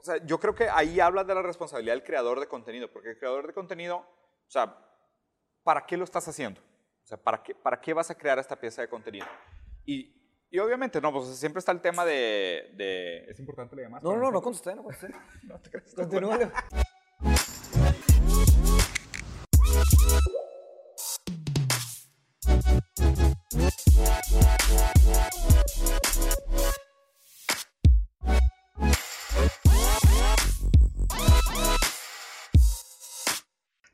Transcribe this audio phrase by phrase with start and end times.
[0.00, 3.10] o sea, yo creo que ahí hablas de la responsabilidad del creador de contenido, porque
[3.10, 4.74] el creador de contenido, o sea,
[5.62, 6.60] ¿para qué lo estás haciendo?
[7.04, 9.26] O sea, ¿para qué, para qué vas a crear esta pieza de contenido?
[9.84, 10.10] Y,
[10.50, 12.72] y obviamente, no, pues siempre está el tema de...
[12.76, 14.02] de ¿Es importante le llamas?
[14.02, 15.14] No, no, no contesté, no contesté.
[15.42, 15.94] no te creas.
[15.94, 16.50] Continúale.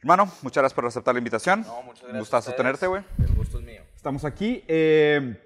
[0.06, 1.62] Hermano, muchas gracias por aceptar la invitación.
[1.62, 2.18] No, muchas Un gracias.
[2.20, 2.56] gustazo a ustedes.
[2.58, 3.02] tenerte, güey.
[3.18, 3.82] El gusto es mío.
[3.96, 4.62] Estamos aquí.
[4.68, 5.42] eh,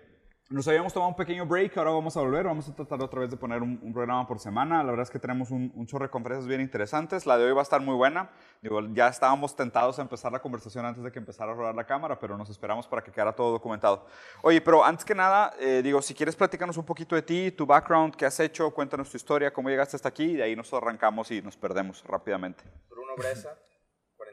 [0.51, 2.45] nos habíamos tomado un pequeño break, ahora vamos a volver.
[2.45, 4.83] Vamos a tratar otra vez de poner un, un programa por semana.
[4.85, 7.25] La verdad es que tenemos un, un chorro de conferencias bien interesantes.
[7.25, 8.29] La de hoy va a estar muy buena.
[8.61, 11.85] Digo, ya estábamos tentados a empezar la conversación antes de que empezara a rodar la
[11.87, 14.05] cámara, pero nos esperamos para que quedara todo documentado.
[14.43, 17.65] Oye, pero antes que nada, eh, digo, si quieres platicarnos un poquito de ti, tu
[17.65, 20.71] background, qué has hecho, cuéntanos tu historia, cómo llegaste hasta aquí, y de ahí nos
[20.75, 22.63] arrancamos y nos perdemos rápidamente.
[22.91, 23.57] Bruno Bresa,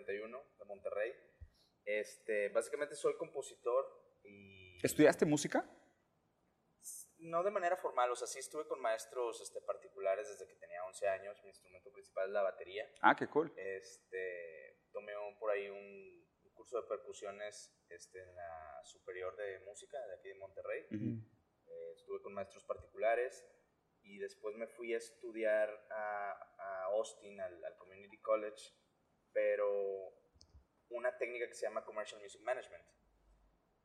[0.08, 1.14] 41, de Monterrey.
[1.84, 3.86] Este, básicamente soy compositor
[4.24, 5.70] y ¿Estudiaste música?
[7.20, 10.86] no de manera formal, o sea, sí estuve con maestros este, particulares desde que tenía
[10.86, 11.42] 11 años.
[11.42, 12.88] Mi instrumento principal es la batería.
[13.02, 13.52] Ah, qué cool.
[13.58, 19.98] Este, tomé por ahí un, un curso de percusiones este, en la superior de música
[20.08, 20.86] de aquí de Monterrey.
[20.92, 23.46] Eh, estuve con maestros particulares
[24.04, 28.74] y después me fui a estudiar a, a Austin, al, al Community College,
[29.38, 30.16] pero
[30.90, 32.84] una técnica que se llama Commercial Music Management,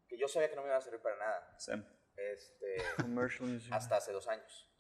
[0.09, 1.86] que yo sabía que no me iba a servir para nada, Zen.
[2.17, 3.70] este, Commercial music.
[3.70, 4.70] hasta hace dos años.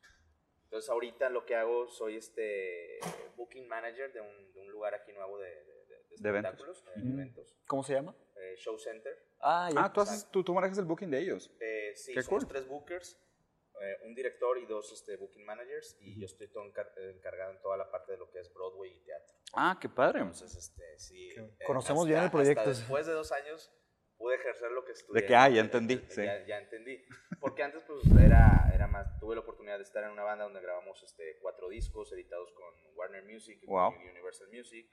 [0.64, 2.98] Entonces ahorita lo que hago, soy este
[3.36, 6.52] booking manager de un, de un lugar aquí nuevo de, de- de- de De eventos.
[6.54, 7.12] espectáculos, de Ujú.
[7.12, 8.16] eventos, ¿Cómo se llama?
[8.36, 9.14] eh, Show Center.
[9.40, 9.84] Ah, ya.
[9.84, 11.54] Ah, tú, haces, tú, tú manejas el booking de ellos.
[11.60, 12.52] Eh, sí, Qué somos cool.
[12.54, 13.18] tres bookers,
[13.82, 17.60] eh, un director y dos este, booking managers, y yo estoy todo encar- encargado en
[17.60, 19.34] toda la parte de lo que es Broadway y teatro.
[19.52, 20.20] Ah, qué padre.
[20.20, 21.30] Entonces, este, sí.
[21.34, 22.60] Qué- eh, conocemos hasta- bien el proyecto.
[22.60, 23.70] hasta después de dos años
[24.16, 25.20] pude ejercer lo que estudié.
[25.22, 26.22] De que, ah, ya entendí, de- sí.
[26.24, 27.04] Ya, ya entendí.
[27.40, 30.60] Porque antes, pues, era, era más, tuve la oportunidad de estar en una banda donde
[30.60, 32.64] grabamos este, cuatro discos editados con
[32.96, 33.90] Warner Music y Wow.
[34.10, 34.88] Universal Music.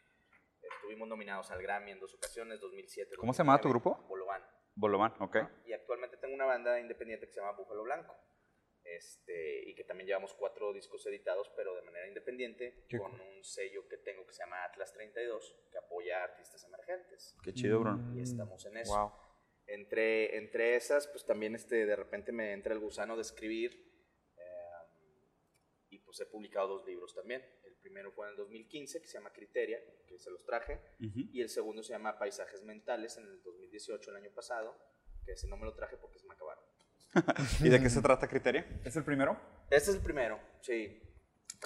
[0.62, 3.16] Estuvimos nominados al Grammy en dos ocasiones, 2007.
[3.18, 4.08] ¿Cómo se llamaba tu 2009, grupo?
[4.09, 4.44] Bolobán.
[4.76, 5.38] Bolomán, ok.
[5.66, 8.14] Y actualmente tengo una banda independiente que se llama Búfalo Blanco.
[8.98, 13.44] Este, y que también llevamos cuatro discos editados, pero de manera independiente, Qué con un
[13.44, 17.36] sello que tengo que se llama Atlas 32, que apoya a artistas emergentes.
[17.44, 18.16] Qué chido, Bruno.
[18.16, 18.92] Y estamos en eso.
[18.98, 19.12] Wow.
[19.68, 23.72] Entre, entre esas, pues también este, de repente me entra el gusano de escribir.
[24.38, 24.72] eh,
[25.90, 27.46] y pues he publicado dos libros también.
[27.64, 30.82] El primero fue en el 2015, que se llama Criteria, que se los traje.
[31.00, 34.76] Y el segundo se llama Paisajes Mentales, en el 2018, el año pasado,
[35.24, 36.64] que ese no me lo traje porque se me acabaron.
[37.62, 38.66] ¿Y de qué se trata Criteria?
[38.84, 39.38] ¿Es el primero?
[39.70, 41.02] Este es el primero, sí.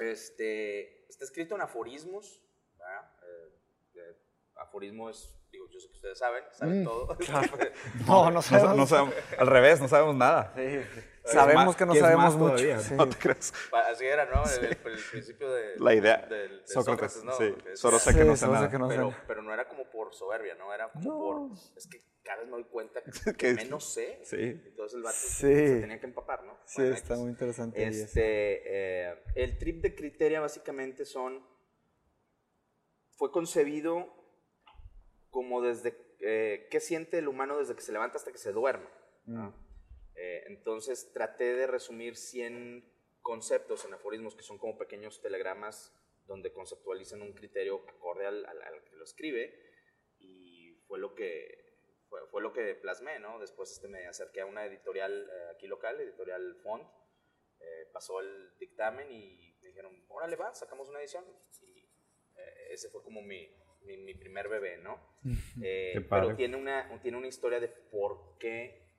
[0.01, 2.41] Este, está escrito en aforismos.
[2.77, 3.11] ¿verdad?
[3.23, 3.55] Eh,
[3.95, 4.17] eh,
[4.57, 7.17] aforismo es, digo, yo sé que ustedes saben, saben Mm, todo.
[8.07, 8.77] No, no No, sabemos.
[8.77, 10.53] no sabemos, al revés, no sabemos nada.
[10.55, 10.79] Sí.
[11.25, 12.55] Sabemos más- que no sabemos mucho.
[12.55, 12.93] todavía, sí.
[12.95, 13.53] No te creas.
[13.89, 14.43] Así era, ¿no?
[14.43, 16.17] El, el- el principio de La idea.
[16.17, 17.33] del- de Sócrates, Sócrates, ¿no?
[17.37, 17.55] sí.
[17.77, 18.69] Solo sé Sí, que no sé nada.
[18.69, 20.73] que no pero, pero no era como por soberbia, ¿no?
[20.73, 21.17] Era como No.
[21.19, 21.77] por.
[21.77, 23.01] Es que cada vez me doy cuenta
[23.37, 24.19] que, menos sé.
[24.23, 24.37] Sí.
[24.41, 25.41] Entonces el vato Sí.
[25.41, 26.57] se tenía que empapar, ¿no?
[26.65, 27.83] Sí, Bueno, está muy interesante.
[27.85, 28.61] Este,
[29.11, 31.45] eh, el trip de Criteria básicamente son,
[33.17, 34.11] fue concebido
[35.29, 38.87] como desde, eh, ¿qué siente el humano desde que se levanta hasta que se duerme?
[39.25, 39.49] Mm.
[40.15, 42.91] Eh, entonces traté de resumir 100
[43.21, 45.93] conceptos en aforismos que son como pequeños telegramas
[46.25, 49.53] donde conceptualizan un criterio acorde al, al- al que lo escribe
[50.19, 51.62] y fue lo que
[52.13, 53.39] fue, fue lo que plasmé, ¿no?
[53.39, 56.83] Después este, me acerqué a una editorial eh, aquí local, editorial Font,
[57.59, 61.25] eh, pasó el dictamen y me dijeron, órale va, sacamos una edición
[61.61, 61.79] y
[62.35, 63.49] eh, ese fue como mi,
[63.81, 65.17] mi, mi primer bebé, ¿no?
[65.63, 68.91] Eh, pero tiene una, tiene una historia de por qué,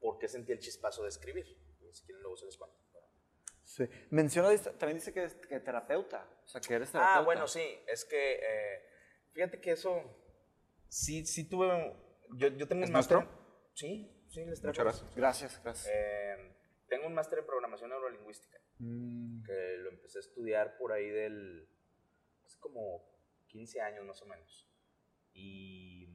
[0.00, 1.46] por qué sentí el chispazo de escribir.
[1.92, 2.76] Si quieren luego se les cuento.
[3.64, 3.84] Sí.
[4.10, 6.28] Menciona, dice- también dice que es que terapeuta.
[6.44, 7.18] O sea, que eres terapeuta.
[7.20, 8.84] Ah, bueno, sí, es que eh,
[9.32, 10.02] fíjate que eso
[10.88, 11.94] sí, sí tuve.
[12.36, 13.18] Yo, yo tengo ¿Es un máster.
[13.18, 13.70] maestro?
[13.74, 14.84] Sí, sí, les Muchas traigo.
[14.84, 15.14] gracias.
[15.16, 15.92] Gracias, gracias.
[15.94, 16.52] Eh,
[16.88, 19.42] tengo un máster en programación neurolingüística Mm.
[19.44, 21.66] que lo empecé a estudiar por ahí del.
[22.44, 23.02] hace como
[23.48, 24.68] 15 años más o menos.
[25.32, 26.08] Y,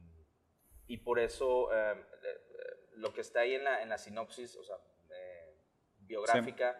[0.87, 4.63] y por eso eh, eh, lo que está ahí en la, en la sinopsis, o
[4.63, 4.75] sea,
[5.09, 5.55] eh,
[5.99, 6.79] biográfica,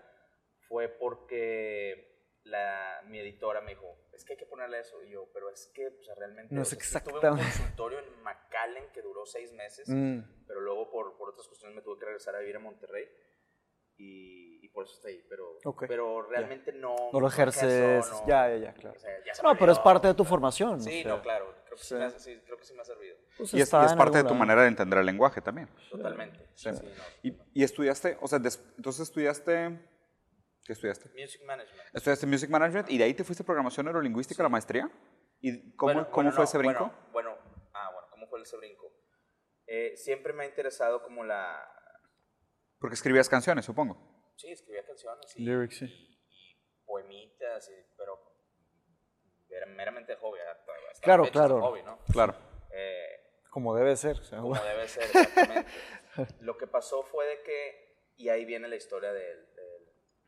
[0.67, 5.01] fue porque la, mi editora me dijo, es que hay que ponerle eso.
[5.03, 6.53] Y yo, pero es que o sea, realmente...
[6.53, 7.43] No o es sí Tuve un exactamente.
[7.43, 10.19] consultorio en McAllen que duró seis meses Mm.
[10.47, 13.07] pero luego por, por otras cuestiones me tuve que regresar a vivir a Monterrey
[13.97, 16.95] y, y por eso está ahí, pero, Ok, pero realmente no...
[17.13, 18.09] No lo ejerces.
[18.09, 18.95] no- Ya, ya, ya, claro.
[18.95, 20.75] o sea, ya No, pero es parte de tu formación.
[20.75, 21.95] o Sí, sea, no, claro, creo que sí, Sí.
[21.95, 24.17] me ha, sí, creo que sí me ha servido, pues Y es, y es parte
[24.17, 25.69] de tu manera de entender el lenguaje también.
[25.91, 26.39] totalmente.
[26.55, 26.69] Sí.
[26.73, 27.03] Sí, no.
[27.21, 29.79] Y, y estudiaste, o sea, des- entonces estudiaste,
[30.65, 31.09] ¿qué estudiaste?
[31.19, 31.95] Music Management.
[31.95, 34.89] Estudiaste Music Management y de ahí te fuiste a Programación Neurolingüística, la maestría.
[35.39, 36.91] ¿Y cómo, Bueno, cómo bueno, fue no, ese brinco?
[37.11, 38.91] Bueno, bueno, ah, bueno, ¿cómo fue ese brinco?
[39.67, 41.67] Eh, siempre me ha interesado como la...
[42.79, 44.33] Porque escribías canciones, supongo.
[44.37, 45.85] Sí, escribía canciones y, Lyrics, sí.
[45.85, 46.55] y- y
[46.85, 48.19] poemitas, y- pero
[49.49, 50.39] era meramente hobby.
[50.39, 51.61] hasta- hasta Claro, claro.
[51.61, 51.99] hobby, ¿no?
[52.11, 52.35] Claro.
[52.73, 53.07] Eh,
[53.49, 54.17] Como debe ser.
[54.19, 54.63] o sea, como bueno.
[54.65, 55.69] debe ser, exactamente.
[56.41, 59.50] Lo que pasó fue de que, y ahí viene la historia del-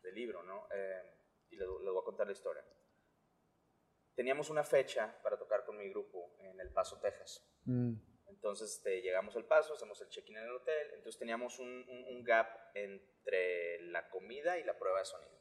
[0.03, 0.67] del libro, ¿no?
[0.71, 1.01] Eh,
[1.49, 2.63] y les, les voy a contar la historia.
[4.15, 7.43] Teníamos una fecha para tocar con mi grupo en El Paso, Texas.
[7.65, 7.93] Mm,
[8.27, 12.05] Entonces este, llegamos al paso, hacemos el check-in en el hotel, entonces teníamos un, un-
[12.15, 15.31] un gap entre la comida y la prueba de sonido.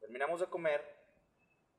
[0.00, 0.82] Terminamos de comer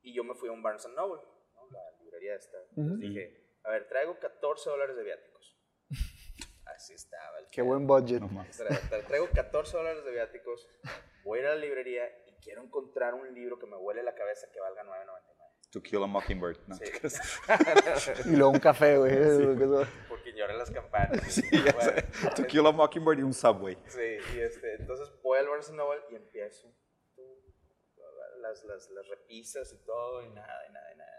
[0.02, 1.22] y yo me fui a un Barnes Noble,
[1.54, 1.66] ¿no?
[1.70, 2.58] la librería esta.
[2.70, 2.96] Entonces Ujú.
[3.00, 5.56] dije, a ver, traigo 14 dólares de viáticos.
[6.66, 8.20] Así estaba el Qué buen budget.
[8.20, 8.60] No mames.
[8.60, 10.68] Tra- tra- Traigo 14 dólares de viáticos,
[11.24, 14.14] voy a ir a la librería y quiero encontrar un libro que me huele la
[14.14, 15.38] cabeza que valga 9.99.
[15.70, 16.58] To Kill a Mockingbird.
[16.66, 16.74] ¿no?
[16.76, 16.84] Sí.
[18.32, 19.12] Y luego un café, güey.
[20.08, 21.20] Porque lloran las campanas.
[21.30, 22.32] Sí, ya Bueno, sé.
[22.36, 23.76] To Kill a Mockingbird y un Subway.
[23.86, 26.74] Sí, y este, entonces voy al Barnes Noble y empiezo
[28.40, 31.12] las, las, las repisas y todo, y nada, y nada, y nada.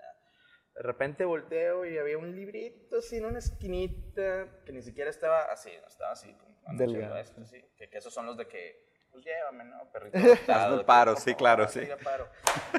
[0.75, 5.43] De repente volteo y había un librito así en una esquinita que ni siquiera estaba
[5.51, 7.17] así, no estaba así, como Delgado.
[7.17, 8.88] esto, sí, que, que esos son los de que,
[9.21, 9.91] pues llévame, ¿no?
[9.91, 10.17] Perrito.
[10.51, 11.81] Hazme el paro, sí, claro, sí.
[12.03, 12.29] paro.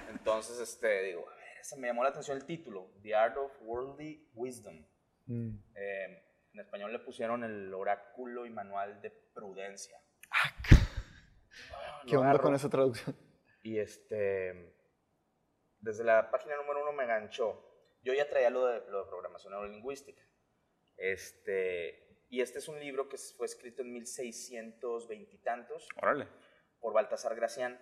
[0.08, 3.52] Entonces, este, digo, a ver, ese me llamó la atención el título, The Art of
[3.62, 4.86] Worldly Wisdom.
[5.26, 5.56] Mm.
[5.74, 9.98] Eh, en español le pusieron el oráculo y manual de prudencia.
[12.06, 13.16] ¿Qué Lo onda agarro con esa traducción?
[13.62, 14.74] Y este,
[15.78, 17.66] desde la página número uno me ganchó.
[18.02, 20.22] Yo ya traía lo de, lo de programación neurolingüística.
[20.96, 26.26] Este, y este es un libro que fue escrito en 1620 y tantos Órale.
[26.80, 27.78] por Baltasar Gracián,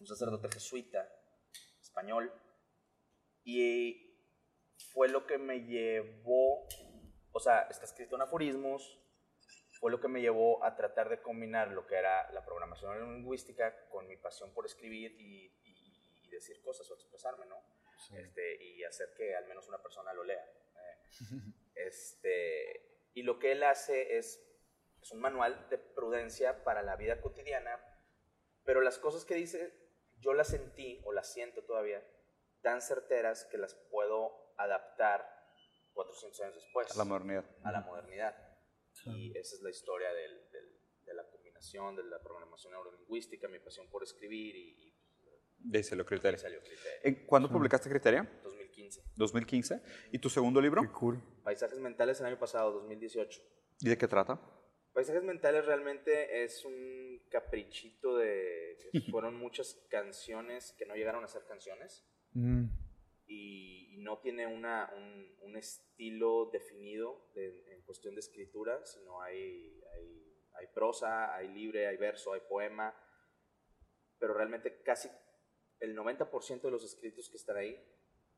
[0.00, 1.06] un sacerdote jesuita
[1.80, 2.32] español.
[3.44, 4.16] Y
[4.92, 6.66] fue lo que me llevó,
[7.32, 8.98] o sea, está escrito en aforismos,
[9.80, 13.88] fue lo que me llevó a tratar de combinar lo que era la programación lingüística
[13.88, 17.56] con mi pasión por escribir y, y- y decir cosas o expresarme, ¿no?
[18.16, 20.44] Este, y hacer que al menos una persona lo lea.
[20.44, 20.98] Eh,
[21.74, 24.40] este, y lo que él hace es,
[25.00, 27.78] es un manual de prudencia para la vida cotidiana,
[28.64, 29.78] pero las cosas que dice
[30.20, 32.02] yo las sentí o las siento todavía
[32.62, 35.26] tan certeras que las puedo adaptar
[35.94, 37.44] 400 años después A la modernidad.
[37.64, 38.36] a la modernidad.
[39.06, 43.58] Y esa es la historia del- del- de la combinación de la programación neurolingüística, mi
[43.58, 44.94] pasión por escribir y,
[45.58, 46.38] De ahí se lo y criterio.
[46.38, 47.00] Criterio.
[47.02, 48.22] ¿En- ¿Cuándo publicaste Criteria?
[48.72, 49.02] 2015.
[49.16, 49.82] 2015.
[50.12, 50.82] ¿Y tu segundo libro?
[50.92, 51.20] cool.
[51.44, 53.40] Paisajes mentales el año pasado, 2018.
[53.80, 54.40] ¿Y de qué trata?
[54.92, 58.76] Paisajes mentales realmente es un caprichito de...
[59.10, 62.64] Fueron muchas canciones que no llegaron a ser canciones Mm.
[63.26, 69.20] y, y no tiene una, un, un estilo definido de- en cuestión de escritura, sino
[69.20, 72.94] hay, hay, hay prosa, hay libre, hay verso, hay poema,
[74.18, 75.10] pero realmente casi
[75.80, 77.76] el 90% de los escritos que están ahí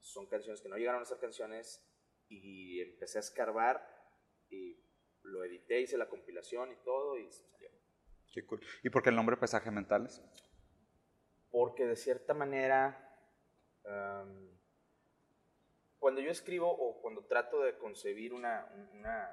[0.04, 1.82] son canciones que no llegaron a ser canciones
[2.28, 3.84] y empecé a escarbar
[4.50, 4.78] y
[5.22, 7.70] lo edité, hice la compilación y todo y salió.
[8.32, 8.60] Qué cool.
[8.82, 10.22] ¿Y por qué el nombre Paisajes Mentales?
[11.50, 13.16] porque de cierta manera,
[13.84, 14.50] am,
[16.00, 19.30] cuando yo escribo o cuando trato de concebir una, una,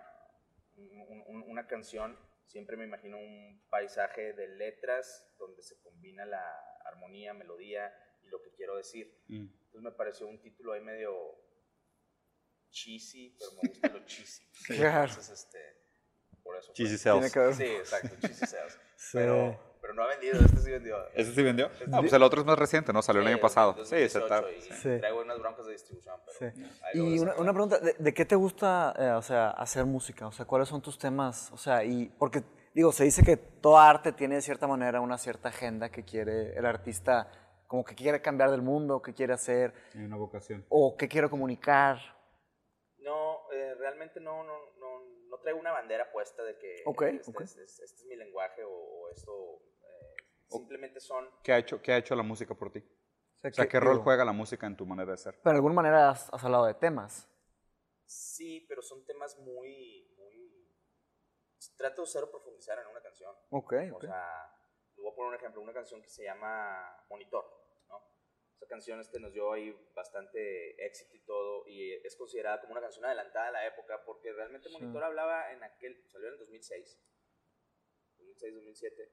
[0.77, 6.43] un- un- una canción, siempre me imagino un paisaje de letras donde se combina la
[6.85, 7.91] armonía, melodía
[8.23, 9.11] y lo que quiero decir.
[9.29, 9.47] Mm.
[9.71, 11.13] Entonces me pareció un título ahí medio
[12.69, 14.43] cheesy, pero me gusta lo cheesy.
[14.67, 15.09] Claro.
[15.09, 15.59] Entonces, este,
[16.43, 16.73] por eso.
[16.73, 17.55] Cheesy Tiene Sales.
[17.57, 18.79] Sí, exacto, cheesy sales.
[19.01, 19.17] Sí.
[19.17, 20.95] Pero, pero no ha vendido, este sí vendió.
[21.15, 21.71] ¿Ese sí vendió?
[21.87, 23.01] No, pues el otro es más reciente, ¿no?
[23.01, 23.73] Salió el Sí, año pasado.
[23.83, 24.51] Sí, 2018, se está.
[24.51, 24.99] y Sí.
[24.99, 26.53] Traigo unas broncas de distribución, pero.
[26.93, 30.27] Y a una, una pregunta, ¿de, de qué te gusta, eh, o sea, hacer música?
[30.27, 31.49] O sea, ¿cuáles son tus temas?
[31.51, 32.43] O sea, y porque,
[32.75, 36.53] digo, se dice que toda arte tiene de cierta manera una cierta agenda que quiere
[36.55, 37.31] el artista,
[37.71, 40.65] como que quiere cambiar del mundo, que quiere hacer, Hay una vocación.
[40.67, 41.99] o que quiere comunicar.
[42.97, 44.99] No, eh, realmente no, no, no,
[45.29, 47.41] no traigo una bandera puesta de que Ok, este, ok.
[47.41, 49.31] Es, es- este es mi lenguaje o, o esto.
[49.83, 51.29] eh, simplemente son.
[51.43, 52.79] ¿Qué ha, hecho, ¿Qué ha hecho la música por ti?
[52.79, 55.17] O sea, O sea, que- ¿qué rol digo, juega la música en tu manera de
[55.17, 55.35] ser?
[55.41, 57.25] Pero de alguna manera has, has hablado de temas.
[58.05, 60.13] Sí, pero son temas muy.
[60.17, 60.67] muy
[61.77, 63.33] trato de cero profundizar en una canción.
[63.49, 64.03] Ok, O ok.
[64.03, 64.53] sea,
[64.97, 67.60] voy a poner un ejemplo, una canción que se llama Monitor.
[68.61, 72.81] Esa canción este nos dio ahí bastante éxito y todo, y es considerada como una
[72.81, 77.01] canción adelantada a la época, porque realmente Monitor hablaba en aquel, salió en el 2006,
[78.19, 79.11] 2006, 2007,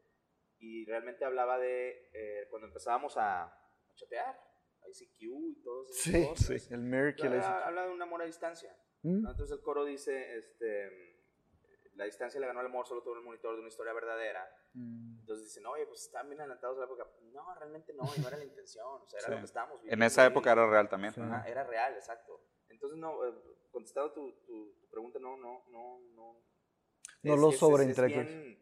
[0.58, 4.38] y realmente hablaba de eh, cuando empezábamos a, a chatear,
[4.86, 5.92] ICQ y todo eso.
[5.94, 7.28] Sí, sí, el Mercury.
[7.28, 8.76] Habla, habla de un amor a distancia.
[9.02, 9.22] ¿Mm?
[9.22, 9.30] ¿no?
[9.30, 11.08] Entonces el coro dice, este,
[11.94, 14.46] la distancia le ganó al amor solo tuvo el monitor de una historia verdadera.
[14.74, 15.17] Mm.
[15.28, 17.06] Entonces dicen, oye, pues están bien adelantados a la época.
[17.34, 19.32] No, realmente no, y no era la intención, o sea, era Sí.
[19.34, 20.28] lo que estábamos En viviendo esa ahí.
[20.28, 21.12] época era real también.
[21.12, 21.20] Sí.
[21.20, 22.40] Ajá, era real, exacto.
[22.70, 23.34] Entonces, no, eh,
[23.70, 26.36] contestado tu, tu, tu pregunta, no, no, no, no.
[27.24, 28.24] No lo sobreintelectual.
[28.24, 28.58] bien,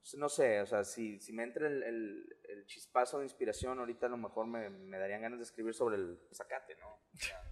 [0.00, 3.78] pues, No sé, o sea, si, si me entra el, el, el chispazo de inspiración,
[3.78, 6.88] ahorita a lo mejor me, me darían ganas de escribir sobre el zacate, ¿no?
[6.88, 7.42] O sea,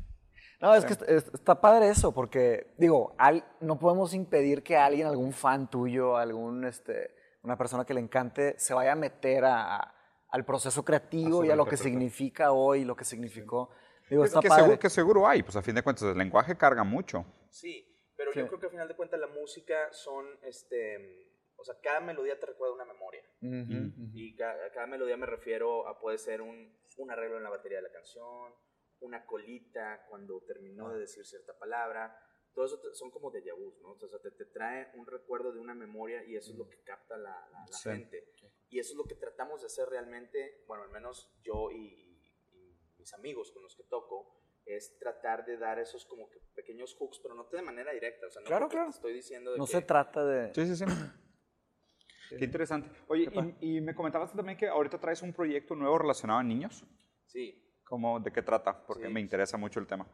[0.61, 4.79] No, es que est- est- está padre eso, porque, digo, al- no podemos impedir que
[4.79, 9.45] alguien, algún fan tuyo, algún, este, una persona que le encante, se vaya a meter
[9.45, 9.95] a- a-
[10.31, 13.71] al proceso creativo y a lo que significa hoy, lo que significó.
[14.11, 14.63] Digo, Que, está que padre.
[14.65, 17.25] seguro, que seguro hay, pues a fin de cuentas el lenguaje carga mucho.
[17.51, 17.87] Sí,
[18.17, 18.41] pero Sí.
[18.41, 22.39] yo creo que al final de cuentas la música son, este, o sea, cada melodía
[22.39, 23.23] te recuerda una memoria.
[23.41, 23.57] Ujú,
[23.89, 24.11] ujú.
[24.15, 27.51] Y ca- a cada melodía me refiero a puede ser un, un arreglo en la
[27.51, 28.53] batería de la canción,
[29.01, 32.19] una colita cuando terminó de decir cierta palabra.
[32.55, 33.91] Todo eso te- son como déjà vus, ¿no?
[33.93, 36.81] O sea, te, te trae un recuerdo de una memoria y eso es lo que
[36.85, 37.91] capta la, la- la Sí.
[37.91, 38.33] gente.
[38.71, 42.21] Y eso es lo que tratamos de hacer realmente, bueno, al menos yo y,
[42.53, 46.95] y mis amigos con los que toco, es tratar de dar esos como que pequeños
[46.95, 48.27] hooks, pero no de manera directa.
[48.27, 48.87] O sea, no Claro, claro.
[48.87, 50.55] te estoy diciendo de No que- se trata de...
[50.55, 50.85] Sí, sí, sí.
[52.39, 52.91] Qué interesante.
[53.09, 53.29] Oye,
[53.61, 56.85] y, y me comentabas también que ahorita traes un proyecto nuevo relacionado a niños.
[57.27, 58.85] Sí, ¿Cómo, ¿De qué trata?
[58.87, 59.13] Porque Sí.
[59.13, 60.07] me interesa mucho el tema.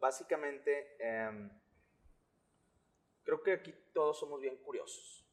[0.00, 1.50] básicamente, em,
[3.30, 5.24] creo que aquí todos somos bien curiosos,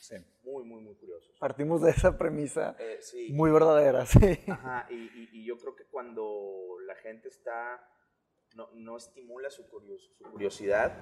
[0.00, 0.16] Sí.
[0.42, 1.34] muy, muy, muy curiosos.
[1.38, 4.38] Partimos de esa premisa Eh, sí, muy verdadera, sí.
[4.48, 7.80] ajá, y, y- y yo creo que cuando la gente está,
[8.54, 10.92] no, no estimula su, curios- su curiosidad,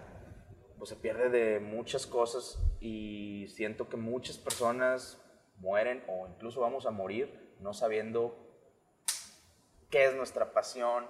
[0.79, 5.21] pues se pierde de muchas cosas y siento que muchas personas
[5.57, 8.37] mueren o incluso vamos a morir no sabiendo
[9.91, 11.07] qué es nuestra pasión,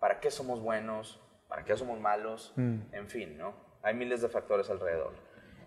[0.00, 3.69] para qué somos buenos, para qué somos malos, en fin, ¿no?
[3.82, 5.12] Hay miles de factores alrededor.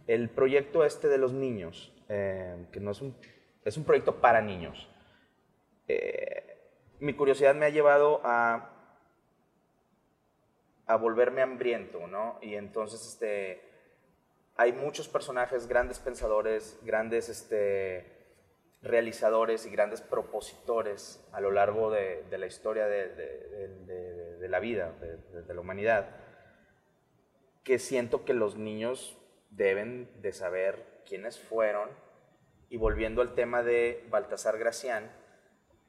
[0.07, 3.15] El proyecto este de los niños, eh, que no es un,
[3.63, 4.89] es un proyecto para niños,
[5.87, 6.57] eh,
[6.99, 8.73] mi curiosidad me ha llevado a
[10.85, 12.37] a volverme hambriento, ¿no?
[12.41, 13.61] Y entonces, este,
[14.55, 18.05] hay muchos personajes, grandes pensadores, grandes, este,
[18.81, 25.61] realizadores y grandes propositores a lo largo de, la historia de, la vida, de la
[25.61, 26.09] humanidad,
[27.63, 29.17] que siento que los niños
[29.49, 31.89] deben de saber quiénes fueron.
[32.69, 35.11] Y volviendo al tema de Baltasar Gracián,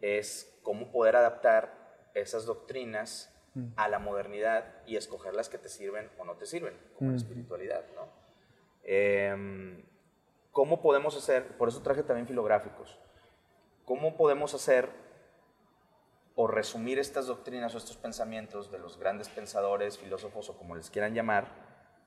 [0.01, 3.31] es cómo poder adaptar esas doctrinas
[3.77, 7.17] a la modernidad y escoger las que te sirven o no te sirven, como la
[7.17, 8.09] espiritualidad, ¿no?
[8.83, 9.85] Em,
[10.51, 12.99] ¿Cómo podemos hacer, por eso traje también filográficos,
[13.85, 14.89] cómo podemos hacer
[16.37, 20.91] o resumir estas doctrinas o estos pensamientos de los grandes pensadores, filósofos o como les
[20.91, 21.64] quieran llamar,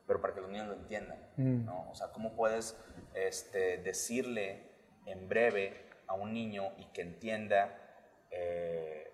[0.07, 1.89] pero para que los niños lo entiendan, ¿no?
[1.91, 2.77] O sea, ¿cómo puedes
[3.13, 4.63] este, decirle
[5.05, 7.77] en breve a un niño y que entienda
[8.31, 9.11] eh,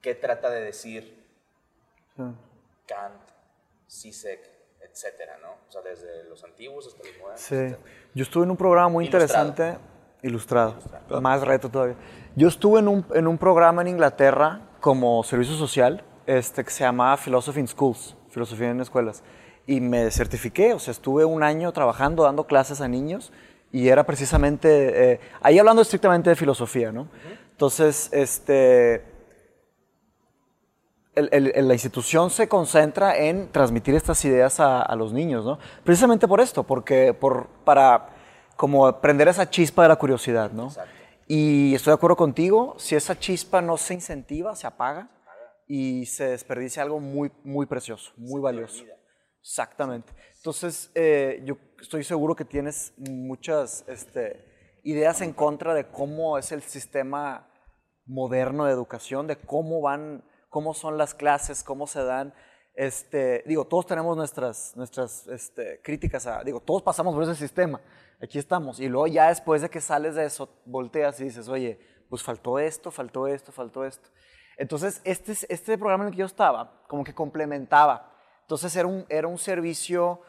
[0.00, 1.26] qué trata de decir
[2.16, 3.20] Kant,
[3.90, 5.52] Zizek, etcétera, ¿no?
[5.68, 7.40] O sea, desde los antiguos hasta los modernos.
[7.40, 7.54] Sí.
[7.54, 7.82] etcétera.
[8.14, 9.48] Yo estuve en un programa muy Ilustrado.
[9.48, 9.78] interesante,
[10.22, 10.76] ilustrado,
[11.20, 11.96] más reto todavía.
[12.34, 16.84] Yo estuve en un, en un programa en Inglaterra como servicio social este, que se
[16.84, 19.22] llamaba Philosophy in Schools, filosofía en escuelas,
[19.66, 23.32] y me certifiqué, o sea, estuve un año trabajando, dando clases a niños,
[23.72, 27.08] y era precisamente, eh, ahí hablando estrictamente de filosofía, ¿no?
[27.50, 29.02] Entonces, este,
[31.14, 35.58] el- el- la institución se concentra en transmitir estas ideas a, a los niños, ¿no?
[35.82, 38.10] Precisamente por esto, porque por, para
[38.56, 40.66] como prender esa chispa de la curiosidad, ¿no?
[40.68, 40.90] Exacto.
[41.26, 45.08] Y estoy de acuerdo contigo, si esa chispa no se incentiva, se apaga
[45.66, 48.82] y se desperdicia algo muy, muy precioso, muy valioso.
[48.82, 48.95] olvida.
[49.46, 50.12] Exactamente.
[50.38, 56.50] Entonces, eh, yo estoy seguro que tienes muchas este, ideas en contra de cómo es
[56.50, 57.48] el sistema
[58.06, 62.34] moderno de educación, de cómo van, cómo son las clases, cómo se dan.
[62.74, 67.80] Este, digo, todos tenemos nuestras, nuestras este, críticas a, digo, todos pasamos por ese sistema,
[68.20, 71.78] aquí estamos, y luego ya después de que sales de eso, volteas y dices, oye,
[72.10, 74.08] pues faltó esto, faltó esto, faltó esto.
[74.58, 78.15] Entonces, este, este programa en el que yo estaba, como que complementaba.
[78.46, 80.20] Entonces, era un, era un servicio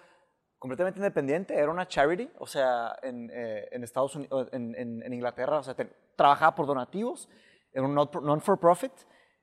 [0.58, 5.60] completamente independiente, era una charity, o sea, en, eh, en Estados Unidos, en, en, Inglaterra,
[5.60, 5.76] o sea,
[6.16, 7.30] trabajaba por donativos,
[7.72, 8.92] era un non-for-profit,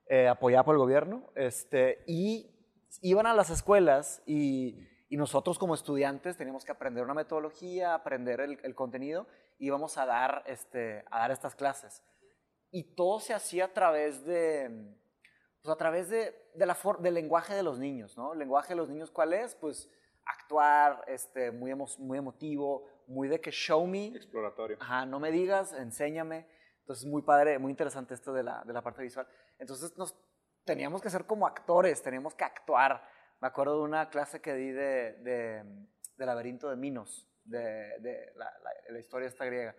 [0.08, 2.50] eh, apoyada por el gobierno, este, y
[3.00, 8.40] iban a las escuelas y, y nosotros como estudiantes teníamos que aprender una metodología, aprender
[8.40, 12.02] el, el contenido, y íbamos a dar, este, a dar estas clases.
[12.72, 14.96] Y todo se hacía a través de,
[15.64, 18.34] pues a través de, de la del lenguaje de los niños, ¿no?
[18.34, 19.54] El lenguaje de los niños, ¿cuál es?
[19.54, 19.90] Pues
[20.26, 24.76] actuar, este, muy, emo- muy emotivo, muy de que show me, Exploratorio.
[24.78, 26.46] Ajá, no me digas, enséñame.
[26.80, 29.26] Entonces, muy padre, muy interesante esto de la, de la parte visual.
[29.58, 30.14] Entonces, nos
[30.66, 33.02] teníamos que ser como actores, teníamos que actuar.
[33.40, 35.64] Me acuerdo de una clase que di de, de,
[36.18, 39.74] de laberinto de Minos, de, de la, la- la historia esta griega.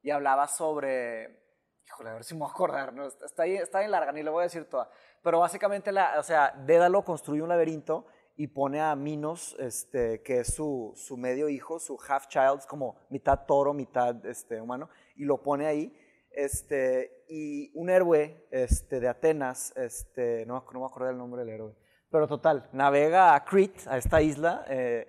[0.00, 1.45] Y hablaba sobre,
[1.86, 3.06] híjole, a ver si me voy a acordar, ¿no?
[3.06, 4.90] está, ahí, está bien larga, ni le voy a decir toda.
[5.22, 10.40] Pero básicamente, la, o sea, Dédalo construye un laberinto y pone a Minos, este, que
[10.40, 15.24] es su, su medio hijo, su half child, como mitad toro, mitad este, humano, y
[15.24, 15.96] lo pone ahí.
[16.30, 21.54] Este, y un héroe este, de Atenas, este, no, no me acuerdo el nombre del
[21.54, 21.74] héroe,
[22.10, 25.08] pero total, navega a Crete, a esta isla, eh,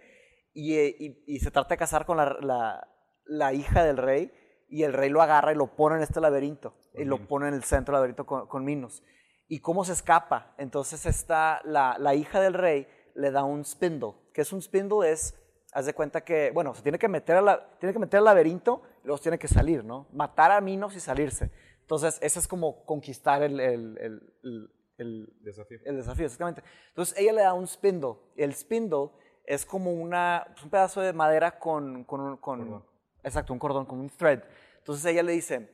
[0.54, 2.88] y, eh, y- y se trata de casar con la, la-
[3.26, 4.32] la hija del rey,
[4.70, 7.54] y el rey lo agarra y lo pone en este laberinto, y lo pone en
[7.54, 9.04] el centro del laberinto con, con Minos.
[9.48, 10.54] ¿Y cómo se escapa?
[10.58, 14.14] Entonces está la, la hija del rey le da un spindle.
[14.34, 15.10] ¿Qué es un spindle?
[15.10, 15.36] Es,
[15.74, 18.26] haz de cuenta que, bueno, se tiene que meter, a la- tiene que meter al
[18.26, 20.08] laberinto y luego tiene que salir, ¿no?
[20.12, 21.50] Matar a Minos y salirse.
[21.82, 23.98] Entonces, ese es como conquistar el, el-
[24.44, 25.80] el- el- Desafío.
[25.86, 26.62] el desafío, exactamente.
[26.90, 28.16] Entonces ella le da un spindle.
[28.36, 29.10] El spindle
[29.46, 32.84] es como una, un pedazo de madera con, con.
[33.24, 34.44] Exacto, un cordón, con un thread.
[34.78, 35.70] Entonces ella le dice,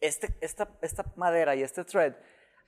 [0.00, 2.14] este, esta, esta madera y este thread,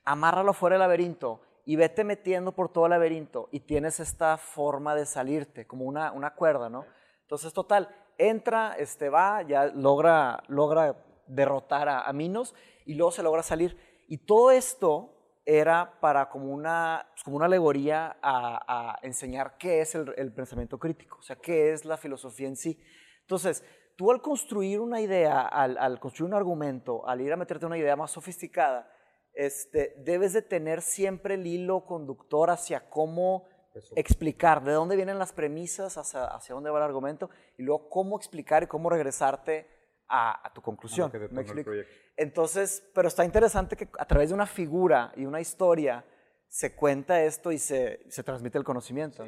[0.05, 4.95] amárralo fuera del laberinto y vete metiendo por todo el laberinto y tienes esta forma
[4.95, 6.87] de salirte, como una, una cuerda, ¿no?
[7.23, 12.55] Entonces, total, entra, este, va, ya logra, logra derrotar a, a Minos
[12.87, 13.77] y luego se logra salir.
[14.09, 15.15] Y todo esto
[15.45, 20.33] era para como una, pues, como una alegoría a, a enseñar qué es el, el
[20.33, 22.83] pensamiento crítico, o sea, qué es la filosofía en sí.
[23.21, 23.63] Entonces,
[23.99, 27.77] tú al construir una idea, al, al construir un argumento, al ir a meterte una
[27.77, 28.89] idea más sofisticada,
[29.35, 33.93] este, debes de tener siempre el hilo conductor hacia cómo Eso.
[33.97, 38.17] explicar de dónde vienen las premisas, hacia, hacia dónde va el argumento, y luego cómo
[38.17, 39.67] explicar y cómo regresarte
[40.09, 41.11] a, a tu conclusión.
[41.11, 41.71] que ¿Me explico?
[42.17, 46.05] Entonces, pero está interesante que a través de una figura y una historia
[46.49, 49.25] se cuenta esto y se, se transmite el conocimiento.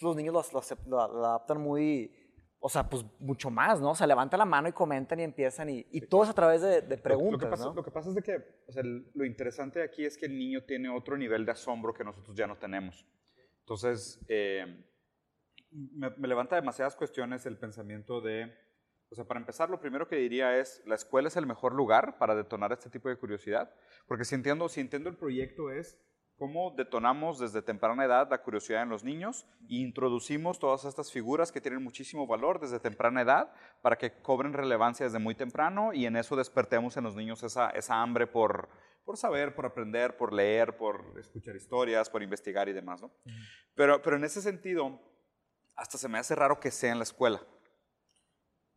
[0.00, 2.12] Los niños lo, lo- lo adaptan muy,
[2.60, 3.90] o sea, pues mucho más, ¿no?
[3.90, 6.60] O sea, levantan la mano y comentan y empiezan y, y todo es a través
[6.60, 7.74] de, de preguntas, lo, que pasa, ¿no?
[7.74, 10.64] lo que pasa es de que o sea, lo interesante aquí es que el niño
[10.64, 13.06] tiene otro nivel de asombro que nosotros ya no tenemos.
[13.60, 14.84] Entonces, eh,
[15.70, 18.52] me, me levanta demasiadas cuestiones el pensamiento de,
[19.10, 22.18] o sea, para empezar, lo primero que diría es, la escuela es el mejor lugar
[22.18, 23.72] para detonar este tipo de curiosidad,
[24.06, 25.98] porque si entiendo, si entiendo el proyecto es
[26.38, 31.50] cómo detonamos desde temprana edad la curiosidad en los niños e introducimos todas estas figuras
[31.50, 36.06] que tienen muchísimo valor desde temprana edad para que cobren relevancia desde muy temprano y
[36.06, 38.68] en eso despertemos en los niños esa, esa hambre por,
[39.04, 43.10] por saber, por aprender, por leer, por escuchar historias, por investigar y demás, ¿no?
[43.74, 45.00] pero, pero en ese sentido,
[45.74, 47.42] hasta se me hace raro que sea en la escuela.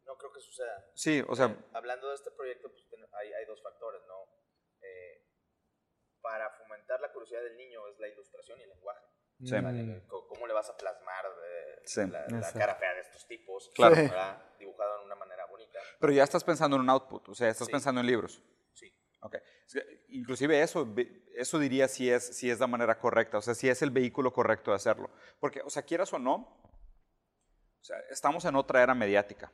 [0.05, 0.85] No creo que suceda.
[0.95, 4.15] Sí, o sea, Eh, hablando de este proyecto, pues hay, hay dos factores, ¿no?
[4.81, 5.27] Eh,
[6.21, 6.49] para
[6.91, 9.01] fomentar la curiosidad del niño es la ilustración y el lenguaje.
[9.43, 9.55] Sí.
[10.07, 12.01] ¿Cómo le vas a plasmar eh, Sí.
[12.07, 13.71] la, la cara fea de estos tipos?
[13.75, 13.95] Claro.
[14.59, 15.79] Dibujado de una manera bonita.
[15.99, 17.71] pero ya estás pensando en un output, o sea, estás Sí.
[17.71, 18.43] pensando en libros.
[18.73, 18.91] Sí.
[19.21, 19.37] Ok.
[20.09, 20.87] Inclusive eso,
[21.35, 24.31] eso diría si es, si es la manera correcta, o sea, si es el vehículo
[24.33, 25.09] correcto de hacerlo.
[25.39, 29.51] Porque, o sea, quieras o no, o sea, estamos en otra era mediática.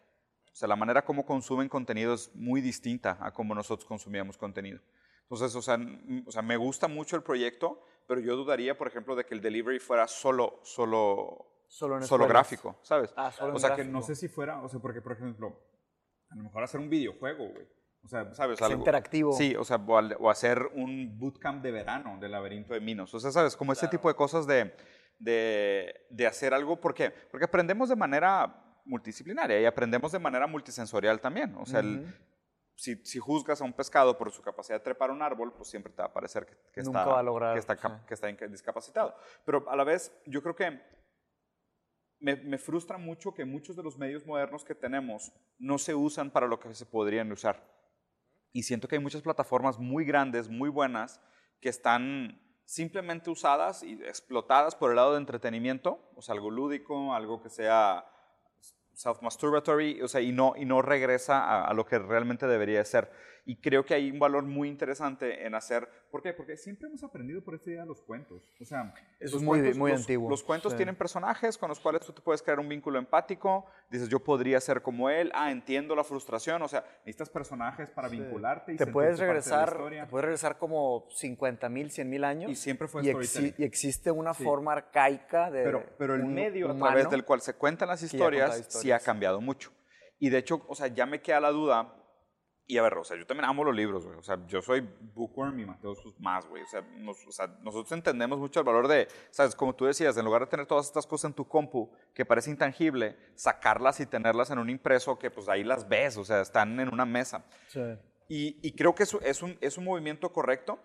[0.52, 4.82] O sea, la manera como consumen contenido es muy distinta a como nosotros consumíamos contenido.
[5.30, 5.78] Entonces, o sea,
[6.26, 9.42] o sea, me gusta mucho el proyecto, pero yo dudaría, por ejemplo, de que el
[9.42, 13.14] delivery fuera solo, solo, Solo en solo gráfico, ¿sabes?
[13.18, 13.92] Ah, solo o en sea, que gráfico.
[13.92, 15.60] no sé si fuera, o sea, porque, por ejemplo,
[16.30, 17.68] a lo mejor hacer un videojuego, güey.
[18.04, 18.58] O sea, ¿sabes?
[18.58, 19.34] Que Algo- interactivo.
[19.34, 23.14] Sí, o sea, o, al- o hacer un bootcamp de verano del laberinto de Minos.
[23.14, 23.58] O sea, ¿sabes?
[23.58, 23.92] Como ese Claro.
[23.92, 24.74] tipo de cosas de,
[25.20, 26.80] de, de hacer algo.
[26.80, 27.12] ¿Por qué?
[27.30, 31.54] Porque aprendemos de manera multidisciplinaria y aprendemos de manera multisensorial también.
[31.56, 32.14] O sea, el- Ujú.
[32.78, 35.92] Si, si juzgas a un pescado por su capacidad de trepar un árbol, pues siempre
[35.92, 38.06] te va a parecer que, que Nunca está, va a lograr, que, está, sí.
[38.08, 39.16] que está discapacitado.
[39.44, 40.80] Pero a la vez, yo creo que
[42.20, 46.30] me, me frustra mucho que muchos de los medios modernos que tenemos no se usan
[46.30, 47.68] para lo que se podrían usar.
[48.54, 51.20] Y siento que hay muchas plataformas muy grandes, muy buenas,
[51.60, 57.16] que están simplemente usadas y explotadas por el lado de entretenimiento, o sea, algo lúdico,
[57.16, 58.06] algo que sea
[58.98, 63.12] self-masturbatory, o sea, y no, y no regresa a, a lo que realmente debería ser.
[63.50, 65.88] Y creo que hay un valor muy interesante en hacer.
[66.12, 66.34] ¿Por qué?
[66.34, 68.44] Porque siempre hemos aprendido por esta idea de los cuentos.
[68.60, 70.78] O sea, Eso es muy- cuentos- muy los- antiguo, Los cuentos sí.
[70.78, 73.66] tienen personajes con los cuales tú te puedes crear un vínculo empático.
[73.90, 75.32] Dices, yo podría ser como él.
[75.34, 76.62] Ah, entiendo la frustración.
[76.62, 78.74] O sea, necesitas personajes para vincularte.
[78.74, 82.52] Y Te puedes regresar, te puedes regresar como 50 mil, 100 mil años.
[82.52, 84.44] Y siempre fue y, exi- y existe una Sí.
[84.44, 85.64] forma arcaica de.
[85.64, 88.56] Pero, pero el un medio a humano través del cual se cuentan las contaba historias,
[88.56, 89.04] sí ha historias.
[89.04, 89.72] cambiado mucho.
[90.20, 91.94] Y de hecho, o sea, ya me queda la duda.
[92.70, 94.18] Y a ver, o sea, yo también amo los libros, güey.
[94.18, 94.82] O sea, yo soy
[95.16, 96.64] bookworm y Mateo más, güey.
[96.64, 99.56] O sea, nos- o sea, nosotros entendemos mucho el valor de, ¿sabes?
[99.56, 102.52] Como tú decías, en lugar de tener todas estas cosas en tu compu que parece
[102.52, 106.78] intangible, sacarlas y tenerlas en un impreso que pues ahí las ves, o sea, están
[106.82, 107.46] en una mesa.
[107.70, 107.80] Sí.
[108.28, 110.78] Y, y creo que es, es, un, es un movimiento correcto.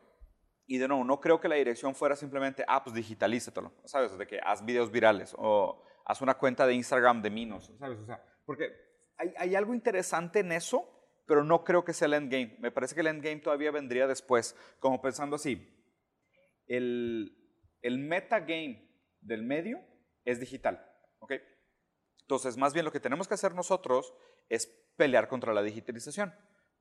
[0.69, 4.17] Y de nuevo, no creo que la dirección fuera simplemente, ah, pues digitalízatelo, ¿sabes?
[4.17, 7.99] De que haz videos virales o haz una cuenta de Instagram de Minos, ¿sabes?
[7.99, 8.71] O sea, porque
[9.19, 10.89] hay, hay algo interesante en eso,
[11.27, 12.57] pero no creo que sea el endgame.
[12.59, 15.69] Me parece que el endgame todavía vendría después, como pensando así,
[16.67, 17.37] el,
[17.81, 18.89] el metagame
[19.21, 19.81] del medio
[20.25, 20.85] es digital,
[21.19, 21.35] ¿ok?
[22.23, 24.15] Entonces, más bien lo que tenemos que hacer nosotros
[24.49, 26.35] es pelear contra la digitalización,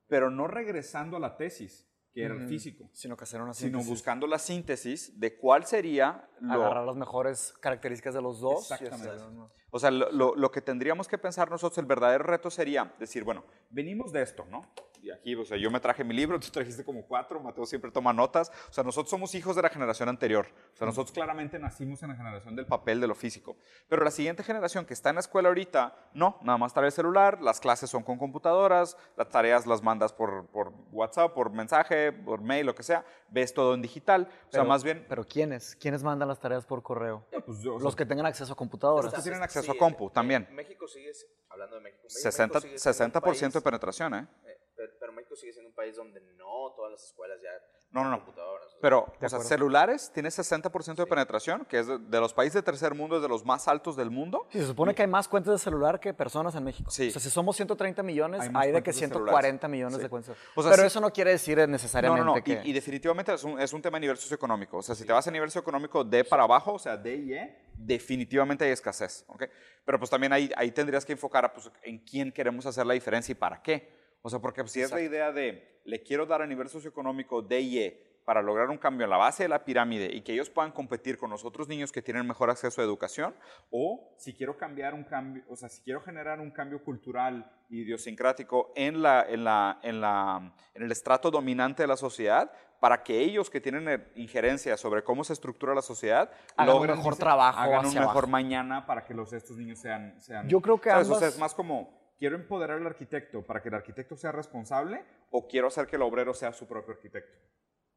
[0.06, 2.46] pero no regresando a la tesis, que era Ujú.
[2.46, 3.88] físico, Sino que hacer una sino síntesis.
[3.90, 8.70] buscando la síntesis de cuál sería lo, Agarrar las mejores características de los dos.
[8.70, 9.22] Exactamente.
[9.70, 13.24] O sea, lo, lo- lo que tendríamos que pensar nosotros, el verdadero reto sería decir,
[13.24, 14.70] bueno, venimos de esto, ¿no?
[15.02, 17.90] Y aquí, o sea, yo me traje mi libro, tú trajiste como cuatro, Mateo siempre
[17.90, 18.50] toma notas.
[18.70, 20.46] O sea, nosotros somos hijos de la generación anterior.
[20.74, 23.56] O sea, nosotros claramente nacimos en la generación del papel, de lo físico.
[23.88, 26.92] Pero la siguiente generación que está en la escuela ahorita, no, nada más trae el
[26.92, 32.12] celular, las clases son con computadoras, las tareas las mandas por, por WhatsApp, por mensaje,
[32.12, 34.28] por mail, lo que sea, ves todo en digital.
[34.30, 35.74] O sea, Pero- más bien, Pero ¿quiénes?
[35.76, 37.26] ¿Quiénes mandan las tareas por correo?
[37.44, 39.06] pues, yo, o sea, Los que tengan acceso a computadoras.
[39.06, 40.48] Los que tienen acceso a Sí, compu eh, también.
[40.52, 41.10] México sigue,
[41.50, 44.26] hablando de México, México 60, sigue siendo un 60% de penetración, ¿eh?
[44.46, 47.50] eh, pero, pero México sigue siendo un país donde no todas las escuelas ya
[47.92, 48.16] No, no, no.
[48.18, 48.66] computadoras.
[48.66, 52.20] o sea, Pero, De o sea, celulares tiene 60% de penetración, que es de, de
[52.20, 54.46] los países de tercer mundo, es de los más altos del mundo.
[54.50, 56.90] Sí, se supone que hay más cuentas de celular que personas en México.
[56.90, 57.08] Sí.
[57.08, 59.70] O sea, si somos 130 millones, Hay hay, de que cuentas de 140 celulares.
[59.70, 60.02] millones Sí.
[60.02, 60.36] de cuentas.
[60.56, 62.42] O sea, Pero sí- eso no quiere decir No, necesariamente no, no.
[62.42, 62.60] que...
[62.64, 64.78] Y, y definitivamente es un, es un tema a nivel socioeconómico.
[64.78, 67.34] O sea, si te vas a nivel socioeconómico D para abajo, o sea, D y
[67.34, 69.24] E, definitivamente hay escasez.
[69.28, 69.44] ¿ok?
[69.84, 72.94] Pero pues también ahí, ahí tendrías que enfocar a, pues, en quién queremos hacer la
[72.94, 74.01] diferencia y para qué.
[74.22, 77.60] O sea, porque si es la idea de le quiero dar a nivel socioeconómico D
[77.60, 80.48] y E para lograr un cambio en la base de la pirámide y que ellos
[80.48, 83.34] puedan competir con los otros niños que tienen mejor acceso a educación,
[83.72, 87.80] o si quiero cambiar un cambio, o sea, si quiero generar un cambio cultural y
[87.82, 93.02] idiosincrático en, la, en, la, en, la, en el estrato dominante de la sociedad, para
[93.02, 97.16] que ellos que tienen eh, injerencia sobre cómo se estructura la sociedad, Hagan un mejor
[97.16, 98.26] trabajo hagan un mejor abajo.
[98.28, 100.14] mañana para que los, estos niños sean...
[100.20, 101.06] sean Yo creo que ¿sabes?
[101.08, 104.30] O sea, ambas- es más como, quiero empoderar al arquitecto para que el arquitecto sea
[104.30, 107.36] responsable o quiero hacer que el obrero sea su propio arquitecto.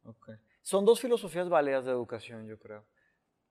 [0.04, 0.30] Ok.
[0.64, 2.84] Son dos filosofías válidas de educación, yo creo.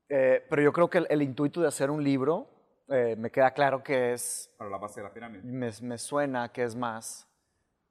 [0.09, 2.49] Eh, pero yo creo que el, el intuito de hacer un libro
[2.89, 5.45] eh, me queda claro que es, Para la base de la pirámide.
[5.45, 7.29] me, me suena que es más.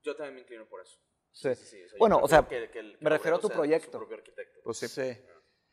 [0.02, 1.00] Yo también me inclino por eso.
[1.32, 1.56] Sí.
[1.56, 3.39] Sí, sí, sí, yo Bueno, o sea, que- que el- que me el refiero a
[3.39, 3.86] obrero tu sea proyecto.
[3.93, 4.60] Su propio arquitecto.
[4.62, 4.88] Pues sí.
[4.89, 5.17] Sí.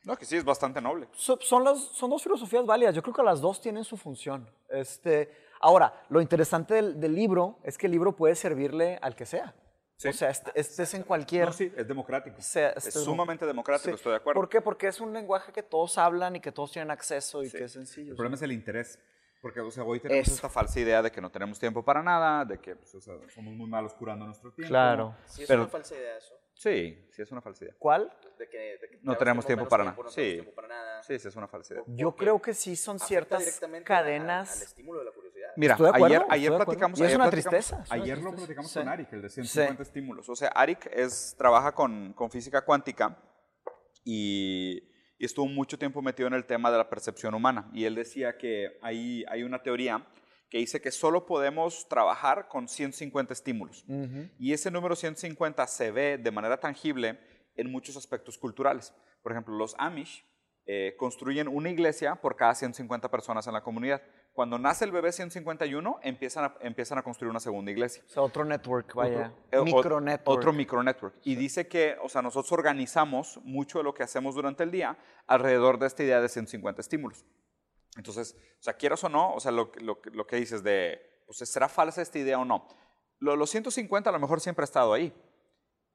[0.04, 1.08] No, que sí, es bastante noble.
[1.12, 2.94] So- son, las, son dos filosofías válidas.
[2.94, 4.48] Yo creo que las dos tienen su función.
[4.68, 9.26] Este, ahora, lo interesante del, del libro es que el libro puede servirle al que
[9.26, 9.54] sea.
[9.96, 10.08] Sí.
[10.08, 11.46] O sea, este, este es en cualquier...
[11.48, 12.40] No, sí, es democrático.
[12.40, 13.94] sea, es este- sumamente democrático, Sí.
[13.96, 14.40] estoy de acuerdo.
[14.40, 14.60] ¿Por qué?
[14.62, 17.58] Porque es un lenguaje que todos hablan y que todos tienen acceso y Sí.
[17.58, 18.12] que es sencillo.
[18.12, 18.98] El problema es el interés.
[19.42, 20.34] Porque, o sea, hoy tenemos Eso.
[20.36, 23.14] esta falsa idea de que no tenemos tiempo para nada, de que pues, o sea,
[23.34, 24.68] somos muy malos curando nuestro tiempo.
[24.68, 25.16] Claro.
[25.24, 26.34] Sí, es Pero- una falsa idea eso.
[26.54, 27.74] Sí, sí, es una falsa idea.
[27.78, 28.12] ¿Cuál?
[28.38, 30.08] De que, de que No tenemos tiempo para tiempo, nada.
[30.08, 30.34] No tenemos Sí.
[30.42, 31.02] tiempo para nada.
[31.02, 31.84] Sí, sí, es una falsa idea.
[31.86, 34.56] Yo creo que sí son ciertas cadenas.
[34.58, 35.29] al estímulo de la curiosidad.
[35.60, 36.98] Mira, acuerdo, ayer, ayer platicamos.
[36.98, 38.78] Y es ayer una platicamos- tristeza, es una Ayer lo platicamos Sí.
[38.78, 39.34] con Arik, el de Sí.
[39.42, 40.28] 150 estímulos.
[40.28, 43.16] O sea, Arik es, trabaja con, con física cuántica
[44.04, 44.82] y,
[45.18, 47.70] y estuvo mucho tiempo metido en el tema de la percepción humana.
[47.72, 50.06] Y él decía que hay, hay una teoría
[50.48, 53.84] que dice que solo podemos trabajar con 150 estímulos.
[53.86, 54.28] Ujú.
[54.38, 57.20] Y ese número 150 se ve de manera tangible
[57.54, 58.92] en muchos aspectos culturales.
[59.22, 60.24] Por ejemplo, los Amish
[60.66, 64.02] eh, construyen una iglesia por cada 150 personas en la comunidad.
[64.40, 68.02] Cuando nace el bebé 151, empiezan a, empiezan a construir una segunda iglesia.
[68.06, 69.34] O sea, otro network, vaya.
[69.52, 70.38] Eh, o- Micro network.
[70.38, 71.14] Otro micronetwork.
[71.24, 74.96] Y dice que, o sea, nosotros organizamos mucho de lo que hacemos durante el día
[75.26, 77.26] alrededor de esta idea de 150 estímulos.
[77.98, 80.98] Entonces, o sea, quieras o no, o sea, lo, que- lo, lo que dices de,
[81.26, 82.66] pues, ¿será falsa esta idea o no?
[83.18, 85.12] Lo, los 150 a lo mejor siempre ha estado ahí,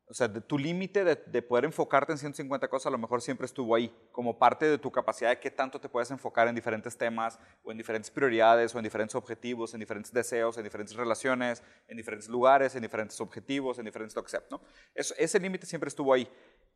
[0.08, 3.22] O sea, de- tu límite de, de poder enfocarte en 150 cosas a lo mejor
[3.24, 6.54] siempre estuvo ahí, como parte de tu capacidad de qué tanto te puedes enfocar en
[6.54, 10.96] diferentes temas, o en diferentes prioridades, o en diferentes objetivos, en diferentes deseos, en diferentes
[10.96, 14.62] relaciones, en diferentes lugares, en diferentes objetivos, en diferentes lo que sea, ¿no?
[14.94, 16.30] Eso- ese límite siempre estuvo ahí.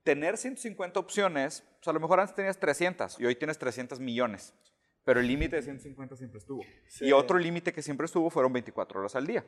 [0.03, 4.55] Tener 150 opciones, pues a lo mejor antes tenías 300 y hoy tienes 300 millones,
[5.03, 6.63] pero el límite de 150 siempre estuvo.
[7.07, 9.45] Y otro límite que siempre estuvo fueron 24 horas al día.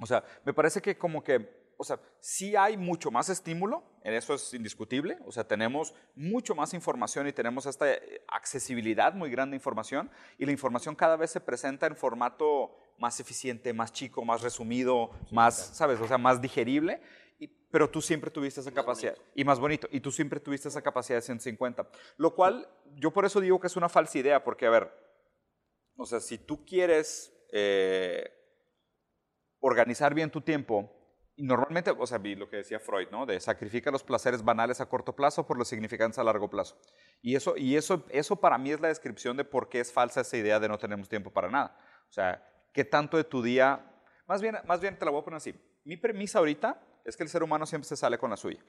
[0.00, 4.14] O sea, me parece que como que, o sea, sí hay mucho más estímulo, en
[4.14, 9.30] eso es indiscutible, o sea, tenemos mucho más información y tenemos esta eh, accesibilidad muy
[9.30, 13.92] grande de información y la información cada vez se presenta en formato más eficiente, más
[13.92, 16.00] chico, más resumido, más, ¿sabes?
[16.00, 17.00] O sea, más digerible,
[17.38, 20.80] y- pero tú siempre tuviste esa capacidad, y más bonito, y tú siempre tuviste esa
[20.82, 21.86] capacidad de 150,
[22.16, 24.90] lo cual yo por eso digo que es una falsa idea, porque a ver,
[25.96, 27.32] o sea, si tú quieres...
[27.52, 28.32] eh,
[29.60, 30.90] organizar bien tu tiempo,
[31.36, 33.26] normalmente, o sea, vi lo que decía Freud, ¿no?
[33.26, 36.78] De sacrifica los placeres banales a corto plazo por los significantes a largo plazo.
[37.20, 40.22] Y eso, y eso, eso para mí es la descripción de por qué es falsa
[40.22, 41.78] esa idea de no tenemos tiempo para nada.
[42.08, 43.84] O sea, qué tanto de tu día,
[44.26, 45.54] más bien, más bien te la voy a poner así.
[45.84, 48.64] Mi premisa ahorita es que el ser humano siempre se sale con la suya.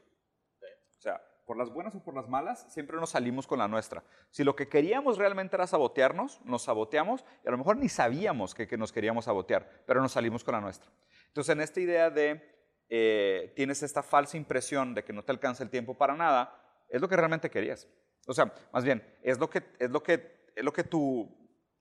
[0.98, 4.04] O sea, por las buenas o por las malas, siempre nos salimos con la nuestra.
[4.30, 8.54] Si lo que queríamos realmente era sabotearnos, nos saboteamos y a lo mejor ni sabíamos
[8.54, 10.92] que, que nos queríamos sabotear, pero nos salimos con la nuestra.
[11.28, 12.57] Entonces, en esta idea de
[12.90, 16.54] eh, tienes esta falsa impresión de que no te alcanza el tiempo para nada,
[16.90, 17.88] es lo que realmente querías.
[18.28, 21.30] O sea, más bien, es lo que, es lo que, es lo que tu,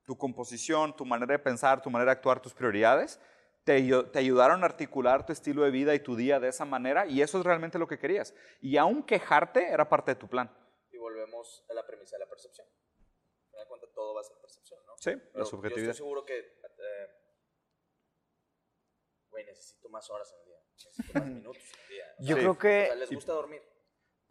[0.05, 3.21] tu composición, tu manera de pensar, tu manera de actuar, tus prioridades,
[3.65, 7.07] te, te ayudaron a articular tu estilo de vida y tu día de esa manera,
[7.07, 8.33] y eso es realmente lo que querías.
[8.61, 10.49] Y aún quejarte era parte de tu plan.
[10.93, 12.67] Y volvemos a la premisa de la percepción.
[13.51, 14.93] Final de cuentas, todo va a ser percepción, ¿no?
[14.99, 15.87] Sí, Pero la subjetividad.
[15.87, 17.09] Yo estoy seguro que, eh,
[19.31, 20.66] güey, necesito más horas en el día,
[21.15, 22.05] más minutos el día.
[22.19, 22.87] O Yo sea, creo o que...
[22.87, 23.61] sea, les gusta dormir.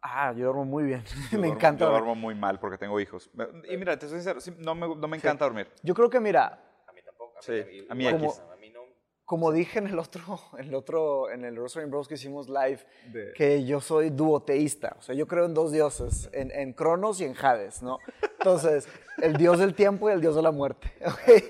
[0.01, 1.03] Ah, yo duermo muy bien.
[1.31, 2.05] Yo me duermo- encanta Yo dormir.
[2.05, 3.29] duermo muy mal porque tengo hijos.
[3.69, 5.67] Y mira, te soy sincero, sí, no me, no me encanta dormir.
[5.84, 7.38] Yo creo que, mira, A mí tampoco.
[7.38, 8.39] A Sí, mí, a mí igual, X.
[8.51, 8.81] A mí no.
[9.25, 12.79] como dije en el otro, en el otro, en el Rosary Bros que hicimos live,
[13.12, 17.19] De- que yo soy duoteísta, o sea, yo creo en dos dioses, en, en Cronos
[17.21, 17.97] y en Hades, ¿no?
[18.38, 18.88] Entonces,
[19.23, 21.43] el dios del tiempo y el dios de la muerte, ¿ok?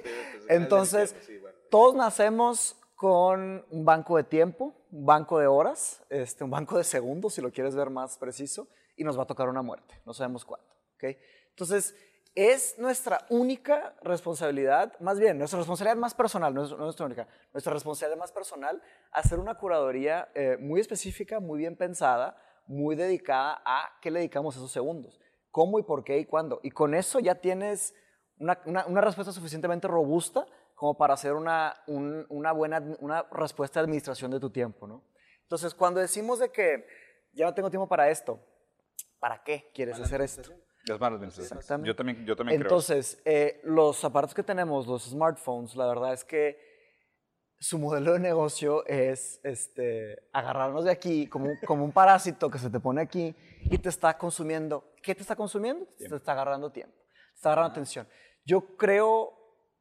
[0.47, 1.57] Entonces, Sí, bueno.
[1.69, 6.83] todos nacemos con un banco de tiempo, un banco de horas, este, un banco de
[6.83, 10.13] segundos, si lo quieres ver más preciso, y nos va a tocar una muerte, no
[10.13, 11.17] sabemos cuándo, ¿ok?
[11.49, 11.93] Entonces,
[12.33, 17.73] es nuestra única responsabilidad, más bien, nuestra responsabilidad más personal, no es, nuestra única, nuestra
[17.73, 18.81] responsabilidad más personal,
[19.11, 24.55] hacer una curaduría eh, muy específica, muy bien pensada, muy dedicada a qué le dedicamos
[24.55, 25.19] esos segundos,
[25.51, 26.59] cómo y por qué y cuándo.
[26.63, 27.93] Y con eso ya tienes
[28.37, 33.85] una- una respuesta suficientemente robusta como para hacer una, un- una buena una respuesta de
[33.85, 35.03] administración de tu tiempo, ¿no?
[35.41, 36.85] Entonces, cuando decimos de que
[37.33, 38.39] ya no tengo tiempo para esto,
[39.19, 40.41] ¿para qué quieres hacer esto?
[40.87, 41.51] Es malas administraciones.
[41.63, 41.87] Exactamente.
[41.87, 46.23] Yo también, yo también Entonces, eh, los aparatos que tenemos, los smartphones, la verdad es
[46.23, 46.59] que
[47.57, 52.69] su modelo de negocio es este, agarrarnos de aquí como, como un parásito que se
[52.69, 53.33] te pone aquí
[53.63, 54.93] y te está consumiendo.
[55.01, 55.87] ¿Qué te está consumiendo?
[55.97, 58.07] Te está agarrando tiempo, te está agarrando atención.
[58.45, 59.34] Yo creo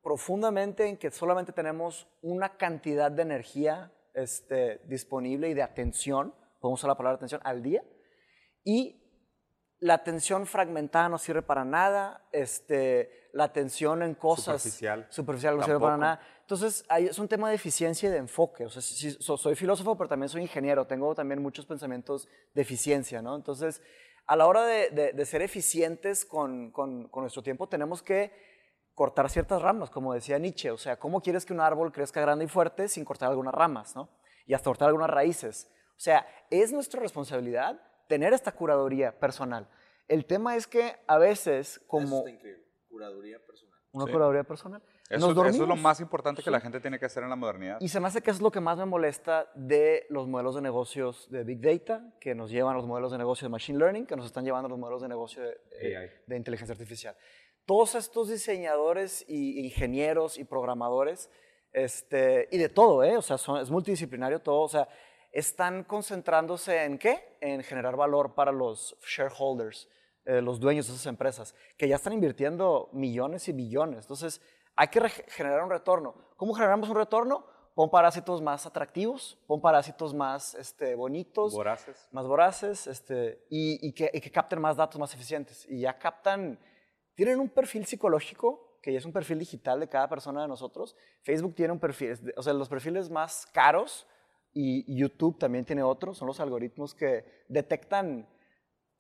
[0.05, 6.79] profundamente en que solamente tenemos una cantidad de energía este, disponible y de atención, podemos
[6.81, 7.83] usar la palabra atención, al día.
[8.63, 9.01] Y
[9.81, 15.07] la atención fragmentada no sirve para nada, este, la atención en cosas Superficial.
[15.11, 16.01] superficial no sirve para Tampoco.
[16.01, 16.21] nada.
[16.43, 18.67] Entonces, ahí es un tema de eficiencia y de enfoque.
[18.67, 20.87] O sea, so- soy filósofo, pero también soy ingeniero.
[20.87, 23.35] Tengo también muchos pensamientos de eficiencia, ¿no?
[23.35, 23.83] Entonces,
[24.27, 28.54] a la hora de, de- de ser eficientes con, con- con nuestro tiempo, tenemos que
[28.95, 30.71] cortar ciertas ramas, como decía Nietzsche.
[30.71, 33.95] O sea, ¿cómo quieres que un árbol crezca grande y fuerte sin cortar algunas ramas,
[33.97, 34.09] ¿no?
[34.47, 35.71] Y hasta cortar algunas raíces.
[35.97, 39.69] O sea, es nuestra responsabilidad tener esta curaduría personal.
[40.09, 42.65] El tema es que a veces, Eso como está increíble.
[42.89, 43.75] Curaduría personal.
[43.93, 44.13] una Sí.
[44.13, 47.23] curaduría personal, Eso, nos eso es lo más importante que la gente tiene que hacer
[47.23, 47.79] en la modernidad.
[47.81, 50.55] Y se me hace que eso es lo que más me molesta de los modelos
[50.57, 53.79] de negocios de Big Data, que nos llevan a los modelos de negocio de Machine
[53.79, 56.11] Learning, que nos están llevando a los modelos de negocio de, de- AI.
[56.27, 57.17] de inteligencia artificial.
[57.67, 61.31] Todos estos diseñadores y ingenieros y programadores,
[61.73, 63.17] este, y de todo, ¿eh?
[63.17, 64.89] o sea, son- es multidisciplinario todo, o sea,
[65.33, 67.37] están concentrándose en qué?
[67.41, 69.89] En generar valor para los shareholders,
[70.27, 74.05] eh, los dueños de esas empresas, que ya están invirtiendo millones y billones.
[74.05, 74.41] Entonces,
[74.77, 76.15] hay que generar un retorno.
[76.37, 77.47] ¿Cómo generamos un retorno?
[77.75, 82.09] Pon parásitos más atractivos, pon parásitos más este, bonitos, Voraces.
[82.13, 85.67] más voraces este, y, y que, y que capten más datos más eficientes.
[85.69, 86.61] Y ya captan,
[87.15, 90.97] tienen un perfil psicológico, que ya es un perfil digital de cada persona de nosotros.
[91.23, 94.07] Facebook tiene un perfil, o sea, los perfiles más caros
[94.53, 98.29] y YouTube también tiene otro, son los algoritmos que detectan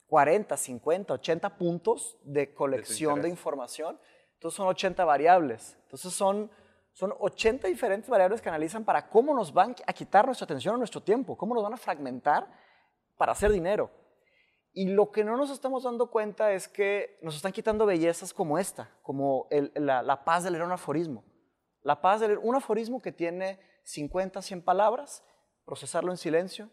[0.06, 3.98] 40, 50, 80 puntos de colección de información.
[4.34, 5.76] Entonces son 80 variables.
[5.84, 6.50] Entonces son,
[6.92, 10.78] son 80 diferentes variables que analizan para cómo nos van a quitar nuestra atención o
[10.78, 12.46] nuestro tiempo, cómo nos van a fragmentar
[13.16, 13.90] para hacer dinero.
[14.76, 18.58] Y lo que no nos estamos dando cuenta es que nos están quitando bellezas como
[18.58, 21.24] esta, como el- la, la paz de leer un aforismo.
[21.82, 25.22] La paz de leer un aforismo que tiene 50, 100 palabras,
[25.64, 26.70] procesarlo en silencio.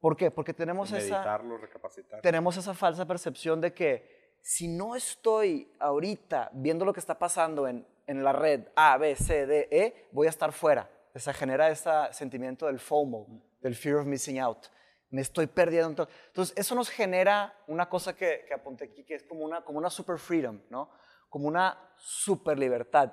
[0.00, 0.30] ¿Por qué?
[0.32, 2.20] Porque tenemos esa, Meditarlo, recapacitar.
[2.22, 7.68] tenemos esa falsa percepción de que si no estoy ahorita viendo lo que está pasando
[7.68, 10.90] en, en la red A, B, C, D, E, voy a estar fuera.
[11.14, 13.26] Se genera ese sentimiento del FOMO,
[13.60, 14.66] del fear of missing out.
[15.10, 16.08] Me estoy perdiendo.
[16.26, 19.78] Entonces, eso nos genera una cosa que, que apunté aquí, que es como una, como
[19.78, 20.90] una super freedom, ¿no?
[21.30, 23.12] Como una super libertad.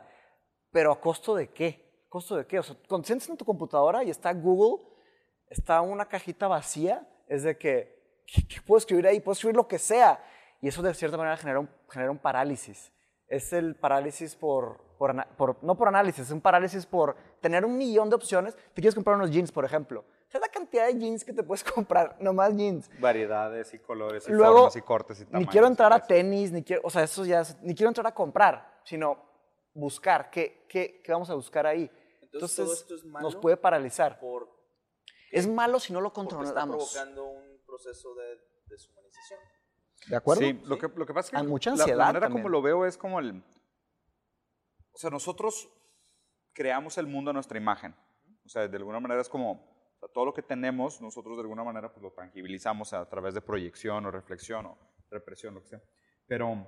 [0.72, 2.04] Pero ¿a costo de qué?
[2.08, 2.60] ¿A costo de qué?
[2.60, 4.86] O sea, cuando sientes en tu computadora y está Google,
[5.50, 9.20] está una cajita vacía, es de que, ¿qué, qué puedo escribir ahí?
[9.22, 10.22] Puedo escribir lo que sea.
[10.62, 12.92] Y eso de cierta manera genera un, genera un parálisis.
[13.28, 17.78] Es el parálisis por, por, por- no por análisis, es un parálisis por tener un
[17.78, 18.56] millón de opciones.
[18.56, 20.04] Te quieres comprar unos jeans, por ejemplo.
[20.66, 22.18] ¿Sabes la cantidad de jeans que te puedes comprar?
[22.22, 22.90] Nomás jeans.
[23.00, 25.52] Variedades y colores y Luego, formas y cortes y ni tamaños.
[25.52, 26.08] quiero entrar a pues.
[26.08, 29.18] tenis, ni quiero, o sea, eso ya, es- ni quiero entrar a comprar, sino
[29.74, 31.90] buscar, ¿qué, qué, qué vamos a buscar ahí?
[32.22, 34.20] Entonces, todo esto es malo nos puede paralizar.
[34.20, 34.50] por
[35.32, 36.76] Es malo si no lo porque está controlamos.
[36.92, 39.40] provocando un proceso de deshumanización.
[40.08, 40.42] ¿De acuerdo?
[40.42, 42.44] Sí, lo que, lo que pasa es que Hay mucha la- la, ansiedad manera también.
[42.44, 43.44] como lo veo es como el...
[44.92, 45.70] O sea, nosotros
[46.54, 47.96] creamos el mundo a nuestra imagen.
[48.46, 49.75] O sea, de alguna manera es como...
[50.06, 53.42] sea, todo lo que tenemos, nosotros de alguna manera pues, lo tangibilizamos a través de
[53.42, 54.78] proyección o reflexión o
[55.10, 55.82] represión, lo que sea.
[56.28, 56.68] Pero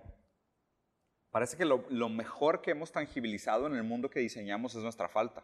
[1.31, 5.09] parece que lo, lo mejor que hemos tangibilizado en el mundo que diseñamos es nuestra
[5.09, 5.41] falta.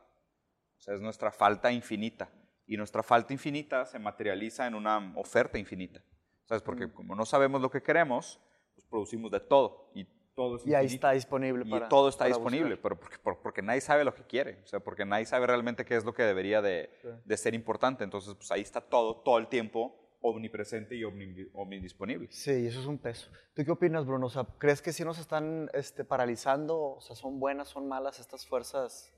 [0.77, 2.29] O sea, es nuestra falta infinita.
[2.65, 6.03] Y nuestra falta infinita se materializa en una oferta infinita.
[6.45, 6.61] ¿Sabes?
[6.61, 8.39] Porque como no sabemos lo que queremos,
[8.73, 9.91] pues producimos de todo.
[9.93, 12.81] Y todo es Y ahí está disponible Y para todo está para disponible, buscar.
[12.81, 14.61] pero porque, por- porque nadie sabe lo que quiere.
[14.63, 16.89] O sea, porque nadie sabe realmente qué es lo que debería de,
[17.25, 18.03] de ser importante.
[18.03, 22.31] Entonces, pues ahí está todo, todo el tiempo omnipresente y omni- omnidisponible.
[22.31, 23.29] Sí, y eso es un peso.
[23.53, 24.27] ¿Tú qué opinas, Bruno?
[24.27, 26.79] O sea, ¿crees que sí nos están este, paralizando?
[26.79, 29.13] O sea, ¿son buenas, son malas estas fuerzas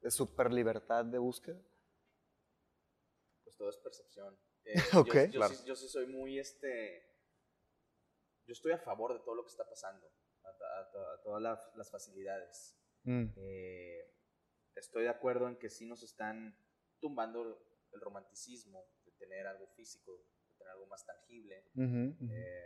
[0.00, 1.60] de super libertad de búsqueda?
[3.44, 4.34] Pues todo es percepción.
[4.64, 5.06] Eh, Ok.
[5.14, 5.54] yo, yo Claro.
[5.54, 7.02] sí, yo sí soy muy, este,
[8.46, 10.06] yo estoy a favor de todo lo que está pasando,
[10.60, 12.78] a, a- a to- a todas las, las facilidades.
[13.04, 13.26] Mm.
[13.36, 14.14] Eh,
[14.74, 16.56] estoy de acuerdo en que sí nos están
[17.00, 20.24] tumbando el romanticismo de tener algo físico, de
[20.58, 21.64] tener algo más tangible.
[22.30, 22.64] Eh,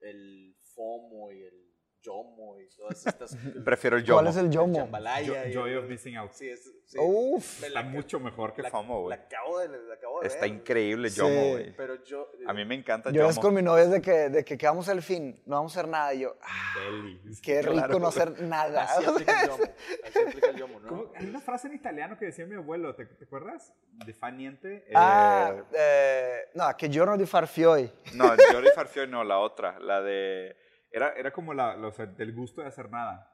[0.00, 1.65] el FOMO y el
[2.06, 3.36] YOMO y todas estas.
[3.64, 4.30] Prefiero el ¿Cuál yomo.
[4.30, 4.78] es el yomo?
[4.78, 6.32] Jambalaya y Joy of missing out.
[6.32, 6.98] Sí, es, sí.
[7.00, 7.60] Uf.
[7.60, 9.16] Me Está la- mucho mejor que la- FOMO, güey.
[9.18, 10.50] La acabo de, la acabo de Está ver.
[10.50, 11.18] increíble Sí.
[11.20, 11.74] yomo, güey.
[11.76, 12.30] Pero yo.
[12.46, 13.42] A mí me encanta Yo es yomo.
[13.42, 15.42] con mi novia es de que, de que, ¿qué vamos al fin?
[15.46, 16.14] No vamos a hacer nada.
[16.14, 17.20] Y yo, ah, Deli.
[17.42, 17.98] qué rico Claro.
[17.98, 18.84] no hacer nada.
[18.84, 19.64] Así aplica el yomo.
[20.06, 21.12] Así aplica el yomo, ¿no?
[21.16, 23.72] Hay una frase en italiano que decía mi abuelo, ¿te, te acuerdas?
[24.04, 24.86] De Faniente.
[24.94, 27.90] ah, eh, no, che giorno di far fioi.
[28.14, 30.54] No, Giorgi Farfio no, la otra, la de...
[30.96, 33.30] Era, era como la, la- o sea, del gusto de hacer nada.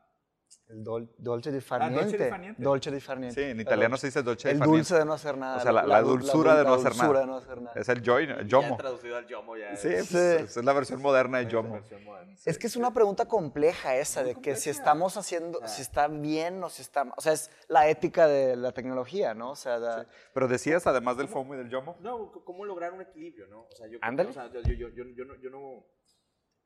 [0.69, 2.63] El dol- dolce di far Ah, dolce di far niente.
[2.63, 3.41] Dolce di far niente.
[3.43, 5.57] Sí, en italiano se dice dolce di El far dulce de no hacer nada.
[5.57, 7.21] O sea, la- la dul- dulzura de no la hacer dulzura nada.
[7.21, 7.81] de no hacer nada.
[7.81, 8.77] Es el joy, el Ya yomo.
[8.77, 9.77] traducido al yomo ya.
[9.77, 11.73] Sí, es- pues, esa es la versión moderna de es yomo.
[11.73, 12.37] versión moderna.
[12.45, 14.71] Es que es una pregunta compleja esa, de que si compleja.
[14.73, 15.69] estamos haciendo, Ah.
[15.69, 19.53] si está bien o si está O sea, es la ética de la tecnología, ¿no?
[19.53, 23.01] O sea, da- Pero decías, además del FOMO y del yomo, No, ¿cómo lograr un
[23.03, 23.63] equilibrio, no?
[23.63, 24.31] O sea, yo, Ándale.
[24.31, 25.87] o sea, yo, yo, yo, yo, yo no, yo no,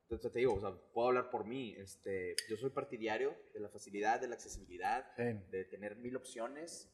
[0.09, 3.69] te, te digo, o sea, puedo hablar por mí, este, yo soy partidario de la
[3.69, 5.23] facilidad, de la accesibilidad, Sí.
[5.51, 6.93] de tener mil opciones,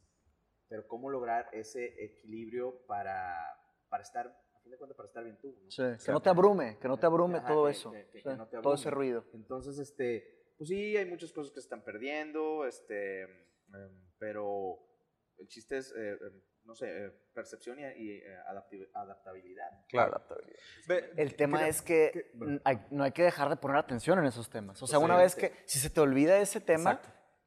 [0.69, 3.37] pero ¿cómo lograr ese equilibrio para,
[3.91, 5.55] para estar, a fin de cuentas, para estar bien tú?
[5.63, 5.71] ¿no?
[5.71, 7.93] Sí, O que no te abrume, que no te abrume Ajá, todo que- eso.
[7.93, 9.07] que- que- no te todo ese abrume.
[9.07, 9.25] ruido.
[9.35, 14.79] Entonces, este, pues sí, hay muchas cosas que se están perdiendo, este, em, pero
[15.39, 18.37] el chiste es, eh, em, no sé, eh, percepción y, y, eh,
[18.95, 19.85] adaptabilidad.
[19.89, 20.23] Claro.
[20.87, 22.61] Ve, El tema es que que- bueno.
[22.65, 24.83] hay- no hay que dejar de poner atención en esos temas.
[24.83, 25.41] O sea, Pues una sí, vez sí.
[25.41, 27.01] que, si se te olvida ese tema.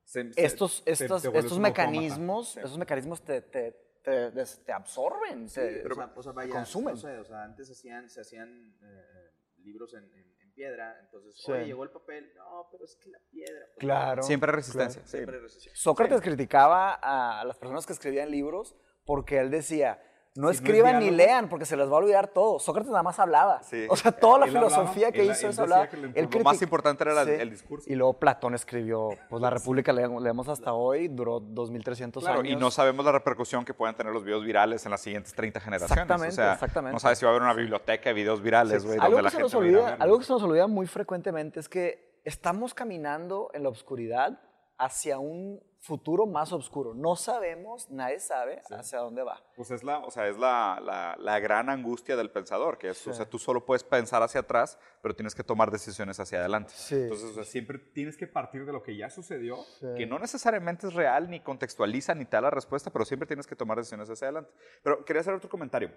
[0.03, 2.59] Se- se- estos, te- estos, estos mecanismos, Sí.
[2.59, 3.71] esos mecanismos te, te,
[4.03, 5.47] te, te absorben.
[5.47, 6.93] te- o, sea, o sea, vaya, consumen.
[6.93, 9.31] no sé, o sea, antes hacían, se hacían eh,
[9.63, 11.51] libros en, en- en piedra, entonces, Sí.
[11.51, 13.65] oye, llegó el papel, no, pero es que la piedra.
[13.65, 14.21] pues, Claro.
[14.21, 15.01] Siempre hay resistencia.
[15.01, 15.07] claro.
[15.09, 15.17] sí.
[15.17, 15.71] Siempre resistía.
[15.75, 18.75] Sócrates criticaba a las personas que escribían libros
[19.05, 19.99] porque él decía,
[20.35, 22.59] no no es escriban ni lean porque se les va a olvidar todo.
[22.59, 23.63] Sócrates nada más hablaba.
[23.63, 23.85] Sí.
[23.89, 25.89] O sea, toda la Él hablaba, filosofía que él- hizo él es hablar.
[25.89, 27.89] que lo- él lo más importante era el- el discurso.
[27.89, 32.51] Y luego Platón escribió, pues la República leemos, leemos hasta hoy, duró 2300 Claro, años.
[32.51, 35.61] y no sabemos la repercusión que pueden tener los videos virales en las siguientes 30
[35.61, 35.91] generaciones.
[36.03, 36.93] Exactamente, o sea, exactamente.
[36.93, 39.39] No sabes si va a haber una biblioteca de videos virales, güey, algo que, se
[39.39, 43.69] nos olvida, algo que se nos olvida muy frecuentemente es que estamos caminando en la
[43.69, 44.37] oscuridad
[44.77, 46.93] hacia un futuro más oscuro.
[46.93, 49.41] No sabemos, nadie sabe hacia dónde va.
[49.55, 53.07] Pues es la, o sea, es la, la- la gran angustia del pensador, que es,
[53.07, 56.73] o sea, tú solo puedes pensar hacia atrás, pero tienes que tomar decisiones hacia adelante.
[56.75, 56.95] Sí.
[56.95, 59.87] Entonces, o sea, siempre tienes que partir de lo que ya sucedió, Sí.
[59.95, 63.55] que no necesariamente es real, ni contextualiza, ni da la respuesta, pero siempre tienes que
[63.55, 64.51] tomar decisiones hacia adelante.
[64.83, 65.91] Pero quería hacer otro comentario.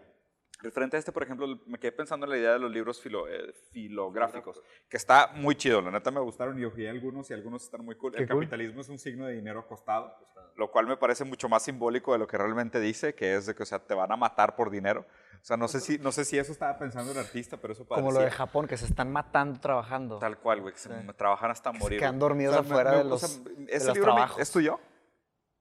[0.61, 3.29] Referente a este, por ejemplo, me quedé pensando en la idea de los libros filo-
[3.29, 7.63] eh, filográficos, que está muy chido, la neta me gustaron y ojeé algunos y algunos
[7.63, 8.13] están muy cool.
[8.13, 8.39] Qué El cool.
[8.41, 10.13] capitalismo es un signo de dinero costado,
[10.57, 13.55] lo cual me parece mucho más simbólico de lo que realmente dice, que es de
[13.55, 15.05] que, o sea, te van a matar por dinero.
[15.41, 17.87] O sea, no sé si, no sé si eso estaba pensando el artista, pero eso
[17.87, 18.37] Como lo de parecía.
[18.39, 20.19] Japón, que se están matando trabajando.
[20.19, 22.01] Tal cual, güey, que se trabajan hasta morir.
[22.01, 22.21] quedan güey.
[22.31, 24.43] dormidos me- afuera me- de o los- sea, de ese los libro me- trabajos.
[24.43, 24.81] ¿Es tuyo?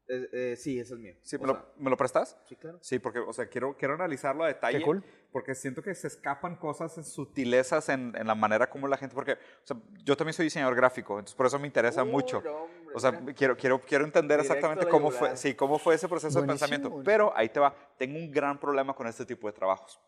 [0.10, 1.14] Eh, eh, sí, ese es mío.
[1.22, 2.38] Sí, ¿me lo, sea, me lo prestas?
[2.48, 2.80] sí, claro.
[2.82, 4.78] Sí, porque, o sea, quiero, quiero analizarlo a detalle.
[4.80, 5.04] Qué cool.
[5.32, 9.14] Porque siento que se escapan cosas, en sutilezas en, en la manera como la gente.
[9.14, 12.38] Porque, o sea, yo también soy diseñador gráfico, entonces por eso me interesa Uy, mucho.
[12.38, 13.34] hombre, O sea, mira.
[13.34, 16.54] quiero, quiero, quiero entender Directo exactamente cómo fue, sí, cómo fue ese proceso de Buenísimo,
[16.54, 16.90] pensamiento.
[16.90, 17.06] buenísimo.
[17.06, 17.76] Pero ahí te va.
[17.98, 20.00] Tengo un gran problema con este tipo de trabajos.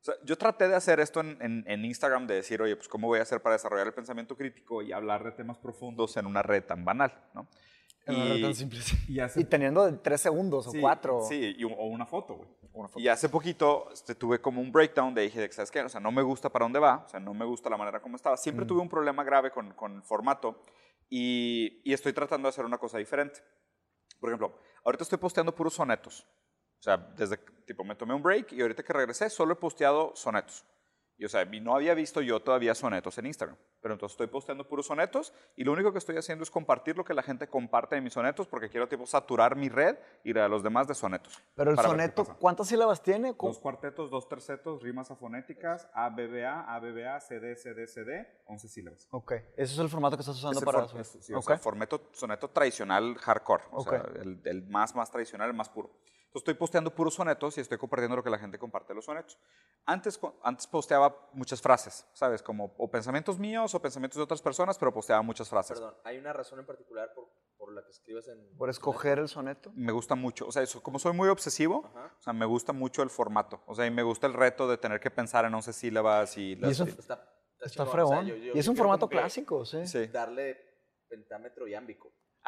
[0.00, 2.88] O sea, yo traté de hacer esto en, en- en Instagram, de decir, oye, pues,
[2.88, 6.26] ¿cómo voy a hacer para desarrollar el pensamiento crítico y hablar de temas profundos en
[6.26, 7.46] una red tan banal, ¿no?
[8.06, 8.96] Sí.
[9.08, 11.22] y hace Y teniendo de tres segundos o Sí, cuatro.
[11.28, 12.48] Sí, y un- o una foto, güey.
[12.72, 13.00] Una foto.
[13.00, 15.80] Y hace poquito este, tuve como un breakdown de dije, ¿sabes qué?
[15.82, 18.00] O sea, no me gusta para dónde va, o sea, no me gusta la manera
[18.00, 18.36] como estaba.
[18.36, 18.68] Siempre Mm.
[18.68, 20.60] tuve un problema grave con, con el formato
[21.08, 23.40] y, y estoy tratando de hacer una cosa diferente.
[24.20, 26.26] Por ejemplo, ahorita estoy posteando puros sonetos.
[26.78, 30.12] O sea, desde, tipo, me tomé un break y ahorita que regresé solo he posteado
[30.14, 30.64] sonetos.
[31.18, 33.56] Y, o sea, no había visto yo todavía sonetos en Instagram.
[33.80, 37.04] Pero entonces estoy posteando puros sonetos y lo único que estoy haciendo es compartir lo
[37.04, 40.42] que la gente comparte de mis sonetos porque quiero, tipo, saturar mi red y la
[40.42, 41.40] de los demás de sonetos.
[41.54, 42.24] Pero el soneto.
[42.38, 43.32] ¿cuántas sílabas tiene?
[43.32, 47.40] Dos cuartetos, dos tercetos, rimas afonéticas, A, B, B, A, A, B, B, A, C,
[47.40, 49.08] D, C, D, C, D, 11 sílabas.
[49.10, 49.32] Ok.
[49.32, 51.16] Ese es el formato que estás usando Es para for- eso.
[51.18, 51.46] es- sí, o Ok.
[51.46, 53.88] sea, formato, soneto tradicional hardcore, o Ok.
[53.88, 55.90] sea, el, el más, más tradicional, el más puro.
[56.36, 59.06] Entonces estoy posteando puros sonetos y estoy compartiendo lo que la gente comparte de los
[59.06, 59.38] sonetos.
[59.86, 62.42] Antes, antes posteaba muchas frases, ¿sabes?
[62.42, 65.78] Como o pensamientos míos o pensamientos de otras personas, pero posteaba muchas frases.
[65.80, 68.54] Perdón, ¿hay una razón en particular por, por la que escribas en...
[68.58, 69.72] Por escoger el soneto.
[69.74, 72.14] Me gusta mucho, o sea, eso, como soy muy obsesivo, Ajá.
[72.18, 74.76] o sea, me gusta mucho el formato, o sea, y me gusta el reto de
[74.76, 76.54] tener que pensar en 11 sílabas y...
[76.56, 77.32] las- eso- Está, está,
[77.64, 78.26] Está chingón, o sea, fregón.
[78.26, 79.86] yo- yo- y es un formato clásico, sí.
[79.86, 80.06] Sí.
[80.08, 80.58] Darle
[81.08, 81.74] pentámetro y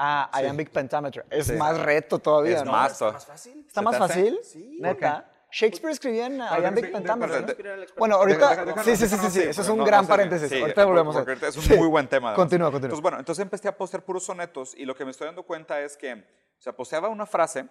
[0.01, 1.27] Ah, iambic pentameter.
[1.29, 1.55] Es Sí.
[1.55, 2.71] más reto todavía, Es ¿no?
[2.73, 3.65] más, ¿Está más fácil?
[3.67, 4.39] ¿Está ¿Se más fácil?
[4.45, 4.79] Sí.
[4.81, 5.29] Neta.
[5.51, 7.37] Shakespeare escribía en iambic pentameter.
[7.37, 7.43] al
[7.83, 7.95] experto.
[7.97, 8.83] Bueno, ahorita.
[8.85, 9.41] sí, sí, sí, sí, sí.
[9.43, 10.49] Eso es un no- gran no paréntesis.
[10.51, 11.23] Sí, ahorita volvemos a.
[11.23, 11.75] Es un Sí.
[11.75, 12.29] muy buen tema.
[12.29, 12.37] además.
[12.39, 12.87] Continúa, continúa.
[12.89, 15.81] Entonces, bueno, entonces empecé a postear puros sonetos y lo que me estoy dando cuenta
[15.81, 17.67] es que, o sea, posteaba una frase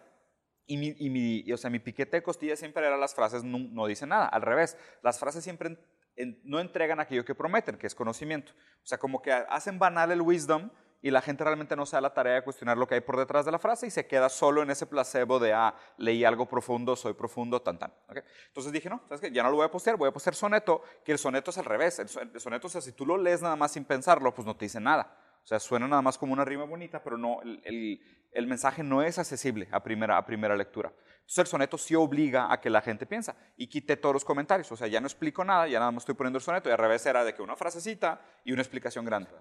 [0.66, 3.44] y mi, y mi- y, o sea, mi piquete de costilla siempre era las frases
[3.44, 4.26] no, no dicen nada.
[4.26, 5.80] Al revés, las frases siempre en-
[6.16, 8.52] en- no entregan aquello que prometen, que es conocimiento.
[8.84, 10.72] O sea, como que hacen banal el wisdom
[11.02, 13.18] y la gente realmente no se da la tarea de cuestionar lo que hay por
[13.18, 16.48] detrás de la frase y se queda solo en ese placebo de, ah, leí algo
[16.48, 17.92] profundo, soy profundo, tan, tan.
[18.10, 18.18] ¿ok?
[18.48, 19.32] Entonces dije, no, ¿sabes qué?
[19.32, 21.66] Ya no lo voy a postear, voy a postear soneto, que el soneto es al
[21.66, 22.00] revés.
[22.00, 24.66] El soneto, o sea, si tú lo lees nada más sin pensarlo, pues no te
[24.66, 25.16] dice nada.
[25.44, 28.02] O sea, suena nada más como una rima bonita, pero no, el, el-
[28.38, 30.94] el mensaje no es accesible a primera, a primera lectura.
[31.22, 33.36] Entonces el soneto sí obliga a que la gente piensa.
[33.58, 34.72] Y quité todos los comentarios.
[34.72, 36.70] O sea, ya no explico nada, ya nada más estoy poniendo el soneto.
[36.70, 39.32] Y al revés era de que una frasecita y una explicación grande.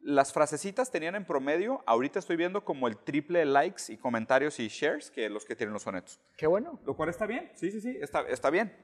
[0.00, 4.58] Las frasecitas tenían en promedio, ahorita estoy viendo como el triple de likes y comentarios
[4.58, 6.18] y shares que los que tienen los sonetos.
[6.36, 6.80] Qué bueno.
[6.84, 8.76] Lo cual está bien, sí, sí, sí, está, está bien.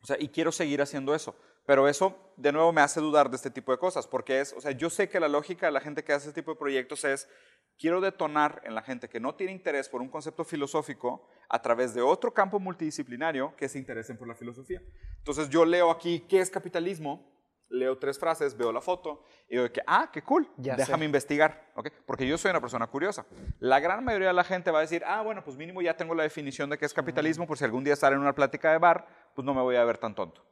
[0.00, 1.36] O sea, y quiero seguir haciendo eso.
[1.66, 4.60] Pero eso, de nuevo, me hace dudar de este tipo de cosas, porque es, o
[4.60, 7.04] sea, yo sé que la lógica de la gente que hace este tipo de proyectos
[7.04, 7.28] es,
[7.76, 11.92] quiero detonar en la gente que no tiene interés por un concepto filosófico a través
[11.92, 14.80] de otro campo multidisciplinario que se interesen por la filosofía.
[15.18, 17.34] Entonces yo leo aquí, ¿qué es capitalismo?
[17.68, 21.04] Leo tres frases, veo la foto y digo que, ah, qué cool, Ya déjame sé.
[21.06, 21.88] investigar, ¿ok?
[22.06, 23.26] Porque yo soy una persona curiosa.
[23.58, 26.14] La gran mayoría de la gente va a decir, ah, bueno, pues mínimo ya tengo
[26.14, 28.78] la definición de qué es capitalismo, por si algún día estar en una plática de
[28.78, 30.44] bar, pues no me voy a ver tan tonto.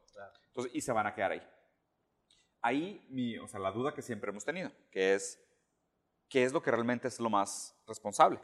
[0.54, 1.42] Entonces, y se van a quedar ahí.
[2.62, 5.38] Ahí, mi, o sea, la duda que siempre hemos tenido, que es,
[6.28, 8.38] ¿qué es lo que realmente es lo más responsable?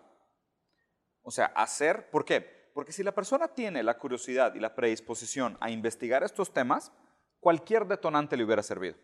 [1.22, 2.40] O sea, hacer, ¿por qué?
[2.74, 6.92] Porque si la persona tiene la curiosidad y la predisposición a investigar estos temas,
[7.38, 8.96] cualquier detonante le hubiera servido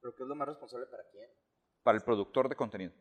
[0.00, 1.30] ¿Pero qué es lo más responsable para quién?
[1.84, 2.92] para el productor de contenido.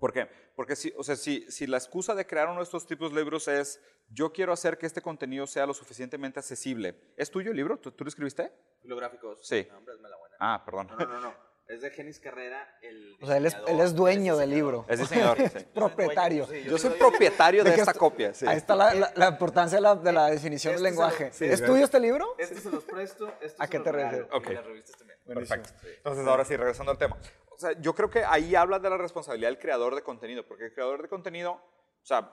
[0.00, 0.26] ¿Por qué?
[0.56, 3.20] Porque si, o sea, si, si la excusa de crear uno de estos tipos de
[3.20, 6.96] libros es yo quiero hacer que este contenido sea lo suficientemente accesible.
[7.16, 7.76] ¿Es tuyo el libro?
[7.78, 8.50] ¿Tú, tú lo escribiste?
[8.82, 9.46] Filográficos.
[9.46, 9.68] Sí.
[9.70, 10.36] No, hombre, es mala buena.
[10.40, 10.88] Ah, perdón.
[10.88, 11.50] No, no, no, no.
[11.68, 14.84] Es de Genis Carrera, el O sea, él es, él es dueño del libro.
[14.88, 15.36] Es diseñador.
[15.52, 15.58] sí.
[15.58, 16.46] Yo Propietario.
[16.48, 18.34] sí, Yo soy soy- propietario de ¿De esta copia.
[18.34, 18.44] sí.
[18.48, 21.30] Ahí está la, la- la importancia de la, de la definición Este del lo- lenguaje.
[21.32, 22.34] sí, ¿Es tuyo este libro?
[22.38, 24.26] Estos se los presto, estos ¿A qué los te refieres?
[24.32, 24.50] Ok.
[24.50, 25.18] Y las revistas también.
[25.24, 25.70] Perfecto.
[25.98, 27.16] Entonces, ahora sí, regresando al tema.
[27.60, 30.64] O sea, yo creo que ahí hablas de la responsabilidad del creador de contenido, porque
[30.64, 31.60] el creador de contenido, o
[32.06, 32.32] sea,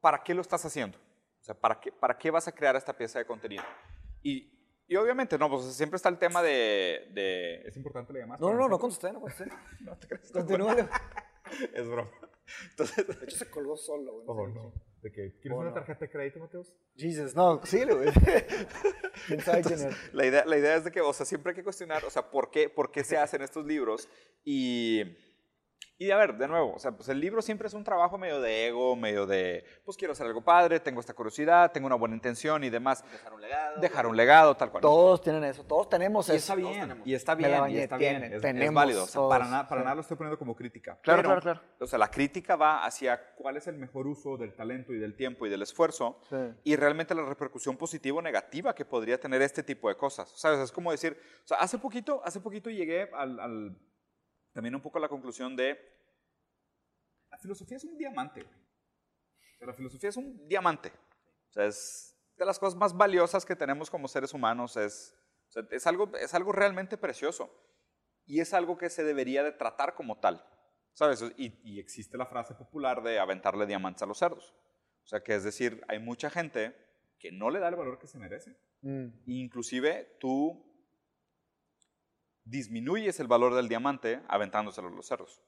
[0.00, 0.98] ¿para qué lo estás haciendo?
[0.98, 3.62] O sea, ¿para qué, para qué vas a crear esta pieza de contenido?
[4.20, 4.52] Y,
[4.88, 7.08] y obviamente, no, pues siempre está el tema de...
[7.12, 8.40] de- ¿Es importante la llamada?
[8.40, 9.44] No, no, no, no contesté, no contesté.
[9.80, 10.32] No te creas.
[10.32, 10.88] Continúale.
[11.72, 12.10] Es broma.
[12.70, 14.24] Entonces, De hecho, se colgó solo, güey.
[14.26, 14.72] oh, no.
[15.02, 15.32] ¿De qué?
[15.40, 15.74] ¿Quieres Oh, una no.
[15.74, 16.72] tarjeta de crédito, Mateus?
[16.96, 18.08] Jesus, no, síguele, güey.
[19.26, 20.14] ¿Quién sabe quién es?
[20.14, 22.30] La idea, la idea es de que, o sea, siempre hay que cuestionar, o sea,
[22.30, 24.08] ¿por qué, por qué se hacen estos libros?
[24.44, 25.02] Y,
[26.06, 28.40] y a ver, de nuevo, o sea, pues el libro siempre es un trabajo medio
[28.40, 32.14] de ego, medio de, pues quiero hacer algo padre, tengo esta curiosidad, tengo una buena
[32.14, 33.04] intención y demás.
[33.10, 33.80] Dejar un legado.
[33.80, 34.80] Dejar un legado, tal cual.
[34.82, 36.36] Todos tienen eso, todos tenemos Y eso.
[36.38, 37.06] está bien, tenemos.
[37.06, 39.04] y está bien, y está bien, es, es tenemos válido.
[39.04, 39.84] O sea, para, nada para sí.
[39.84, 40.98] nada lo estoy poniendo como crítica.
[41.02, 41.60] Claro, Pero, claro, claro.
[41.80, 45.14] O sea, la crítica va hacia cuál es el mejor uso del talento y del
[45.16, 46.36] tiempo y del esfuerzo Sí.
[46.64, 50.30] y realmente la repercusión positiva o negativa que podría tener este tipo de cosas.
[50.36, 50.58] ¿Sabes?
[50.60, 53.76] Es como decir, o sea, hace poquito, hace poquito llegué al, al-
[54.52, 55.78] también un poco la conclusión de,
[57.32, 58.42] la filosofía es un diamante.
[58.42, 58.54] güey.
[58.54, 60.92] O sea, la filosofía es un diamante.
[61.48, 64.76] O sea, es de las cosas más valiosas que tenemos como seres humanos.
[64.76, 65.14] Es,
[65.48, 67.50] o sea, es, algo, es algo realmente precioso.
[68.26, 70.46] Y es algo que se debería de tratar como tal.
[70.92, 71.24] ¿Sabes?
[71.38, 74.54] Y, y existe la frase popular de aventarle diamantes a los cerdos.
[75.04, 76.76] O sea, que es decir, hay mucha gente
[77.18, 78.56] que no le da el valor que se merece.
[78.82, 79.08] Mm.
[79.26, 80.71] Inclusive tú
[82.44, 85.42] disminuyes el valor del diamante aventándoselo a los cerdos.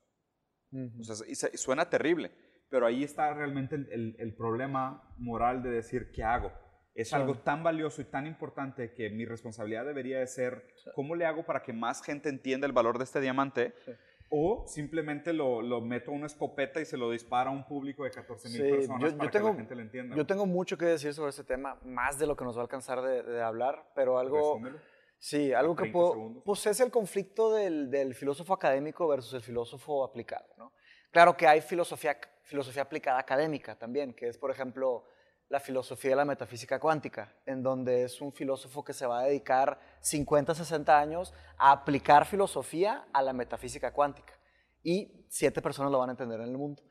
[0.99, 2.33] O sea, y se- y suena terrible,
[2.69, 6.51] pero ahí está realmente el, el- el problema moral de decir, ¿qué hago?
[6.97, 7.15] Es Sí.
[7.17, 10.65] algo tan valioso y tan importante que mi responsabilidad debería de ser,
[10.95, 13.75] ¿cómo le hago para que más gente entienda el valor de este diamante?
[13.85, 13.93] Sí.
[14.31, 18.03] O simplemente lo, lo meto a una escopeta y se lo dispara a un público
[18.05, 20.17] de 14 mil Sí, personas yo- yo para tengo- que la gente lo entienda.
[20.17, 22.65] Yo tengo mucho que decir sobre este tema, más de lo que nos va a
[22.65, 24.55] alcanzar de, de hablar, pero algo...
[24.55, 24.79] Resúmelo.
[25.25, 26.13] Sí, algo que 30 puedo...
[26.13, 26.43] segundos.
[26.45, 30.75] Pues es el conflicto del, del filósofo académico versus el filósofo aplicado, ¿no?
[31.11, 35.07] Claro que hay filosofía, filosofía aplicada académica también, que es, por ejemplo,
[35.49, 39.25] la filosofía de la metafísica cuántica, en donde es un filósofo que se va a
[39.25, 44.39] dedicar 50, 60 años a aplicar filosofía a la metafísica cuántica.
[44.83, 46.83] Y siete personas lo van a entender en el mundo.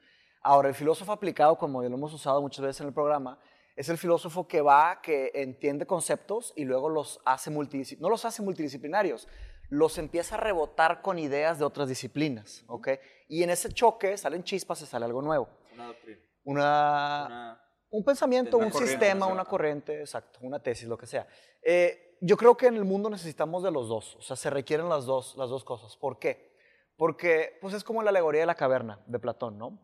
[0.42, 3.38] Ahora, el filósofo aplicado, como ya lo hemos usado muchas veces en el programa,
[3.76, 8.02] es el filósofo que va, que entiende conceptos y luego los hace multidisciplinarios.
[8.02, 9.28] No los hace multidisciplinarios,
[9.70, 12.90] los empieza a rebotar con ideas de otras disciplinas, ¿ok?
[13.28, 15.50] Y en ese choque salen chispas y sale algo nuevo.
[15.74, 16.20] Una doctrina.
[16.44, 17.62] Una, Una...
[17.90, 21.28] un pensamiento, Una un sistema, una corriente, exacto, una tesis, lo que sea.
[21.64, 24.88] Eh, yo creo que en el mundo necesitamos de los dos, o sea, se requieren
[24.88, 25.98] las dos, las dos cosas.
[25.98, 26.54] ¿Por qué?
[26.96, 29.80] Porque pues es como la alegoría de la caverna de Platón, ¿no?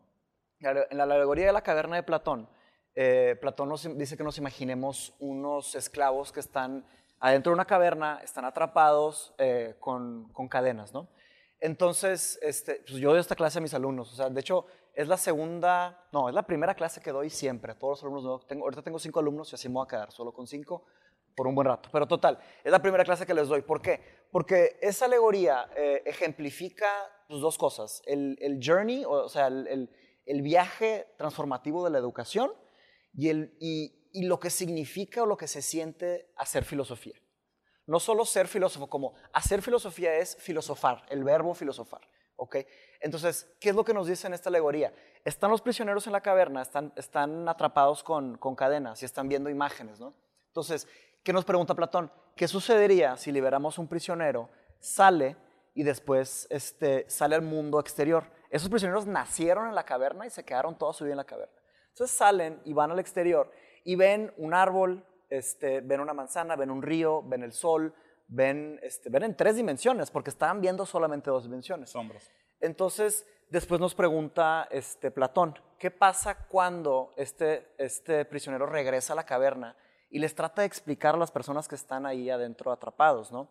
[0.60, 2.48] En la alegoría de la caverna de Platón,
[2.94, 6.84] eh, Platón nos dice que nos imaginemos unos esclavos que están
[7.20, 11.08] adentro de una caverna, están atrapados eh, con, cadenas, ¿no?
[11.60, 15.06] Entonces, este, pues yo doy esta clase a mis alumnos, o sea, de hecho, es
[15.06, 18.46] la segunda, no, es la primera clase que doy siempre todos los alumnos.
[18.46, 20.84] Tengo, ahorita tengo cinco alumnos y así me voy a quedar solo con cinco
[21.36, 21.88] por un buen rato.
[21.92, 23.62] Pero total, es la primera clase que les doy.
[23.62, 24.00] ¿Por qué?
[24.32, 26.88] Porque esa alegoría eh, ejemplifica
[27.28, 28.02] pues, dos cosas.
[28.06, 32.50] El, journey, o, sea, el viaje transformativo de la educación
[33.16, 37.14] y, lo que significa o lo que se siente hacer filosofía.
[37.86, 42.00] No solo ser filósofo, como hacer filosofía es filosofar, el verbo filosofar.
[42.36, 42.56] ¿ok?
[43.00, 44.94] Entonces, ¿qué es lo que nos dice en esta alegoría?
[45.24, 50.00] Están los prisioneros en la caverna, están, atrapados con, con cadenas y están viendo imágenes.
[50.00, 50.14] ¿no?
[50.48, 50.88] Entonces,
[51.22, 52.10] ¿qué nos pregunta Platón?
[52.36, 54.48] ¿Qué sucedería si liberamos un prisionero,
[54.78, 55.36] sale
[55.74, 58.24] y después este, sale al mundo exterior?
[58.50, 61.59] Esos prisioneros nacieron en la caverna y se quedaron toda su vida en la caverna.
[61.90, 63.50] Entonces salen y van al exterior
[63.84, 67.94] y ven un árbol, este, ven una manzana, ven un río, ven el sol,
[68.28, 71.90] ven, este, ven en tres dimensiones, porque estaban viendo solamente dos dimensiones.
[71.90, 72.30] Sombras.
[72.60, 79.24] Entonces, después nos pregunta este, Platón, ¿qué pasa cuando este, este prisionero regresa a la
[79.24, 79.76] caverna
[80.10, 83.48] y les trata de explicar a las personas que están ahí adentro atrapados, ¿no?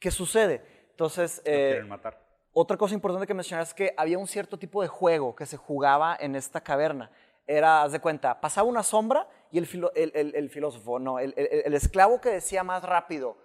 [0.00, 0.62] ¿Qué sucede?
[0.90, 2.20] Entonces, eh, quieren matar.
[2.52, 5.56] otra cosa importante que mencionar es que había un cierto tipo de juego que se
[5.56, 7.10] jugaba en esta caverna.
[7.46, 11.18] Era, haz de cuenta, pasaba una sombra y el, filo- el- el- el filósofo, no,
[11.18, 13.36] el, el- el esclavo que decía más rápido,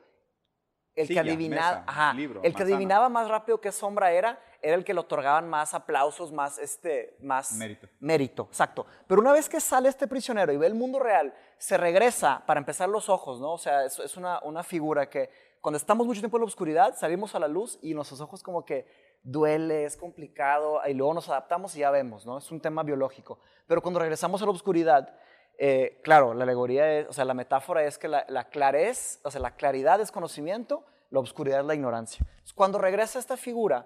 [0.95, 2.75] el Silla, que adivinaba, mesa, ajá, libro, el que manzana.
[2.75, 7.15] adivinaba más rápido qué sombra era, era el que le otorgaban más aplausos, más, este,
[7.21, 7.87] más Mérito.
[7.99, 8.85] Mérito, exacto.
[9.07, 12.59] Pero una vez que sale este prisionero y ve el mundo real, se regresa, para
[12.59, 13.53] empezar los ojos, ¿no?
[13.53, 15.29] O sea, es, es una, una figura que
[15.61, 18.65] cuando estamos mucho tiempo en la oscuridad, salimos a la luz y nuestros ojos como
[18.65, 18.85] que
[19.23, 22.37] duele, es complicado, y luego nos adaptamos y ya vemos, ¿no?
[22.37, 23.39] Es un tema biológico.
[23.67, 25.15] Pero cuando regresamos a la oscuridad,
[25.57, 29.31] eh, claro, la alegoría es, o sea, la metáfora es que la, la clarez, o
[29.31, 32.25] sea, la claridad es conocimiento, la oscuridad es la ignorancia.
[32.55, 33.85] Cuando regresa esta figura,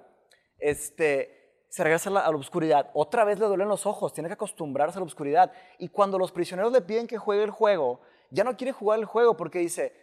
[0.59, 4.29] este, se regresa a la, a la oscuridad, otra vez le duelen los ojos, tiene
[4.29, 5.51] que acostumbrarse a la oscuridad.
[5.79, 9.05] Y cuando los prisioneros le piden que juegue el juego, ya no quiere jugar el
[9.05, 10.02] juego porque dice,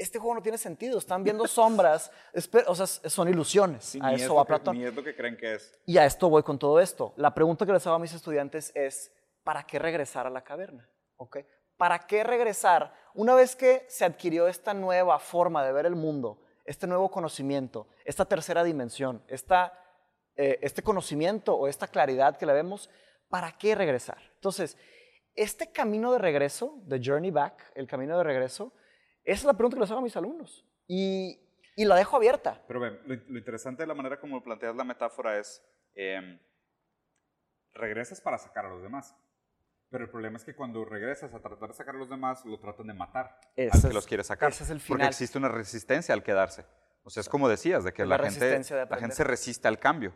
[0.00, 2.10] este juego no tiene sentido, están viendo sombras,
[2.66, 3.84] o sea, son ilusiones.
[3.84, 4.78] Sí, a eso va que, Platón.
[4.78, 5.78] ni es lo que creen que es.
[5.84, 7.12] Y a esto voy con todo esto.
[7.16, 9.12] La pregunta que les hago a mis estudiantes es,
[9.44, 10.88] ¿para qué regresar a la caverna?
[11.16, 11.38] ¿Ok?
[11.76, 16.40] ¿Para qué regresar una vez que se adquirió esta nueva forma de ver el mundo,
[16.64, 19.74] este nuevo conocimiento, esta tercera dimensión, esta,
[20.34, 22.88] eh, este conocimiento o esta claridad que la vemos?
[23.28, 24.18] ¿Para qué regresar?
[24.36, 24.78] Entonces,
[25.34, 28.72] este camino de regreso, the journey back, el camino de regreso,
[29.24, 30.66] esa es la pregunta que les hago a mis alumnos.
[30.86, 31.38] Y,
[31.76, 32.62] y la dejo abierta.
[32.66, 35.62] Pero ve, lo, lo interesante de la manera como planteas la metáfora es,
[35.94, 36.38] em,
[37.74, 39.14] regresas para sacar a los demás.
[39.90, 42.58] Pero el problema es que cuando regresas a tratar de sacar a los demás, lo
[42.60, 44.50] tratan de matar Ese al que es- los quiere sacar.
[44.50, 45.08] ese es el Porque final.
[45.08, 46.64] existe una resistencia al quedarse.
[47.02, 49.66] O sea, es como decías, de que la, la gente, de la gente se resiste
[49.66, 50.12] al cambio.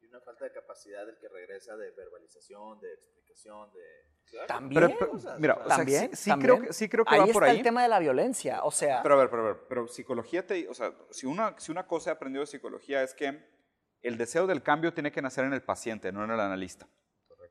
[0.00, 4.13] Y una falta de capacidad del que regresa de verbalización, de explicación, de...
[4.30, 4.46] Claro.
[4.48, 4.82] También.
[4.98, 6.56] Pero, pero, mira, o o sea, También, sí, sí también.
[6.56, 7.56] creo que, sí creo que Ahí va está por ahí.
[7.58, 10.46] el tema de la violencia, o sea, Pero a ver, pero a ver, pero psicología
[10.46, 13.46] te, o sea, si una, si una cosa he aprendido de psicología es que
[14.02, 16.86] el deseo del cambio tiene que nacer en el paciente, no en el analista.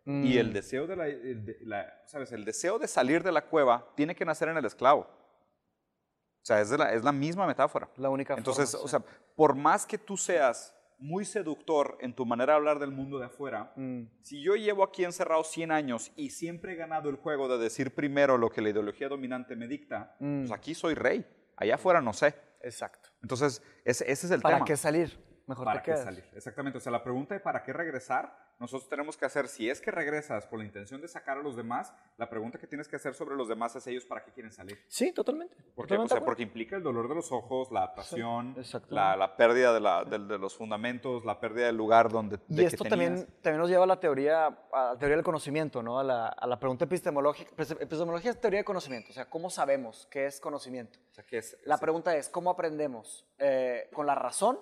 [0.06, 2.32] mm, Y el deseo de la, el de- la- ¿sabes?
[2.34, 5.02] El deseo de salir de la cueva tiene que nacer en el esclavo.
[5.02, 7.88] O sea, es, de la, es la misma metáfora.
[7.96, 8.92] la única Entonces, forma, o sí.
[8.92, 9.04] sea,
[9.36, 13.26] por más que tú seas muy seductor en tu manera de hablar del mundo de
[13.26, 17.48] afuera, Mm, si yo llevo aquí encerrado 100 años y siempre he ganado el juego
[17.50, 20.42] de decir primero lo que la ideología dominante me dicta, Mm.
[20.48, 21.26] pues aquí soy rey.
[21.58, 22.34] Allá afuera no sé.
[22.62, 23.10] exacto.
[23.22, 24.66] Entonces, ese, ese es el ¿Para tema.
[24.66, 25.20] qué salir?
[25.48, 26.24] Mejor ¿Para te qué salir?
[26.34, 26.78] Exactamente.
[26.78, 29.92] O sea, la pregunta de para qué regresar, nosotros tenemos que hacer, si es que
[29.92, 33.14] regresas con la intención de sacar a los demás, la pregunta que tienes que hacer
[33.14, 34.80] sobre los demás es ellos para qué quieren salir.
[34.88, 35.56] Sí, totalmente.
[35.76, 36.26] O totalmente sea, de acuerdo.
[36.26, 38.56] porque implica el dolor de los ojos, la adaptación,
[38.90, 42.56] la, la pérdida de, la- del- de los fundamentos, la pérdida del lugar donde Y
[42.56, 43.10] de que esto tenías.
[43.10, 46.00] también, también nos lleva a la teoría, a la teoría del conocimiento, ¿no?
[46.00, 47.52] A la, a la pregunta epistemológica.
[47.56, 51.00] Pues, Epistemología es teoría de conocimiento, o sea, ¿cómo sabemos qué es conocimiento?
[51.12, 53.26] O sea, que es- La pregunta es, ¿cómo aprendemos?
[53.40, 54.58] Eh, ¿Con la razón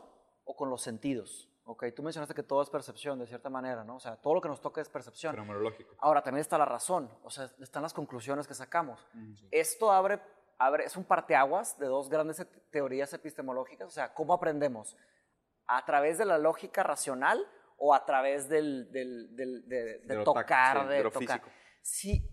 [0.45, 1.47] o con los sentidos?
[1.63, 3.95] Ok, tú mencionaste que todo es percepción, de cierta manera, ¿no?
[3.95, 5.33] O sea, todo lo que nos toca es percepción.
[5.33, 5.95] fenomenológico.
[5.99, 9.05] Ahora, también está la razón, o sea, están las conclusiones que sacamos.
[9.51, 10.19] Esto abre,
[10.57, 14.97] abre, es un parteaguas de dos grandes teorías epistemológicas, o sea, ¿cómo aprendemos?
[15.67, 17.45] ¿A través de la lógica racional
[17.77, 21.11] o a través del, del- del- de, de De tac- tocar, sí, de, de lo
[21.11, 21.39] tocar?
[21.41, 21.49] físico.
[21.83, 22.29] Sí,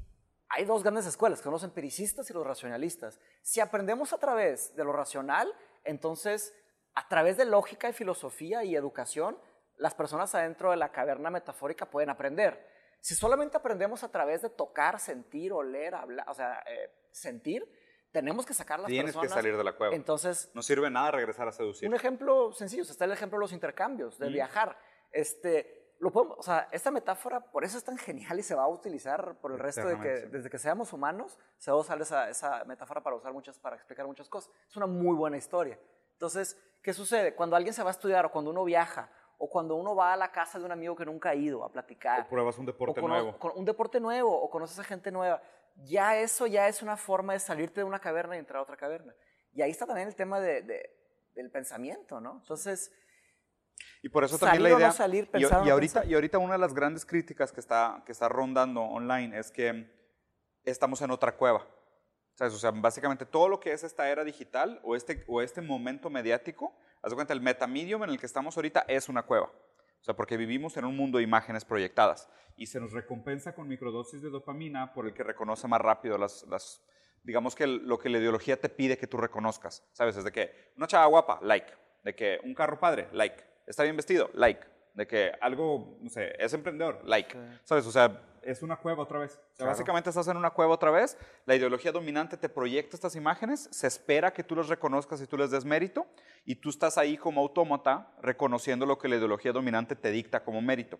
[0.48, 3.20] hay dos grandes escuelas, que son los empiricistas y los racionalistas.
[3.42, 5.52] Si aprendemos a través de lo racional,
[5.84, 6.54] entonces,
[6.99, 9.38] a través de lógica y filosofía y educación,
[9.76, 12.66] las personas adentro de la caverna metafórica pueden aprender.
[13.01, 17.70] Si solamente aprendemos a través de tocar, sentir, oler, hablar, o sea, eh, sentir,
[18.11, 19.94] tenemos que sacar a las Tienes que salir de la cueva.
[19.94, 21.88] Entonces, No sirve nada regresar a seducir.
[21.88, 24.32] un ejemplo sencillo, está el ejemplo de los intercambios, de Mm.
[24.32, 24.76] viajar.
[25.12, 28.64] Este, lo podemos- o sea, esta metáfora por eso es tan genial y se va
[28.64, 32.01] a utilizar por el resto de que, desde que seamos humanos, se va a usar
[32.01, 34.51] esa, esa metáfora para, usar muchas, para explicar muchas cosas.
[34.68, 35.78] Es una muy buena historia.
[36.18, 37.36] Entonces, ¿qué sucede?
[37.36, 39.08] Cuando alguien se va a estudiar o cuando uno viaja
[39.38, 41.70] o cuando uno va a la casa de un amigo que nunca ha ido a
[41.70, 43.36] platicar O pruebas un deporte o nuevo.
[43.54, 45.40] un deporte nuevo o conoces a gente nueva,
[45.84, 48.76] ya eso ya es una forma de salirte de una caverna y entrar a otra
[48.76, 49.14] caverna.
[49.52, 50.90] Y ahí está también el tema de, de-
[51.36, 52.38] del pensamiento, ¿no?
[52.40, 52.90] Entonces,
[54.02, 54.90] Y por eso también la o no idea.
[54.90, 56.06] salir, y- y, ahorita, pensar.
[56.08, 59.88] y ahorita una de las grandes críticas que está, que está rondando online es que
[60.64, 61.64] estamos en otra cueva.
[62.39, 62.55] ¿Sabes?
[62.55, 66.09] O sea, básicamente todo lo que es esta era digital o este, o este momento
[66.09, 66.72] mediático,
[67.03, 69.47] haz de cuenta, el metamedium en el que estamos ahorita es una cueva.
[69.47, 72.28] O sea, porque vivimos en un mundo de imágenes proyectadas.
[72.57, 76.45] Y se nos recompensa con microdosis de dopamina por el que reconoce más rápido las,
[76.49, 76.80] las
[77.24, 79.84] digamos que el- lo que la ideología te pide que tú reconozcas.
[79.93, 80.16] ¿Sabes?
[80.16, 81.72] Es de que una chava guapa, like.
[82.05, 83.43] De que un carro padre, like.
[83.66, 84.64] Está bien vestido, like.
[84.95, 87.36] De que algo, no sé, es emprendedor, like.
[87.64, 87.84] ¿Sabes?
[87.84, 89.32] O sea, es una cueva otra vez.
[89.32, 89.72] O sea, Claro.
[89.72, 93.86] básicamente estás en una cueva otra vez, la ideología dominante te proyecta estas imágenes, se
[93.86, 96.07] espera que tú las reconozcas y tú les des mérito,
[96.44, 100.62] y tú estás ahí como autómata reconociendo lo que la ideología dominante te dicta como
[100.62, 100.99] mérito.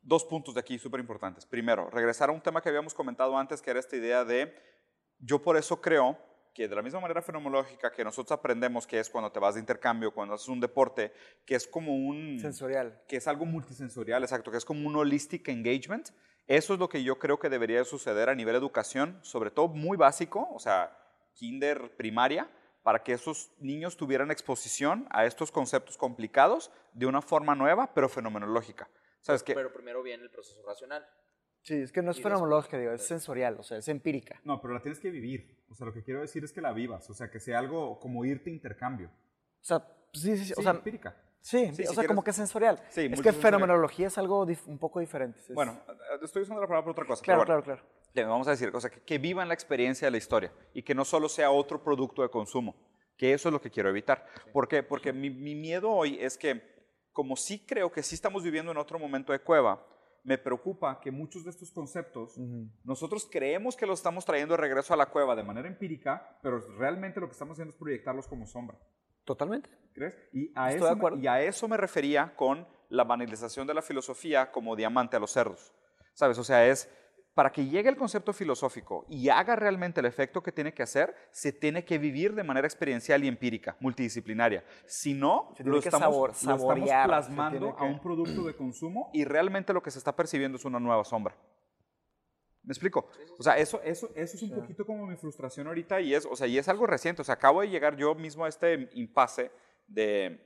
[0.00, 1.46] Dos puntos de aquí súper importantes.
[1.46, 4.54] Primero, regresar a un tema que habíamos comentado antes, que era esta idea de,
[5.18, 6.18] yo por eso creo
[6.54, 9.60] que de la misma manera fenomenológica que nosotros aprendemos que es cuando te vas de
[9.60, 11.12] intercambio, cuando haces un deporte,
[11.44, 12.38] que es como un...
[12.40, 13.02] Sensorial.
[13.08, 16.10] Que es algo multisensorial, exacto, que es como un holistic engagement.
[16.46, 19.96] Eso es lo que yo creo que debería suceder a nivel educación, sobre todo muy
[19.96, 20.96] básico, o sea,
[21.34, 22.48] kinder, primaria,
[22.84, 28.08] para que esos niños tuvieran exposición a estos conceptos complicados de una forma nueva, pero
[28.08, 28.88] fenomenológica.
[29.20, 29.54] ¿Sabes qué?
[29.54, 31.04] Pero primero viene el proceso racional.
[31.64, 34.38] Sí, es que no es fenomenológica, digo, es sensorial, o sea, es empírica.
[34.44, 35.56] No, pero la tienes que vivir.
[35.70, 37.98] O sea, lo que quiero decir es que la vivas, o sea, que sea algo
[37.98, 39.08] como irte a intercambio.
[39.08, 39.78] O sea,
[40.12, 41.16] sí, sí, sí, Sí, o sea, empírica.
[41.40, 42.80] sí, Sí, o si sea, quieres- como que es sensorial.
[42.90, 45.40] Sí, es que fenomenología es algo un poco diferente.
[45.40, 45.80] es- Bueno,
[46.22, 47.22] estoy usando la palabra por otra cosa.
[47.24, 47.62] claro, bueno.
[47.62, 47.94] claro, claro.
[48.12, 50.82] le vamos a decir, o sea, que, que vivan la experiencia de la historia y
[50.82, 52.76] que no solo sea otro producto de consumo,
[53.16, 54.26] que eso es lo que quiero evitar.
[54.52, 54.82] ¿Por qué?
[54.82, 56.62] Porque mi, mi miedo hoy es que,
[57.10, 59.84] como sí creo que sí estamos viviendo en otro momento de cueva,
[60.24, 62.36] me preocupa que muchos de estos conceptos,
[62.82, 66.58] nosotros creemos que los estamos trayendo de regreso a la cueva de manera empírica, pero
[66.78, 68.78] realmente lo que estamos haciendo es proyectarlos como sombra.
[69.24, 69.70] Totalmente.
[69.92, 70.18] ¿Crees?
[70.32, 71.18] Y a, Estoy eso, de acuerdo.
[71.18, 75.30] y a eso me refería con la banalización de la filosofía como diamante a los
[75.30, 75.72] cerdos.
[76.14, 76.38] ¿Sabes?
[76.38, 76.90] O sea, es
[77.34, 81.14] para que llegue el concepto filosófico y haga realmente el efecto que tiene que hacer,
[81.32, 84.64] se tiene que vivir de manera experiencial y empírica, multidisciplinaria.
[84.86, 89.10] Si no, lo estamos, sabor- lo estamos saborear, se plasmando a un producto de consumo
[89.12, 91.36] y realmente lo que se está percibiendo es una nueva sombra.
[92.62, 93.10] ¿Me explico?
[93.38, 96.34] O sea, eso, eso, eso es un poquito como mi frustración ahorita y es, o
[96.34, 97.20] sea, y es algo reciente.
[97.20, 99.50] O sea, acabo de llegar yo mismo a este impasse
[99.86, 100.40] de,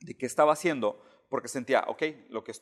[0.00, 2.52] de qué estaba haciendo porque sentía, ok, lo que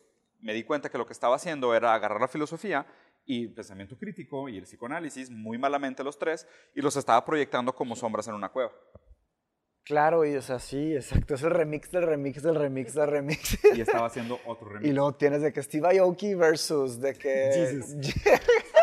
[0.41, 2.85] me di cuenta que lo que estaba haciendo era agarrar la filosofía
[3.25, 7.95] y pensamiento crítico y el psicoanálisis, muy malamente los tres, y los estaba proyectando como
[7.95, 8.71] sombras en una cueva.
[9.83, 11.33] Claro, y o sea, sí, exacto.
[11.33, 13.57] Es el remix del remix del remix del remix.
[13.75, 14.87] Y estaba haciendo otro remix.
[14.87, 17.51] y luego tienes de que Steve Aoki versus de que.
[17.53, 17.95] Jesus.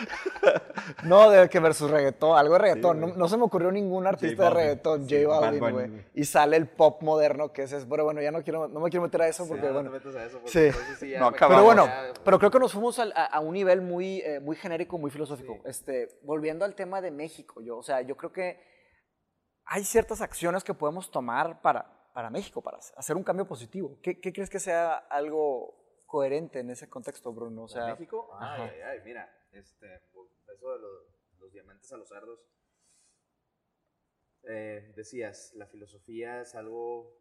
[1.04, 3.04] no, de que versus reggaetón, algo de reggaetón.
[3.04, 6.06] Sí, no, se me ocurrió ningún artista de reggaetón, Sí, J Balvin, güey.
[6.14, 8.90] Y sale el pop moderno, que es, es- pero bueno, ya no quiero, no me
[8.90, 9.90] quiero meter a eso porque, Sí, bueno.
[9.90, 10.66] No te metas a eso porque Sí.
[10.66, 11.64] entonces sí ya No, acabamos.
[11.74, 14.98] Pero bueno, pero creo que nos fuimos a, a un nivel muy, eh, muy genérico,
[14.98, 15.58] muy filosófico.
[15.64, 18.60] Este, volviendo al tema de México, yo, o sea, yo creo que
[19.66, 23.98] hay ciertas acciones que podemos tomar para, para México, para hacer un cambio positivo.
[24.02, 27.62] ¿Qué, qué crees que sea algo coherente en ese contexto, Bruno?
[27.64, 31.06] O sea, México, ay, ay, mira, este, eso de los,
[31.38, 32.40] los diamantes a los cerdos.
[34.44, 37.18] Eh, decías, la filosofía es algo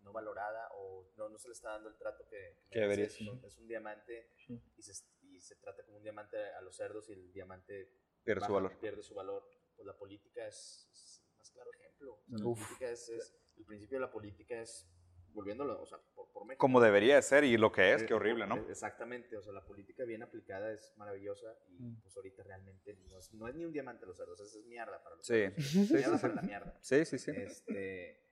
[0.00, 3.58] no valorada o no, no se le está dando el trato que, debería, Es, es
[3.58, 4.32] un diamante
[4.76, 7.92] y, se, y se trata como un diamante a los cerdos y el diamante
[8.24, 8.78] Pierde su valor.
[8.78, 9.48] Pierde su valor.
[9.76, 12.14] Pues la política es, es el más claro ejemplo.
[12.14, 14.86] O sea, la política es, es- el principio de la política es,
[15.32, 16.60] volviéndolo, o sea, por, por México.
[16.60, 18.56] Como debería de ser y lo que es, Eh, qué horrible, ¿no?
[18.56, 22.00] eh, Exactamente, o sea, la política bien aplicada es maravillosa y Mm.
[22.02, 25.02] pues ahorita realmente no es, no es ni un diamante los cerdos, es, es mierda
[25.02, 25.34] para los Sí.
[25.34, 25.64] cerdos.
[25.64, 26.22] Sí, Es sí, mierda sí.
[26.22, 26.78] para la mierda.
[26.80, 27.30] Sí, sí, sí.
[27.34, 28.22] Este,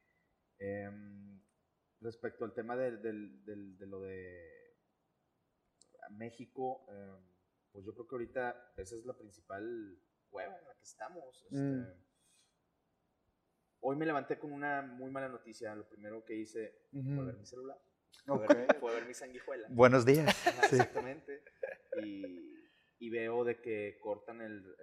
[0.59, 1.40] em,
[2.01, 4.76] respecto al tema del- del- del- de, lo de
[6.11, 7.22] México, em,
[7.72, 9.99] pues yo creo que ahorita esa es la principal
[10.30, 11.42] cueva en la que estamos.
[11.44, 11.57] este.
[11.57, 12.07] Mm.
[13.81, 15.74] Hoy me levanté con una muy mala noticia.
[15.74, 17.79] Lo primero que hice fue ver mi celular.
[18.24, 18.49] Fue, Ok.
[18.55, 19.68] ver, fue ver mi sanguijuela.
[19.70, 20.29] Buenos días.
[20.47, 21.43] Ajá, Exactamente.
[22.03, 22.55] Y,
[22.99, 24.74] y veo de que cortan el,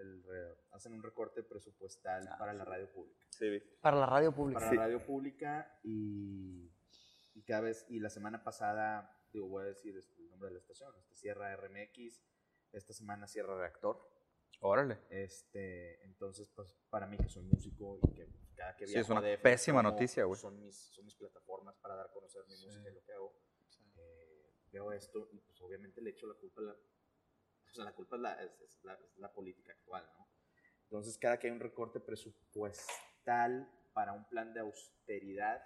[0.72, 3.20] hacen un recorte presupuestal para la radio pública.
[3.32, 4.60] Sí, para la radio pública.
[4.60, 6.72] Para la radio pública y,
[7.34, 10.60] y cada vez, y la semana pasada, digo, voy a decir el nombre de la
[10.60, 12.22] estación, este, Sierra RMX,
[12.72, 14.02] esta semana Sierra Reactor.
[14.62, 15.00] Órale.
[15.10, 19.10] Este, entonces, pues para mí que soy músico y que cada que Sí, viajo es
[19.12, 20.40] una a DF, pésima como noticia, güey.
[20.40, 23.36] Son mis, son mis plataformas para dar a conocer mi música y lo que hago.
[23.98, 26.72] Eh, veo esto y pues obviamente le echo la culpa a la...
[26.74, 30.30] O sea, la culpa es la, es- es la, es la política actual, ¿no?
[30.84, 35.62] Entonces, cada que hay un recorte presupuestal para un plan de austeridad,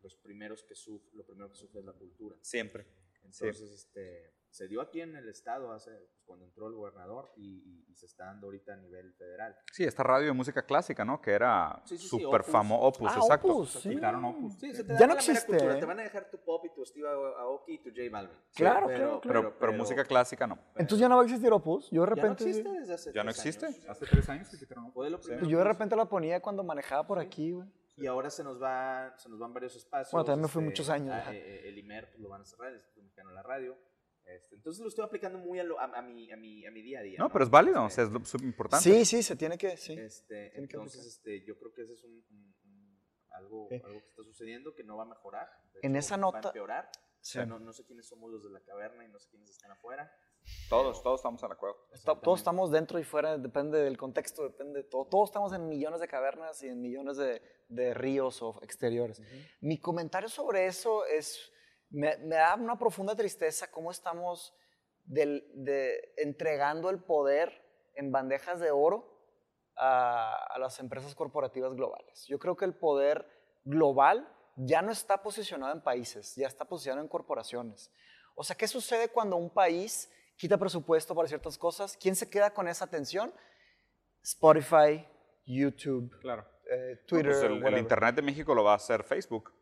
[0.00, 2.36] los primeros que suf- lo primero que sufre es la cultura.
[2.42, 2.86] Siempre.
[3.22, 7.58] Entonces, este, se dio aquí en el estado hace, pues, cuando entró el gobernador y,
[7.58, 9.54] y- y se está dando ahorita a nivel federal.
[9.72, 11.20] Sí, esta radio de música clásica, ¿no?
[11.20, 12.52] Que era Sí, sí, sí, súper Opus.
[12.52, 12.82] famoso.
[12.82, 13.48] Opus, Ah, exacto.
[13.48, 13.90] Opus, sí.
[13.90, 14.54] Quitaron Opus.
[14.58, 15.80] Sí, se te Ya da no existe, cultura, ¿eh?
[15.80, 18.36] Te van a dejar tu pop y tu Steve Aoki y tu J Balvin.
[18.54, 20.58] Claro, pero, claro, Pero, pero, música clásica no.
[20.70, 21.90] Entonces ya no va a existir Opus.
[21.90, 22.44] Yo de Ya no repente.
[22.44, 23.66] existe desde hace ¿Ya no existe?
[23.66, 23.88] años.
[23.88, 25.08] Hace tres años que quitaron Opus.
[25.48, 27.68] Yo de repente la ponía cuando manejaba por aquí, güey.
[27.98, 30.12] Y ahora se nos, va, se nos van varios espacios.
[30.12, 31.34] Bueno, también me fui muchos años, ah, ajá.
[31.34, 33.74] eh, el IMER pues, lo van a cerrar, el Mexicano la Radio.
[34.26, 36.82] Este, entonces lo estoy aplicando muy a, lo- a, a mi, a, mi, a mi
[36.82, 37.16] día a día.
[37.18, 38.82] No, pero es válido, o sea, es Este, lo- súper importante.
[38.82, 39.76] Sí, sí, se tiene que.
[39.76, 39.92] Sí.
[39.94, 41.08] este, tiene que entonces, aplicar.
[41.34, 43.00] este, yo creo que ese es un, un- un-
[43.30, 43.80] algo, Sí.
[43.84, 45.48] algo que está sucediendo que no va a mejorar.
[45.74, 46.86] De En hecho, esa Va nota- a empeorar.
[46.86, 47.32] O Sí.
[47.32, 49.70] sea, no, no sé quiénes somos los de la caverna y no sé quiénes están
[49.72, 50.12] afuera.
[50.68, 51.74] Todos, todos estamos en la cueva.
[51.92, 55.06] Está- todos estamos dentro y fuera, depende del contexto, depende de todo.
[55.08, 59.20] Todos estamos en millones de cavernas y en millones de, de ríos o exteriores.
[59.60, 61.50] Mi comentario sobre eso es,
[61.90, 64.54] me, me da una profunda tristeza cómo estamos
[65.04, 67.62] del- de, entregando el poder
[67.94, 69.12] en bandejas de oro
[69.76, 72.26] a, a las empresas corporativas globales.
[72.28, 73.26] Yo creo que el poder
[73.64, 77.92] global ya no está posicionado en países, ya está posicionado en corporaciones.
[78.34, 81.96] O sea, ¿qué sucede cuando un país quita presupuesto para ciertas cosas?
[81.96, 83.32] ¿Quién se queda con esa atención?
[84.22, 85.06] Spotify,
[85.46, 86.44] YouTube, Claro.
[86.70, 87.78] eh, No, Twitter, pues el.
[87.78, 89.52] Internet de México lo va a hacer Facebook.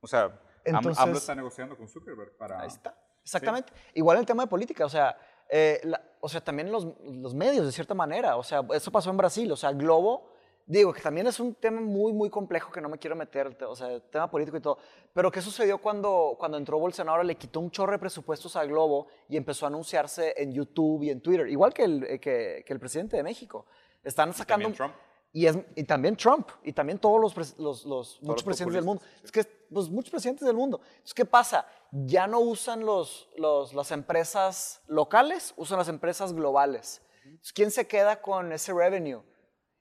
[0.00, 2.60] O sea, Entonces- AMLO está negociando con Zuckerberg para...
[2.60, 2.96] Ahí está.
[3.22, 3.72] Exactamente.
[3.94, 5.16] Igual en el tema de política, o sea,
[5.48, 8.36] eh, la- o sea, también los, los medios, de cierta manera.
[8.36, 9.50] O sea, eso pasó en Brasil.
[9.52, 10.30] O sea, Globo,
[10.66, 13.64] digo, que también es un tema muy, muy complejo que no me quiero meter, te-
[13.64, 14.78] o sea, el tema político y todo.
[15.12, 17.22] Pero ¿qué sucedió cuando, cuando entró Bolsonaro?
[17.22, 21.10] Le quitó un chorro de presupuestos a Globo y empezó a anunciarse en YouTube y
[21.10, 23.66] en Twitter, igual que el, eh, que, que el presidente de México.
[24.02, 24.70] Están sacando...
[24.72, 24.94] Trump.
[25.34, 28.84] Y, es, y también Trump, y también todos los, los, los- muchos los presidentes del
[28.84, 29.00] mundo.
[29.00, 30.80] populistas, Es que, pues, muchos presidentes del mundo.
[30.84, 31.66] Entonces, ¿qué pasa?
[31.90, 37.00] Ya no usan los, los- las empresas locales, usan las empresas globales.
[37.24, 39.22] Entonces, ¿quién se queda con ese revenue?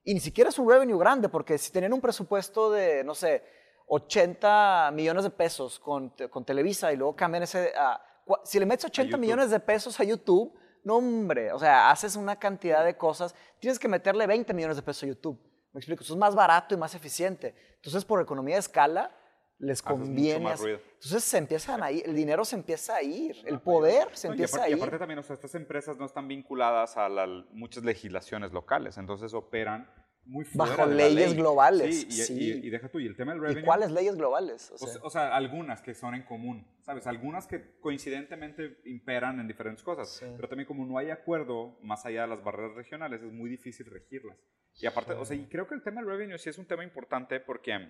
[0.06, 3.44] Y ni siquiera es un revenue grande, porque si tenían un presupuesto de, no sé,
[3.88, 7.74] 80 millones de pesos con, con Televisa y luego cambian ese...
[7.78, 8.02] a-
[8.46, 9.20] si le metes 80 YouTube.
[9.20, 13.78] millones de pesos a YouTube, no hombre, o sea, haces una cantidad de cosas, tienes
[13.80, 15.40] que meterle 20 millones de pesos a YouTube.
[15.74, 17.56] Me explico, eso es más barato y más eficiente.
[17.76, 19.16] Entonces, por economía de escala,
[19.60, 20.52] les conviene.
[20.52, 24.34] Entonces, se empiezan a ir, el dinero se empieza a ir, el poder se No,
[24.34, 24.84] y empieza aparte, a y ir.
[24.84, 29.34] aparte también, o sea, estas empresas no están vinculadas a la- muchas legislaciones locales, entonces
[29.36, 29.88] operan
[30.26, 31.38] muy fuera Bajo de la leyes ley.
[31.38, 32.34] globales, Sí, y, sí.
[32.62, 33.66] y- y deja tú, y el tema del ¿Y revenue...
[33.66, 34.72] cuáles leyes globales?
[34.72, 37.08] O O sea, sea, o sea, algunas que son en común, ¿sabes?
[37.08, 40.10] Algunas que coincidentemente imperan en diferentes cosas.
[40.18, 40.26] Sí.
[40.36, 43.86] Pero también como no hay acuerdo más allá de las barreras regionales, es muy difícil
[43.88, 44.38] regirlas.
[44.80, 46.84] Y aparte, o sea, y creo que el tema del revenue sí es un tema
[46.84, 47.90] importante porque,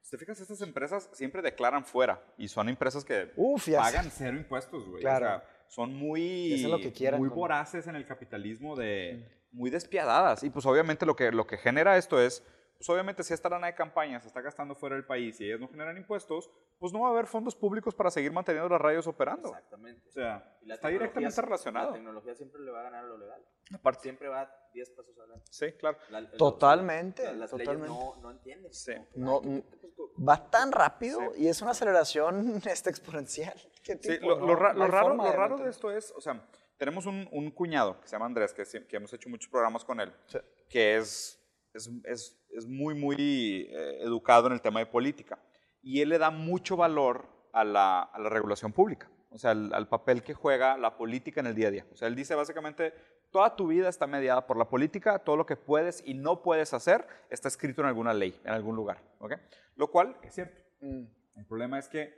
[0.00, 4.36] si te fijas, estas empresas siempre declaran fuera y son empresas que Uf, pagan cero
[4.36, 5.00] impuestos, güey.
[5.02, 5.26] Claro.
[5.26, 8.76] O sea, son Y muy, hacen lo que quieran muy con- voraces en el capitalismo
[8.76, 10.42] de muy despiadadas.
[10.42, 12.42] Y pues obviamente lo que, lo que genera esto es,
[12.76, 15.60] pues obviamente si esta lana de campaña se está gastando fuera del país y ellas
[15.60, 19.06] no generan impuestos, pues no va a haber fondos públicos para seguir manteniendo las radios
[19.06, 19.48] operando.
[19.48, 20.08] Exactamente.
[20.08, 21.90] O sea, está directamente relacionado.
[21.90, 23.40] La tecnología siempre le va a ganar a lo legal.
[23.72, 25.46] Aparte, Siempre va 10 pasos adelante.
[25.50, 25.96] sí, claro.
[26.10, 27.88] La- Totalmente, la- las totalmente.
[27.88, 28.74] leyes no, no entienden.
[28.74, 28.92] Sí.
[29.14, 31.42] No, Ay, ¿qué- qué- qué- qué- va tan rápido Sí.
[31.44, 33.54] y es una aceleración este, exponencial.
[33.84, 36.12] ¿Qué Sí, lo, No, lo ra- no lo hay raro, lo raro de esto es,
[36.16, 36.44] o sea,
[36.76, 40.00] tenemos un, un cuñado que se llama Andrés, que, que hemos hecho muchos programas con
[40.00, 40.38] él, Sí.
[40.68, 41.40] que es,
[41.72, 45.38] es, es- es muy, muy eh, educado en el tema de política.
[45.82, 49.72] Y él le da mucho valor a la, a la regulación pública, o sea, al,
[49.74, 51.86] al papel que juega la política en el día a día.
[51.92, 52.94] O sea, él dice básicamente,
[53.30, 56.72] toda tu vida está mediada por la política, todo lo que puedes y no puedes
[56.72, 59.02] hacer está escrito en alguna ley, en algún lugar.
[59.18, 59.32] ¿ok?
[59.76, 60.60] Lo cual es cierto.
[60.80, 61.04] Mm.
[61.36, 62.14] El problema es que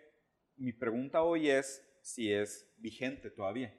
[0.58, 3.74] mi pregunta hoy es si es vigente todavía.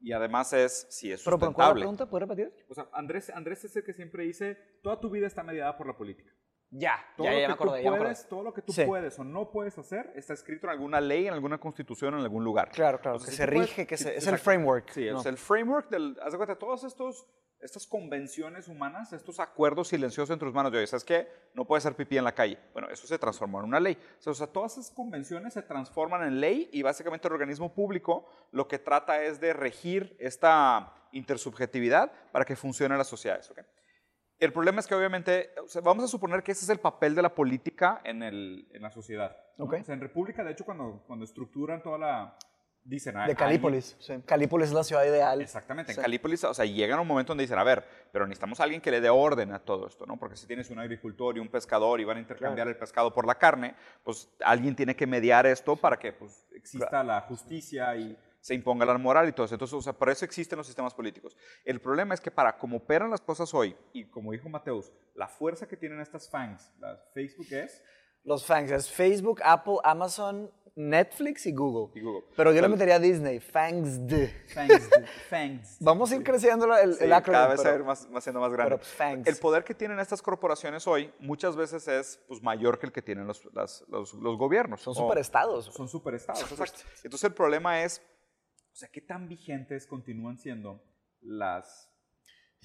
[0.00, 2.06] Y además es si es Pero, pero ¿cuál es la sustentable.
[2.06, 2.10] pregunta?
[2.10, 2.66] ¿Puedes repetir?
[2.68, 5.86] O sea, Andrés, Andrés es el que siempre dice, toda tu vida está mediada por
[5.86, 6.32] la política.
[6.72, 8.10] Ya, Todo ya, lo ya que me acordé, tú ya me acordé.
[8.12, 8.84] puedes, todo lo que tú Sí.
[8.84, 12.44] puedes o no puedes hacer está escrito en alguna ley, en alguna constitución, en algún
[12.44, 12.70] lugar.
[12.70, 14.44] Claro, claro, que si se tú puedes- rige, que sí, se- es el exacto.
[14.44, 14.90] framework.
[14.90, 15.18] Sí, ¿no?
[15.20, 16.56] es el framework del, haz de cuenta,
[16.86, 17.26] estos,
[17.58, 21.28] estas convenciones humanas, estos acuerdos silenciosos entre tus manos de hoy, ¿sabes qué?
[21.54, 22.56] No puedes hacer pipí en la calle.
[22.72, 23.98] Bueno, eso se transformó en una ley.
[24.18, 27.74] O sea, o sea, todas esas convenciones se transforman en ley y básicamente el organismo
[27.74, 33.58] público lo que trata es de regir esta intersubjetividad para que funcionen las sociedades, ¿ok?
[34.40, 37.14] El problema es que obviamente, o sea, vamos a suponer que ese es el papel
[37.14, 39.36] de la política en, el, en la sociedad.
[39.58, 39.66] ¿no?
[39.66, 39.74] Ok.
[39.80, 42.36] O sea, en República, de hecho, cuando, cuando estructuran toda la...
[42.82, 43.94] Dicen, "Ah, De Calípolis.
[44.00, 44.14] Sí.
[44.24, 45.42] Calípolis es la ciudad ideal.
[45.42, 46.00] Exactamente, en Sí.
[46.02, 48.80] Calípolis, o sea, llegan a un momento donde dicen, a ver, pero necesitamos a alguien
[48.80, 50.16] que le dé orden a todo esto, ¿no?
[50.16, 53.26] Porque si tienes un agricultor y un pescador y van a intercambiar el pescado por
[53.26, 58.16] la carne, pues alguien tiene que mediar esto para que pues, exista la justicia y
[58.40, 59.54] se imponga la moral y todo eso.
[59.54, 61.36] Entonces, o sea, por eso existen los sistemas políticos.
[61.64, 65.28] El problema es que para cómo operan las cosas hoy, y como dijo Mateus, la
[65.28, 67.82] fuerza que tienen estas fangs, las Facebook es,
[68.24, 71.90] Los fangs es Facebook, Apple, Amazon, Netflix y Google.
[71.98, 72.22] y Google.
[72.36, 74.28] Pero yo le metería a Disney, fangs de.
[74.54, 74.88] Fangs,
[75.28, 75.76] fangs.
[75.80, 78.22] Vamos a ir creciendo el, Sí, el cada vez pero- va a ir más, más
[78.22, 78.78] siendo más grande.
[78.78, 79.26] pero, pues.
[79.26, 83.02] El poder que tienen estas corporaciones hoy muchas veces es pues, mayor que el que
[83.02, 84.80] tienen los, las- los, los gobiernos.
[84.80, 85.66] Son superestados.
[85.66, 86.80] Son superestados, exacto.
[87.02, 88.00] Entonces el problema es,
[88.72, 90.82] o sea, ¿qué tan vigentes continúan siendo
[91.20, 91.90] las,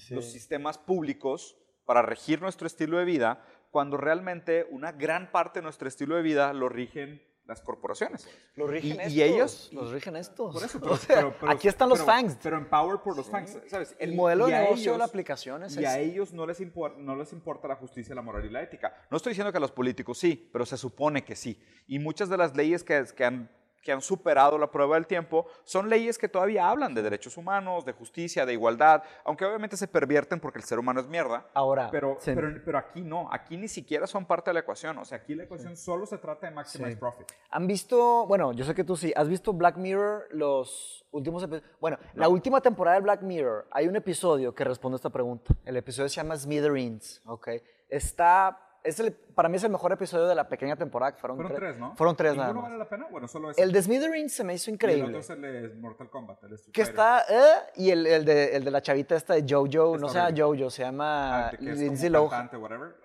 [0.10, 5.64] los sistemas públicos para regir nuestro estilo de vida cuando realmente una gran parte de
[5.64, 8.28] nuestro estilo de vida lo rigen las corporaciones.
[8.56, 9.14] Los rigen Y- estos.
[9.14, 10.52] y ellos- Los rigen estos.
[10.56, 12.38] Por eso, O pero, sea, pero- pero- aquí están los pero- fangs.
[12.42, 13.96] Pero empowered por los fangs, ¿sabes?
[14.00, 16.06] El modelo de a negocio de ellos- la aplicación es Y a ese.
[16.12, 16.60] ellos no les,
[16.98, 18.96] no les importa la justicia, la moral y la ética.
[19.12, 21.62] No estoy diciendo que a los políticos sí, pero se supone que sí.
[21.86, 23.52] Y muchas de las leyes que, que han
[23.86, 27.86] que han superado la prueba del tiempo, son leyes que todavía hablan de derechos humanos,
[27.86, 31.46] de justicia, de igualdad, aunque obviamente se pervierten porque el ser humano es mierda.
[31.54, 32.32] Ahora, Pero, sí.
[32.34, 34.98] pero, pero aquí no, aquí ni siquiera son parte de la ecuación.
[34.98, 36.98] O sea, aquí la ecuación solo se trata de maximize Sí.
[36.98, 37.32] profit.
[37.52, 41.70] ¿Han visto, bueno, yo sé que tú sí, ¿has visto Black Mirror los últimos episodios?
[41.80, 45.54] Bueno, la última temporada de Black Mirror, hay un episodio que responde a esta pregunta.
[45.64, 47.50] El episodio se llama Smithereens, ¿ok?
[47.88, 51.14] Está, es el- para mí es el mejor episodio de la pequeña temporada.
[51.14, 51.96] que Fueron, Fueron tre- tres, ¿no?
[51.96, 52.72] Fueron tres nada ¿Ninguno más.
[52.72, 53.08] vale la pena?
[53.12, 53.58] Bueno, solo es.
[53.58, 55.04] El de Smithereens se me hizo Y el increíble.
[55.08, 58.64] otro es el de Mortal Kombat, el Que está, eh, y el, el de, el
[58.64, 60.34] de la chavita esta de Jojo, no se llama.
[60.38, 62.50] Jojo, se llama Ah, Lindsay Lohan.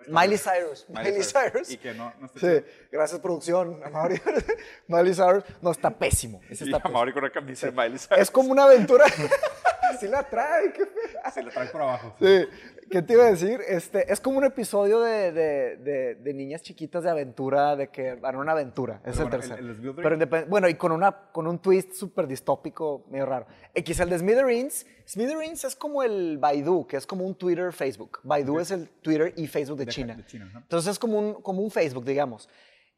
[0.07, 0.37] Miley.
[0.37, 0.85] Cyrus.
[0.89, 1.69] Miley Cyrus.
[1.71, 3.79] Y que no, no está Sí, gracias producción.
[4.87, 5.43] Miley Cyrus.
[5.61, 6.39] No, está pésimo.
[6.49, 6.97] Ese Y está a pésimo.
[6.97, 8.19] Mauri con una camisa de Miley Cyrus.
[8.19, 9.05] Es como una aventura.
[9.91, 11.31] Así la trae, qué fea.
[11.31, 12.15] Se la trae por abajo.
[12.19, 12.47] Sí,
[12.91, 13.59] ¿qué te iba a decir?
[13.67, 18.15] Este, es como un episodio de, de, de, de niñas chiquitas de aventura, de que
[18.15, 19.01] van a una aventura.
[19.05, 19.59] Es Pero el bueno, tercero.
[19.59, 23.47] el- el Pero independ- bueno, y con, una, con un twist súper distópico, medio raro.
[23.73, 24.85] X, el de Smithereens.
[25.07, 28.19] Smithereens es como el Baidu, que es como un Twitter, Facebook.
[28.23, 30.17] Baidu es el Twitter y Facebook de, China.
[30.61, 32.49] Entonces es como un, como un Facebook, digamos.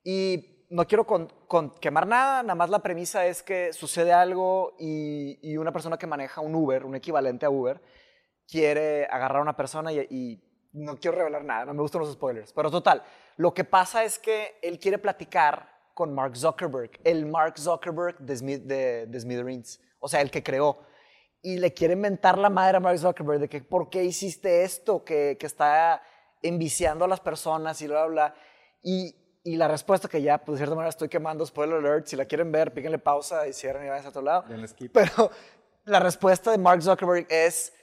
[0.03, 4.75] Y no quiero con- con quemar nada, nada más la premisa es que sucede algo
[4.79, 7.79] y, y una persona que maneja un Uber, un equivalente a Uber,
[8.47, 12.13] quiere agarrar a una persona y, y no quiero revelar nada, no me gustan los
[12.13, 12.51] spoilers.
[12.53, 13.03] Pero total,
[13.37, 18.35] lo que pasa es que él quiere platicar con Mark Zuckerberg, el Mark Zuckerberg de,
[18.35, 20.79] Smith, de, de Smithereens, o sea, el que creó.
[21.41, 25.03] Y le quiere mentar la madre a Mark Zuckerberg de que, ¿por qué hiciste esto?
[25.03, 26.01] Que, que está
[26.41, 28.35] enviciando a las personas y bla, bla, bla.
[28.81, 32.15] Y, y la respuesta que ya, pues de cierta manera estoy quemando, spoiler alert, si
[32.15, 34.45] la quieren ver, píquenle pausa y cierren y vayan a otro lado.
[34.93, 35.31] Pero
[35.85, 37.73] la respuesta de Mark Zuckerberg es,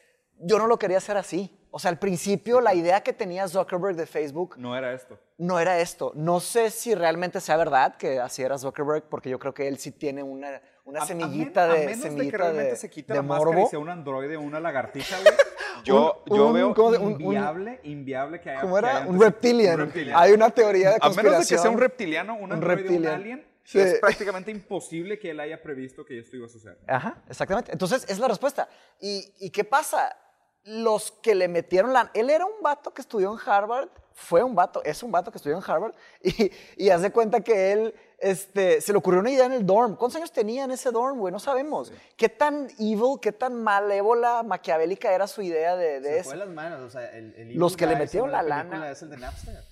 [0.41, 1.57] yo no lo quería hacer así.
[1.73, 5.19] O sea, al principio la idea que tenía Zuckerberg de Facebook No era esto.
[5.39, 6.11] no era esto.
[6.17, 9.79] No sé si realmente sea verdad que así era Zuckerberg, porque yo creo que él
[9.79, 12.71] sí tiene una, una A- a semillita men- de A menos de que semillita realmente
[12.73, 13.71] de, se quite de la máscara y morbo.
[13.71, 15.33] sea un androide o una lagartija, güey.
[15.85, 18.61] Yo, Un- yo un- veo ¿cómo se- un- un- inviable, inviable que haya...
[18.61, 18.99] ¿Cómo era?
[18.99, 19.75] haya Un reptilian.
[19.81, 20.19] un reptiliano.
[20.19, 21.33] Hay una teoría de A conspiración.
[21.33, 23.15] menos de que sea un reptiliano, un Un androide, un reptilian.
[23.15, 23.79] alien, Sí.
[23.79, 26.77] es prácticamente imposible que él haya previsto que esto iba a suceder.
[26.87, 27.73] Ajá, exactamente.
[27.73, 28.69] Entonces, es la respuesta.
[29.01, 30.15] ¿Y, y qué pasa?
[30.65, 32.11] Los que le metieron la...
[32.15, 35.39] Él era un vato que estudió en Harvard, fue un vato, es un vato que
[35.39, 39.31] estudió en Harvard, y, y haz de cuenta que él, este, se le ocurrió una
[39.31, 39.97] idea en el dorm.
[39.97, 41.33] ¿Cuántos años tenía en ese dorm, güey?
[41.33, 41.91] No sabemos.
[42.17, 46.29] ¿Qué tan evil, qué tan malévola, maquiavélica era su idea de, de Se eso?
[46.31, 48.91] fue las manos, o sea, el, el Los que le metieron la película, lana.
[48.91, 49.65] Es el de Napster.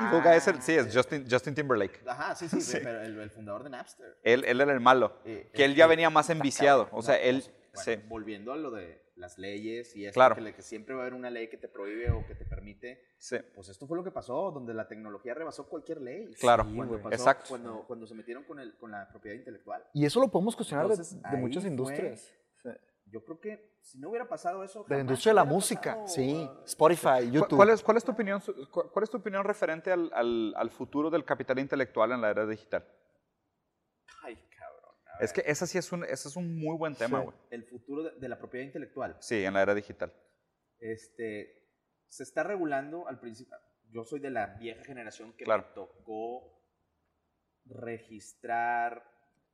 [0.00, 2.02] Evil Guy es el- sí, es Justin, Justin Timberlake.
[2.06, 4.18] Ajá, sí, sí, pero el, el fundador de Napster.
[4.22, 5.16] Él, él era el malo.
[5.24, 6.88] Eh, que él eh, ya eh, venía más enviciado.
[6.92, 7.44] O sea, No, él...
[7.72, 7.94] pues, sí.
[7.94, 10.36] bueno, Volviendo a lo de las leyes y esto, Claro.
[10.36, 13.02] que, que siempre va a haber una ley que te prohíbe o que te permite.
[13.18, 13.36] Sí.
[13.54, 16.30] Pues esto fue lo que pasó, donde la tecnología rebasó cualquier ley.
[16.40, 17.02] Claro, cuando, güey.
[17.02, 17.44] pasó- Exacto.
[17.50, 19.84] Cuando, cuando se metieron con, el, con la propiedad intelectual.
[19.92, 22.32] Y eso lo podemos cuestionar de- Entonces, de, ahí muchas fue- industrias.
[22.62, 22.68] Sí.
[23.10, 24.84] Yo creo que si no hubiera pasado eso.
[24.86, 26.48] De la industria de la música, pasado, sí.
[26.66, 27.56] Spotify, ¿Cu- YouTube.
[27.56, 31.08] ¿Cuál es, cuál es tu opinión, cuál es tu opinión referente al, al- al futuro
[31.10, 32.84] del capital intelectual en la era digital?
[35.20, 37.24] Es que ese sí es un, ese es un muy buen tema, Sí.
[37.26, 37.36] güey.
[37.50, 39.16] El futuro de, de la propiedad intelectual.
[39.20, 40.12] Sí, en la era digital.
[40.80, 41.54] este,
[42.08, 43.56] se está regulando al principio.
[43.90, 45.64] Yo soy de la vieja generación que Claro.
[45.68, 46.62] me tocó
[47.66, 49.04] registrar,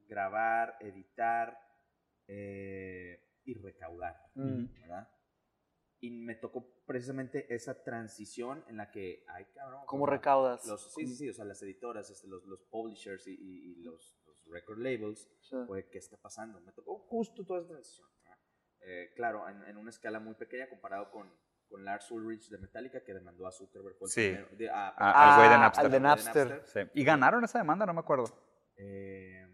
[0.08, 1.58] grabar, editar
[2.28, 4.66] eh, y recaudar, Mm.
[4.80, 5.08] ¿verdad?
[6.00, 9.82] Y me tocó precisamente esa transición en la que, ay, cabrón.
[9.86, 10.66] ¿Cómo recaudas?
[10.66, 13.82] Los, sí, sí, sí, o sea, las editoras, este, los, los publishers y, y- y
[13.82, 14.14] los,
[14.45, 15.57] los record labels, Sí.
[15.66, 16.61] fue, ¿qué está pasando?
[16.61, 18.09] Me tocó justo toda esa transición.
[18.86, 21.32] Eh, claro, en, en una escala muy pequeña comparado con,
[21.68, 23.97] con Lars Ulrich de Metallica, que demandó a Zuckerberg.
[24.07, 24.28] Sí.
[24.32, 25.84] primero- de- a- al güey de Napster.
[25.86, 26.62] al de Napster.
[26.66, 26.80] Sí.
[26.95, 27.86] ¿Y ganaron esa demanda?
[27.86, 28.24] No me acuerdo.
[28.76, 29.47] Eh,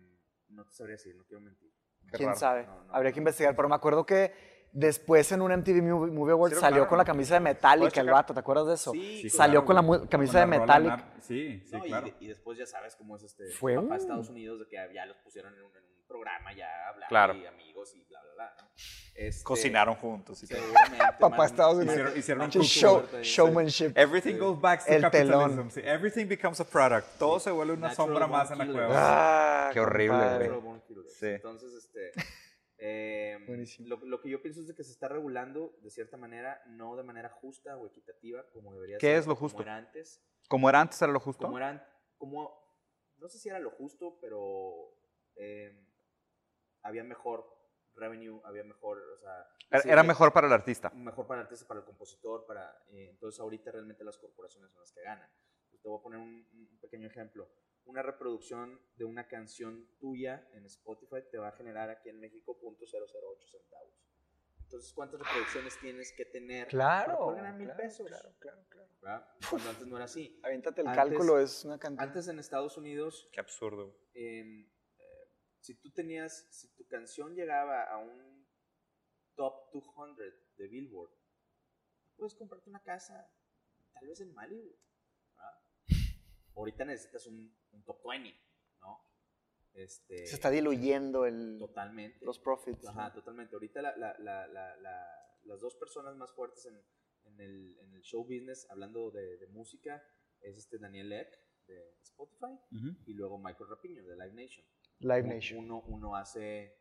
[0.48, 1.70] no te sabría decir, no quiero mentir.
[2.10, 2.40] Qué ¿Quién raro.
[2.40, 2.66] sabe?
[2.66, 2.92] No, no.
[2.94, 3.54] Habría que investigar.
[3.54, 6.88] Pero me acuerdo que después en un MTV Movie, Movie Awards Sí salió ganaron.
[6.88, 8.32] con la camisa de Metallica, el vato.
[8.34, 8.92] ¿Te acuerdas de eso?
[8.92, 11.12] Sí, Sí, salió claro, con la camisa de Con la rola Metallica.
[11.20, 12.06] Sí, sí, No, y- claro.
[12.20, 14.76] y, después ya sabes cómo es este Fue papá un- de Estados Unidos, de que
[14.94, 17.34] ya los pusieron en un, en un programa, ya hablar Claro.
[17.34, 18.54] y amigos y bla, bla, bla.
[18.62, 18.68] ¿no?
[19.14, 20.42] Este, Cocinaron juntos.
[20.42, 20.46] y.
[20.46, 20.96] Seguramente.
[21.18, 21.94] Papá man, Estados Unidos.
[21.94, 23.92] Hicieron- hicieron un show- showmanship.
[23.96, 25.50] Everything goes back to El capitalism.
[25.50, 25.70] telón.
[25.70, 27.06] Sí, everything becomes a product.
[27.18, 28.88] Todo se vuelve una Natural sombra más en la cueva.
[28.94, 30.50] Ah, Qué horrible, güey.
[31.34, 32.12] Entonces, este,
[32.82, 33.38] eh,
[33.80, 36.96] lo, lo que yo pienso es de que se está regulando de cierta manera, no
[36.96, 39.16] de manera justa o equitativa como debería ¿Qué ser.
[39.18, 39.62] es lo como justo?
[39.62, 40.22] era antes.
[40.48, 41.44] Como era antes, era lo justo.
[41.44, 41.84] Como eran,
[42.16, 42.58] como
[43.18, 44.96] no sé si era lo justo, pero
[45.36, 45.78] eh,
[46.82, 47.44] había mejor
[47.94, 49.46] revenue, había mejor, o sea...
[49.70, 50.90] Era, sí, era mejor para el artista.
[50.90, 52.82] mejor para el artista, para el compositor, para...
[52.88, 55.28] eh, entonces ahorita realmente las corporaciones son las que ganan.
[55.82, 57.48] Te voy a poner un, un pequeño ejemplo.
[57.84, 62.58] Una reproducción de una canción tuya en Spotify te va a generar aquí en México
[62.60, 63.94] .008 centavos.
[64.62, 66.70] Entonces, ¿cuántas reproducciones tienes que tener para
[67.04, 67.18] Claro.
[67.18, 68.06] poder ganar mil claro, pesos?
[68.06, 68.88] Claro, claro, claro.
[69.00, 69.28] ¿verdad?
[69.50, 70.38] Cuando antes no era así.
[70.44, 72.06] Aviéntate el Antes- cálculo, es una cantidad.
[72.06, 73.98] Antes en Estados Unidos Qué absurdo.
[74.14, 75.28] em, eh,
[75.58, 78.46] si tú tenías, si tu canción llegaba a un
[79.34, 81.10] top 200 de Billboard,
[82.16, 83.28] puedes comprarte una casa,
[83.94, 84.76] tal vez en Malibu.
[85.34, 85.58] ¿verdad?
[86.54, 88.34] Ahorita necesitas un, un top 20,
[88.80, 88.98] ¿no?
[89.72, 92.18] Este, Se está diluyendo el, totalmente.
[92.24, 92.86] los profits.
[92.88, 93.54] Ajá, totalmente.
[93.54, 96.76] Ahorita la- la- la- la- la- las dos personas más fuertes en,
[97.24, 100.02] en el, en el show business, hablando de, de música,
[100.40, 101.28] es este Daniel Ek
[101.66, 102.58] de Spotify
[103.06, 104.66] y luego Michael Rapiño de Live Nation.
[105.00, 105.58] Live Nation.
[105.60, 106.79] Uno, uno hace,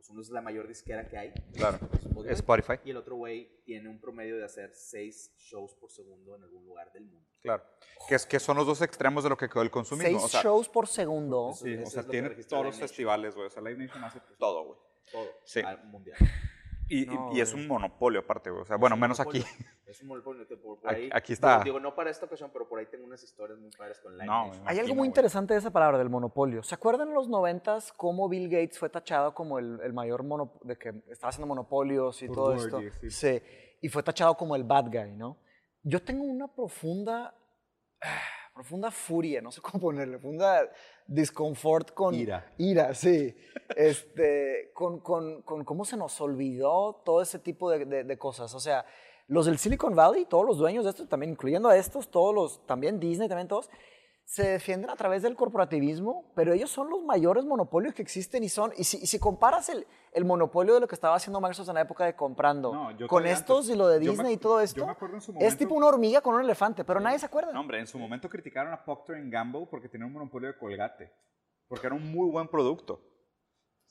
[0.00, 1.30] pues uno es la mayor disquera que hay.
[1.52, 1.78] Claro.
[1.92, 2.72] Spotify, Spotify.
[2.86, 6.64] Y el otro güey tiene un promedio de hacer seis shows por segundo en algún
[6.64, 7.28] lugar del mundo.
[7.42, 7.62] Claro.
[8.08, 10.08] Que, es, que son los dos extremos de lo que quedó el consumismo.
[10.10, 11.50] Seis o sea, shows por segundo.
[11.50, 13.46] Eso- Sí, eso o sea, tiene todos los festivales, güey.
[13.48, 14.78] O sea, Live Nation hace todo, güey.
[15.12, 15.26] Todo.
[15.44, 15.60] Sí.
[15.60, 16.16] al mundial.
[16.88, 18.62] Y, y- No, y es un monopolio aparte, güey.
[18.62, 19.44] O sea, bueno, menos aquí.
[19.90, 20.46] Es un monopolio.
[20.46, 21.54] que por, por Aquí- ahí, aquí está.
[21.58, 24.12] Digo, digo, no para esta ocasión, pero por ahí tengo unas historias muy padres con
[24.14, 24.50] Live No.
[24.64, 26.62] Hay algo muy interesante de esa palabra, del monopolio.
[26.62, 30.60] ¿Se acuerdan en los noventas cómo Bill Gates fue tachado como el, el mayor monopolio,
[30.68, 32.80] de que estaba haciendo monopolios y Por todo esto?
[33.00, 33.10] sí.
[33.10, 33.42] Sí.
[33.82, 35.38] Y fue tachado como el bad guy, ¿no?
[35.82, 37.34] Yo tengo una profunda,
[38.02, 38.20] ah,
[38.54, 40.70] profunda furia, no sé cómo ponerle, profunda
[41.06, 42.14] disconfort con...
[42.14, 42.52] Ira.
[42.58, 43.34] Ira, sí.
[43.76, 48.54] Este, con, con, con cómo se nos olvidó todo ese tipo de, de- de cosas.
[48.54, 48.84] O sea,
[49.30, 52.66] los del Silicon Valley, todos los dueños de esto, también incluyendo a estos, todos los,
[52.66, 53.70] también Disney, también todos,
[54.24, 58.48] se defienden a través del corporativismo, pero ellos son los mayores monopolios que existen y
[58.48, 61.68] son, y si, y si comparas el, el monopolio de lo que estaba haciendo Microsoft
[61.68, 63.74] en la época de comprando, No, con estos antes.
[63.74, 64.84] y lo de me Disney y todo esto,
[65.38, 67.52] es tipo una hormiga con un elefante, pero nadie se acuerda.
[67.52, 71.12] No, hombre, en su momento criticaron a Procter Gamble porque tenía un monopolio de colgate.
[71.68, 73.00] Porque era un muy buen producto.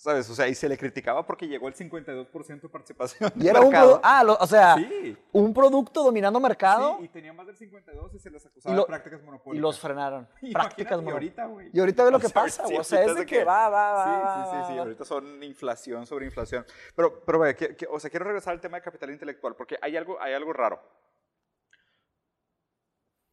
[0.01, 0.29] ¿Sabes?
[0.29, 3.33] O sea, y se le criticaba porque llegó el 52% de participación.
[3.35, 3.97] y era un mercado.
[3.97, 5.17] produ- ah, lo- o sea, Sí.
[5.33, 8.77] un producto dominando mercado Sí, y tenía más del 52 y se les acusaba Y
[8.77, 9.59] lo- de prácticas monopólicas.
[9.59, 10.21] y los frenaron.
[10.41, 11.69] Imagínate, Prácticas y mono- ahorita, güey.
[11.73, 12.77] Y ahorita ve lo que pasa, güey.
[12.77, 14.05] o sea, es de de que va, va, va.
[14.05, 14.79] Sí, va, sí, sí, sí.
[14.79, 16.65] Ahorita son inflación sobre inflación.
[16.95, 19.97] Pero, pero que- que- o sea, quiero regresar al tema de capital intelectual porque hay
[19.97, 20.81] algo, hay algo raro.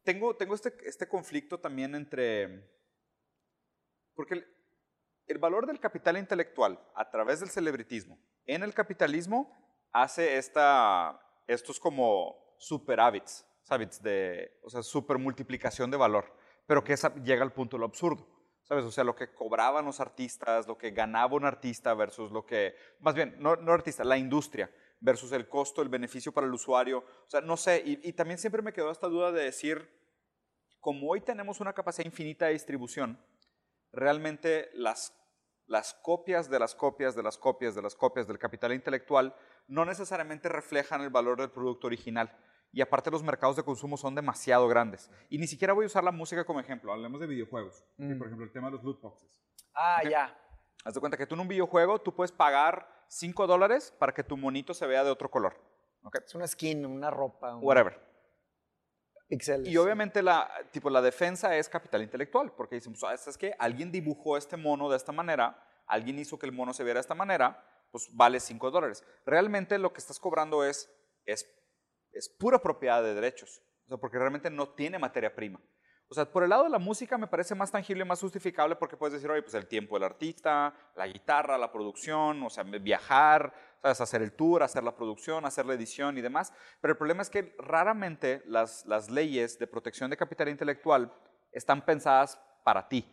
[0.03, 2.69] Tengo, tengo este, este conflicto también entre...
[4.15, 4.43] Porque
[5.27, 9.51] el, valor del capital intelectual a través del celebritismo en el capitalismo
[9.91, 14.01] hace esta, estos como superhábits, ¿sabes?
[14.01, 16.33] De, o sea, supermultiplicación de valor,
[16.65, 18.27] pero que esa llega al punto de lo absurdo.
[18.63, 18.83] ¿Sabes?
[18.83, 22.75] O sea, lo que cobraban los artistas, lo que ganaba un artista versus lo que,
[22.99, 24.69] más bien, no, no artista, la industria
[24.99, 26.99] versus el costo, el beneficio para el usuario.
[26.99, 29.89] O sea, no sé, y, y también siempre me quedó esta duda de decir,
[30.81, 33.17] como hoy tenemos una capacidad infinita de distribución,
[33.93, 35.16] realmente las,
[35.67, 39.35] las copias de las copias de las copias de las copias del capital intelectual
[39.67, 42.35] no necesariamente reflejan el valor del producto original.
[42.71, 45.09] Y aparte los mercados de consumo son demasiado grandes.
[45.29, 47.85] Y ni siquiera voy a usar la música como ejemplo, hablemos de videojuegos.
[47.97, 48.03] ¿sí?
[48.03, 48.17] Mm.
[48.17, 49.29] Por ejemplo, el tema de los loot boxes.
[49.73, 50.37] Ah, ya.
[50.83, 54.23] Haz de cuenta que tú en un videojuego tú puedes pagar 5 dólares para que
[54.23, 55.55] tu monito se vea de otro color.
[56.25, 57.99] Es una skin, una ropa, un Whatever.
[59.69, 63.53] Y obviamente la, tipo, la defensa es capital intelectual, porque dicen, pues, "Ah, ¿sabes qué?
[63.59, 67.01] Alguien dibujó este mono de esta manera, alguien hizo que el mono se viera de
[67.01, 69.03] esta manera, pues vale 5 dólares.
[69.25, 70.89] Realmente lo que estás cobrando es,
[71.25, 71.45] es,
[72.11, 75.61] es pura propiedad de derechos, o sea, porque realmente no tiene materia prima.
[76.09, 78.77] O sea, por el lado de la música me parece más tangible y más justificable
[78.77, 82.63] porque puedes decir, oye, pues el tiempo del artista, la guitarra, la producción, o sea,
[82.63, 83.99] viajar, ¿sabes?
[83.99, 86.53] hacer el tour, hacer la producción, hacer la edición y demás.
[86.79, 91.11] Pero el problema es que raramente las, las leyes de protección de capital intelectual
[91.51, 93.05] están pensadas para ti.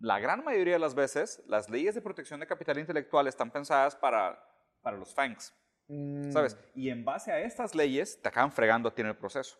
[0.00, 3.94] La gran mayoría de las veces, las leyes de protección de capital intelectual están pensadas
[3.96, 4.42] para,
[4.82, 5.54] para los fangs.
[5.88, 6.56] Mm, ¿sabes?
[6.74, 9.58] Y en base a estas leyes te acaban fregando a ti en el proceso.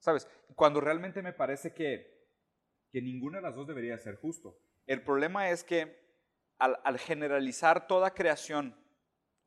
[0.00, 0.28] ¿Sabes?
[0.56, 2.28] Cuando realmente me parece que,
[2.90, 4.58] que ninguna de las dos debería ser justo.
[4.86, 6.00] El problema es que
[6.58, 8.74] al, al generalizar toda creación,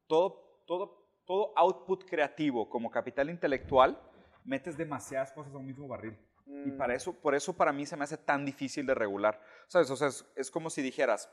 [0.07, 3.99] todo, todo, todo output creativo como capital intelectual,
[4.45, 6.17] metes demasiadas cosas a un mismo barril.
[6.45, 9.41] Y mm, para eso, por eso para mí se me hace tan difícil de regular.
[9.67, 9.89] ¿Sabes?
[9.89, 11.29] O sea, es, es como si dijeras,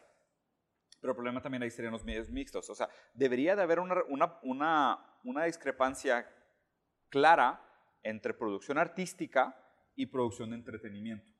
[1.01, 2.68] pero el problema también ahí serían los medios mixtos.
[2.70, 6.30] O sea, debería de haber una, una, una, una discrepancia
[7.09, 7.66] clara
[8.02, 9.56] entre producción artística
[9.94, 11.31] y producción de entretenimiento.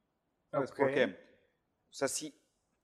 [0.51, 0.71] ¿Sabes?
[0.71, 0.77] Ok.
[0.77, 2.35] Porque O sea, sí,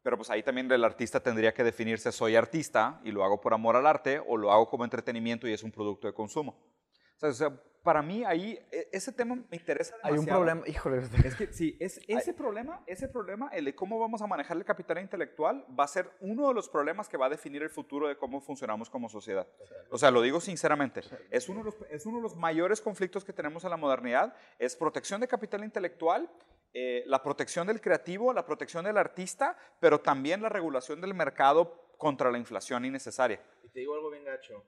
[0.02, 3.52] pero pues ahí también el artista tendría que definirse soy artista y lo hago por
[3.54, 6.75] amor al arte o lo hago como entretenimiento y es un producto de consumo.
[7.22, 7.50] O sea,
[7.82, 10.40] para mí ahí e- ese tema me interesa Hay un demasiado.
[10.40, 11.02] problema, híjole.
[11.24, 14.64] Es que sí, es, ese problema, ese problema, el de cómo vamos a manejar el
[14.64, 18.08] capital intelectual, va a ser uno de los problemas que va a definir el futuro
[18.08, 19.46] de cómo funcionamos como sociedad.
[19.90, 23.24] O sea, lo digo sinceramente, es uno de los, es uno de los mayores conflictos
[23.24, 26.28] que tenemos en la modernidad, es protección de capital intelectual,
[26.74, 31.94] eh, la protección del creativo, la protección del artista, pero también la regulación del mercado
[31.98, 33.40] contra la inflación innecesaria.
[33.62, 34.64] Y te digo algo bien gacho.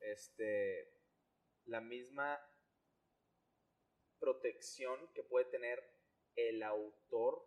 [0.00, 0.93] Este,
[1.66, 2.38] la misma
[4.18, 5.82] protección que puede tener
[6.36, 7.44] el autor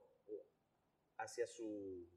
[1.17, 2.07] hacia su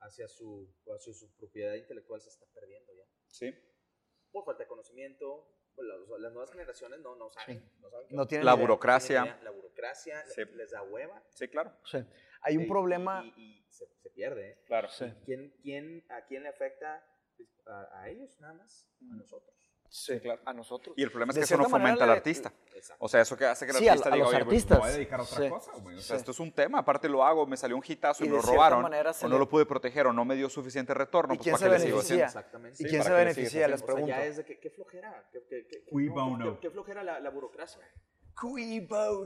[0.00, 3.04] hacia su hacia su propiedad intelectual se está perdiendo ya.
[3.26, 3.52] ¿sí?
[4.30, 8.14] Por falta de conocimiento, pues, las, las nuevas generaciones no, no saben, no saben qué
[8.14, 8.28] No onda.
[8.28, 8.60] tienen La idea.
[8.62, 9.18] burocracia.
[9.18, 9.50] No tienen idea.
[9.50, 10.40] La burocracia Sí.
[10.44, 11.22] les, les da hueva.
[11.30, 11.76] Sí, claro.
[11.84, 11.98] Sí.
[12.42, 13.24] Hay un y- problema.
[13.36, 14.50] Y, y se, se pierde.
[14.52, 14.62] ¿eh?
[14.66, 14.88] Claro.
[14.88, 15.04] Sí.
[15.24, 17.04] ¿Quién, quién, ¿A quién le afecta?
[17.36, 19.59] Pues, A, a ellos nada más, a nosotros.
[19.92, 20.94] Sí, a nosotros.
[20.96, 22.52] Y el problema es De que eso no manera fomenta al artista.
[22.74, 23.04] Exacto.
[23.04, 24.56] O sea, eso que hace que el Sí, a- artista a diga, los oye, güey,
[24.56, 24.78] artistas.
[24.78, 25.48] me voy a dedicar a otra Sí.
[25.50, 25.96] cosa, güey.
[25.96, 26.20] O sea, Sí.
[26.20, 28.42] esto es un tema, aparte lo hago, me salió un hitazo y, Y me de
[28.42, 31.34] lo robaron, manera o no le- lo pude proteger, o no me dio suficiente retorno,
[31.34, 32.24] ¿Y pues quién ¿para se qué beneficia?
[32.24, 32.74] Exactamente.
[32.74, 33.66] ¿Y Sí, quién ¿para se beneficia?
[33.68, 34.08] Les O sea, pregunto.
[34.08, 35.28] ya es de que, qué flojera.
[35.32, 36.54] ¿Qué, qué, qué, Cui no, bono.
[36.54, 37.82] qué- qué flojera la, la burocracia.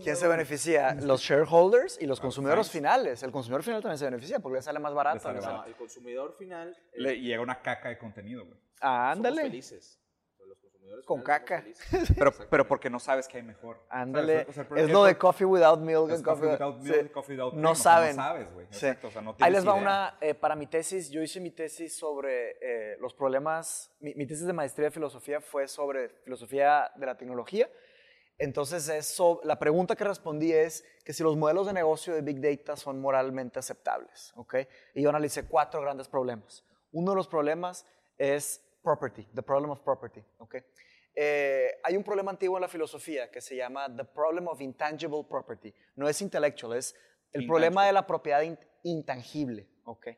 [0.02, 0.94] ¿Quién se beneficia?
[0.94, 3.22] Los shareholders y los consumidores finales.
[3.22, 5.16] El consumidor final también se beneficia porque le sale más barato.
[5.16, 5.42] Le sale ¿no?
[5.42, 5.62] barato.
[5.62, 6.76] No, el consumidor final.
[6.92, 8.58] eh, Le llega una caca de contenido, güey.
[8.80, 9.42] Ah, somos ándale.
[9.42, 10.00] felices.
[10.84, 11.62] Consumidores Con caca.
[11.62, 12.12] felices.
[12.18, 13.80] Pero, pero porque no sabes que hay mejor.
[13.88, 14.46] Ándale.
[14.48, 17.08] O sea, es lo de coffee without milk and coffee coffee without milk sí.
[17.08, 18.16] coffee without No cream, o sea, saben.
[18.16, 18.66] No sabes, güey.
[18.70, 18.86] Sí.
[18.86, 19.82] Exacto, o sea, no Ahí les va idea.
[19.82, 24.26] una, eh, para mi tesis, yo hice mi tesis sobre eh, los problemas, mi, mi
[24.26, 27.68] tesis de maestría de filosofía fue sobre filosofía de la tecnología.
[28.36, 32.40] Entonces, eso, la pregunta que respondí es que si los modelos de negocio de Big
[32.40, 34.56] Data son moralmente aceptables, ¿ok?
[34.94, 36.64] Y yo analicé cuatro grandes problemas.
[36.92, 37.86] Uno de los problemas
[38.18, 40.56] es property, the problem of property, ¿ok?
[41.16, 45.24] Eh, hay un problema antiguo en la filosofía que se llama the problem of intangible
[45.28, 45.72] property.
[45.96, 46.94] No es intellectual, es
[47.32, 50.08] el problema de la propiedad in- intangible, ¿ok?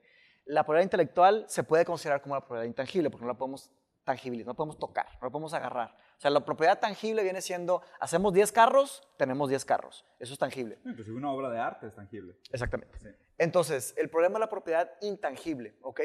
[0.47, 3.71] La propiedad intelectual se puede considerar como la propiedad intangible porque no la podemos
[4.05, 5.97] tangibilizar, no la podemos tocar, no la podemos agarrar.
[6.17, 10.05] O sea, la propiedad tangible viene siendo, hacemos 10 carros, tenemos 10 carros.
[10.19, 10.79] Eso es tangible.
[10.85, 12.37] Inclusive una obra de arte es tangible.
[12.53, 12.99] Exactamente.
[13.01, 13.09] Sí.
[13.39, 16.01] Entonces, el problema de la propiedad intangible, ¿ok?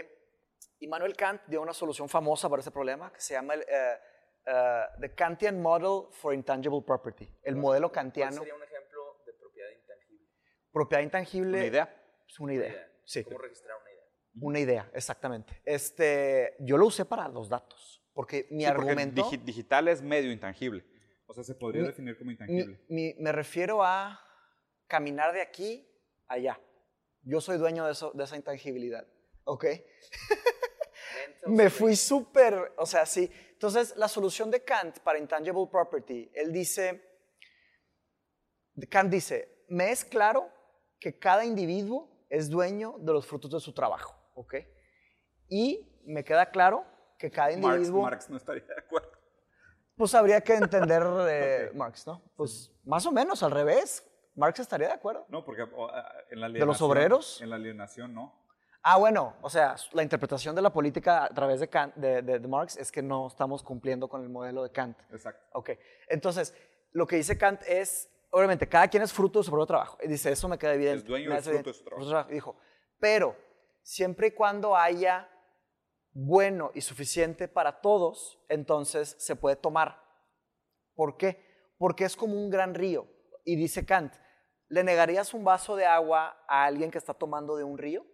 [0.81, 3.97] Immanuel Kant dio una solución famosa para ese problema que se llama el eh,
[4.45, 8.37] eh, The Kantian Model for Intangible Property, el modelo ¿Cuál kantiano.
[8.37, 10.27] sería un ejemplo de propiedad intangible?
[10.71, 12.03] Propiedad intangible Una idea.
[12.27, 12.87] es una idea.
[13.05, 14.01] Sí, ¿Cómo registrar una idea?
[14.41, 15.61] una idea, exactamente.
[15.65, 19.21] Este, yo lo usé para los datos, porque mi Sí, porque argumento...
[19.23, 20.83] digi- digital es medio intangible.
[21.27, 22.83] O sea, se podría Mi- definir como Mi- intangible.
[22.89, 24.19] mi- me refiero a
[24.87, 25.87] caminar de aquí
[26.27, 26.59] a allá.
[27.23, 29.07] Yo soy dueño de, eso, de esa intangibilidad,
[29.43, 29.65] ¿ok?
[31.47, 33.31] Me fui súper, o sea, sí.
[33.51, 37.01] Entonces, la solución de Kant para intangible property, él dice,
[38.89, 40.49] Kant dice, me es claro
[40.99, 44.55] que cada individuo es dueño de los frutos de su trabajo, ¿ok?
[45.49, 46.85] Y me queda claro
[47.17, 49.11] que cada individuo, Marx no estaría de acuerdo.
[49.95, 52.21] pues habría que entender eh, Marx, ¿no?
[52.35, 54.07] Pues más o menos al revés.
[54.33, 55.25] Marx estaría de acuerdo.
[55.27, 55.63] No, porque
[56.29, 57.41] en la los alienación- obreros?
[57.41, 58.40] En la alienación, no.
[58.83, 62.39] Ah, bueno, o sea, la interpretación de la política a través de, Kant- de- de-
[62.39, 64.97] de Marx es que no estamos cumpliendo con el modelo de Kant.
[65.11, 65.43] Exacto.
[65.53, 65.69] Ok,
[66.07, 66.55] entonces,
[66.91, 69.97] lo que dice Kant es, obviamente, cada quien es fruto de su propio trabajo.
[70.01, 70.97] Y dice, eso me queda evidente.
[71.03, 71.69] Es dueño hace fruto evidente.
[71.69, 72.29] de su trabajo.
[72.31, 72.55] Y dijo,
[72.99, 73.35] pero
[73.83, 75.29] siempre y cuando haya
[76.13, 80.01] bueno y suficiente para todos, entonces se puede tomar.
[80.95, 81.45] ¿Por qué?
[81.77, 83.07] Porque es como un gran río.
[83.45, 84.13] Y dice Kant,
[84.69, 88.05] ¿le negarías un vaso de agua a alguien que está tomando de un río?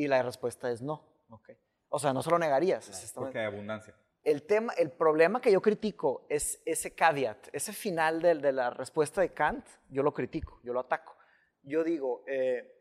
[0.00, 1.04] Y la respuesta es no.
[1.28, 1.50] ok.
[1.90, 2.88] O sea, no se lo negarías.
[2.88, 3.94] es Porque hay abundancia.
[4.22, 8.70] el, tema, el problema que yo critico es ese caveat, ese final de, de la
[8.70, 11.16] respuesta de Kant, yo lo critico, yo lo ataco.
[11.62, 12.80] Yo digo, eh,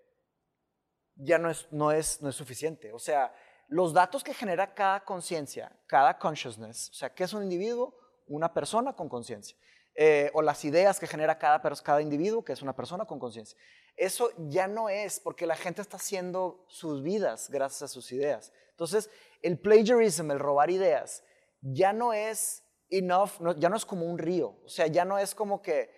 [1.16, 2.94] ya no es, no, es, no es suficiente.
[2.94, 3.34] O sea,
[3.68, 7.94] los datos que genera cada conciencia, cada consciousness, o sea, ¿qué es un individuo?
[8.28, 9.58] Una persona con conciencia.
[9.96, 13.58] Eh, o las ideas que genera cada, cada individuo, que es una persona con conciencia.
[13.98, 18.54] Eso ya no es porque la gente está haciendo sus vidas gracias a sus ideas.
[18.72, 19.10] Entonces,
[19.42, 21.24] el plagiarism, el robar ideas,
[21.62, 24.56] ya no es enough, no- ya no es como un río.
[24.64, 25.92] O sea, ya no es como que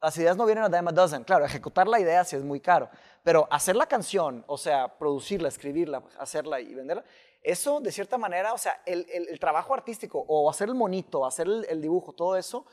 [0.00, 1.24] las ideas no vienen a dime a dozen.
[1.24, 2.88] Claro, ejecutar la idea sí es muy caro,
[3.22, 7.04] pero hacer la canción, o sea, producirla, escribirla, hacerla y venderla,
[7.42, 11.46] eso de cierta manera, o sea, el, el- trabajo artístico o hacer el monito, hacer
[11.68, 12.64] el dibujo, todo eso,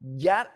[0.00, 0.52] ya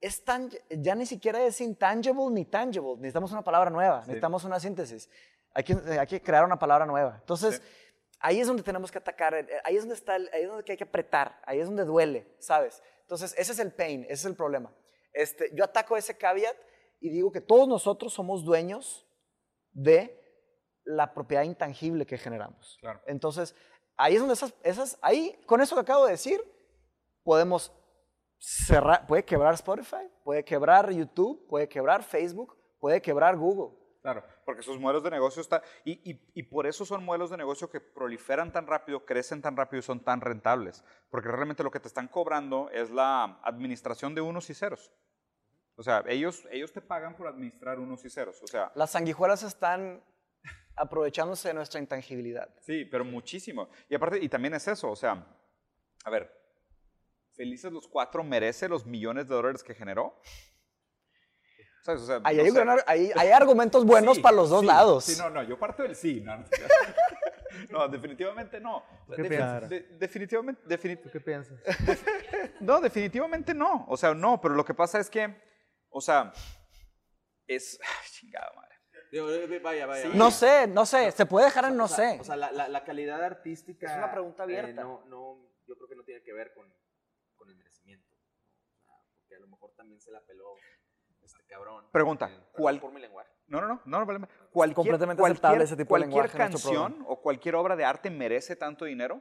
[0.00, 2.94] es tan, ya ni siquiera es intangible ni tangible.
[2.96, 5.08] Necesitamos una palabra nueva, necesitamos una síntesis.
[5.52, 7.16] Hay que, hay que crear una palabra nueva.
[7.20, 7.62] Entonces,
[8.20, 10.64] ahí es donde tenemos que atacar, eh, ahí es donde está, el- ahí es donde
[10.70, 12.82] hay que apretar, ahí es donde duele, ¿sabes?
[13.02, 14.74] Entonces, ese es el pain, ese es el problema.
[15.12, 16.56] Este, yo ataco ese caveat
[17.00, 19.06] y digo que todos nosotros somos dueños
[19.72, 20.20] de
[20.84, 22.76] la propiedad intangible que generamos.
[22.80, 23.00] Claro.
[23.06, 23.54] Entonces,
[23.96, 26.40] ahí es donde esas, esas, ahí, con eso que acabo de decir,
[27.22, 27.72] podemos
[28.44, 33.78] cerrar, puede quebrar Spotify, puede quebrar YouTube, puede quebrar Facebook, puede quebrar Google.
[34.02, 35.62] Claro, porque sus modelos de negocio están...
[35.82, 39.56] Y, y, y por eso son modelos de negocio que proliferan tan rápido, crecen tan
[39.56, 40.84] rápido y son tan rentables.
[41.10, 44.92] Porque realmente lo que te están cobrando es la administración de unos y ceros.
[45.76, 48.42] O sea, ellos, ellos te pagan por administrar unos y ceros.
[48.42, 50.04] O sea, Las sanguijuelas están
[50.76, 52.50] aprovechándose de nuestra intangibilidad.
[52.60, 53.70] sí, pero muchísimo.
[53.88, 55.26] Y aparte, y también es eso, o sea,
[56.04, 56.30] a ver,
[57.36, 60.20] Felices los Cuatro merece los millones de dólares que generó.
[61.82, 62.02] ¿Sabes?
[62.02, 62.60] O sea, Ahí no hay, sé.
[62.60, 65.04] gran- ahí- hay argumentos buenos Sí, para los dos sí, lados.
[65.04, 66.20] Sí, no, no, yo parto del sí.
[66.20, 66.44] No, no,
[67.70, 68.84] No, definitivamente no.
[69.14, 71.56] qué de- definitivamente, defini- ¿Tú qué piensas?
[72.60, 73.84] no, definitivamente no.
[73.88, 75.36] O sea, no, pero lo que pasa es que,
[75.90, 76.32] o sea,
[77.46, 77.78] es...
[77.82, 78.74] Ay, chingada madre.
[79.12, 80.02] Digo, eh, vaya, vaya.
[80.02, 80.08] Sí.
[80.08, 80.18] vaya.
[80.18, 82.20] No sé, no sé, se puede dejar en no O sea, sé.
[82.20, 83.86] O sea, la, la- la calidad artística.
[83.92, 84.82] Es una pregunta eh, abierta.
[84.82, 86.66] no, no, yo creo que no tiene que ver con
[87.48, 88.08] el merecimiento.
[88.16, 88.18] ¿no?
[88.18, 90.54] O sea, porque a lo mejor también se la peló
[91.22, 91.86] este cabrón.
[91.90, 93.30] Pregunta, Eh, ¿cuál- por mi lenguaje.
[93.46, 94.28] No, no, no, no, no.
[94.50, 97.76] Cualquier, completamente cualquier- aceptable ese tipo de cualquier lenguaje en nuestro canción o cualquier obra
[97.76, 99.20] de arte merece tanto dinero.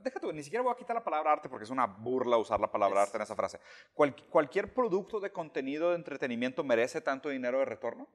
[0.00, 2.70] Déjate, ni siquiera voy a quitar la palabra arte porque es una burla usar la
[2.70, 3.60] palabra Es- arte en esa frase.
[3.94, 8.08] Cual- cualquier producto de contenido de entretenimiento merece tanto dinero de retorno.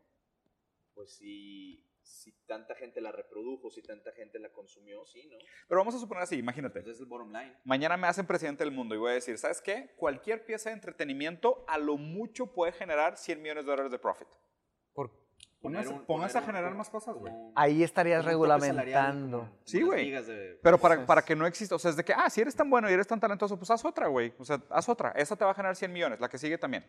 [0.93, 5.37] Pues si, si tanta gente la reprodujo, si tanta gente la consumió, sí, ¿no?
[5.67, 6.79] Pero vamos a suponer así, imagínate.
[6.79, 7.57] Ese es el bottom line.
[7.63, 9.93] Mañana me hacen presidente del mundo y voy a decir, ¿sabes qué?
[9.97, 14.27] Cualquier pieza de entretenimiento a lo mucho puede generar 100 millones de dólares de profit.
[15.61, 17.33] Póngase, Poner un- poner a generar más cosas, güey.
[17.55, 19.49] Ahí estarías regulamentando.
[19.63, 20.13] Sí, güey.
[20.61, 22.69] Pero para, para que no exista, o sea, es de que, ah, si eres tan
[22.69, 24.31] bueno y eres tan talentoso, pues haz otra, güey.
[24.37, 25.09] O sea, haz otra.
[25.15, 26.85] Esa te va a generar 100 millones, la que sigue también.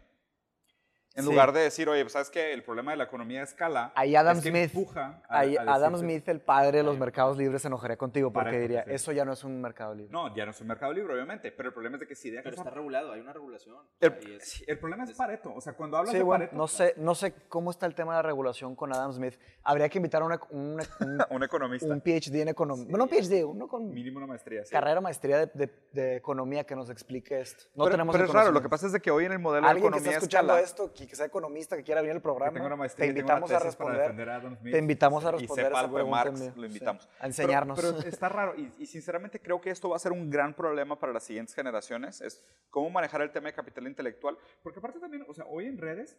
[1.17, 1.31] En Sí.
[1.31, 4.15] lugar de decir, oye, pues sabes que el problema de la economía de escala Ahí
[4.15, 7.39] Adam es que Smith- empuja a- Ahí a Adam Smith, el padre de los mercados
[7.39, 8.91] libres, se enojaría contigo porque Pareto, diría, sí.
[8.93, 10.13] eso ya no es un mercado libre.
[10.13, 12.29] No, ya no es un mercado libre, obviamente, pero el problema es de que si
[12.31, 12.45] dejas...
[12.45, 13.77] Pero está a- regulado, hay una regulación.
[13.77, 15.55] o el, sea, y es- sí, el problema es es- Pareto.
[15.55, 16.57] O sea, cuando hablas Sí, de bueno, Pareto...
[16.57, 19.39] no sé, no sé cómo está el tema de la regulación con Adam Smith.
[19.65, 21.87] Habría que invitar a una- una- un, Un economista.
[21.89, 22.87] un PhD en economía.
[22.91, 24.65] Bueno, un PhD, uno con Mínimo una maestría.
[24.67, 24.71] sí.
[24.71, 27.65] carrera, maestría de, de- de economía que nos explique esto.
[27.75, 29.39] No pero, tenemos pero es raro, lo que pasa es de que hoy en el
[29.39, 32.01] modelo de Alguien que economía está escuchando escala, esto, que, que sea economista, que quiera
[32.03, 34.29] venir al programa, una te maestría, y tenga una invitamos a responder.
[34.29, 36.67] a Adam Smith, te invitamos a y responder sepa esa algo de Marx, lo Sí,
[36.67, 37.09] invitamos.
[37.21, 37.81] a enseñarnos.
[37.81, 40.55] Pero, pero está raro y, y sinceramente creo que esto va a ser un gran
[40.55, 45.01] problema para las siguientes generaciones, es cómo manejar el tema de capital intelectual, porque aparte
[45.01, 46.19] también, o sea, hoy en redes,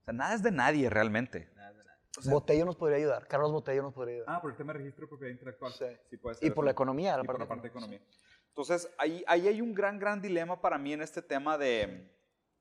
[0.00, 1.50] o sea, nada es de nadie realmente.
[1.54, 1.98] nada, nada.
[2.24, 3.28] Botello nos podría ayudar.
[3.28, 4.34] Carlos Botello nos podría ayudar.
[4.36, 5.72] Ah, por el tema de registro de propiedad intelectual.
[5.72, 6.16] Sí.
[6.16, 7.18] puede ser y por la economía.
[7.22, 8.00] y por la parte de economía.
[8.48, 12.10] Entonces, ahí, ahí hay un gran, gran dilema para mí en este tema de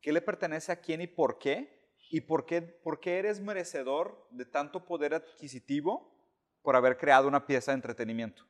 [0.01, 1.75] qué le pertenece a quién y por qué,
[2.09, 6.13] y por qué, por qué eres merecedor de tanto poder adquisitivo
[6.61, 8.43] por haber creado una pieza de entretenimiento.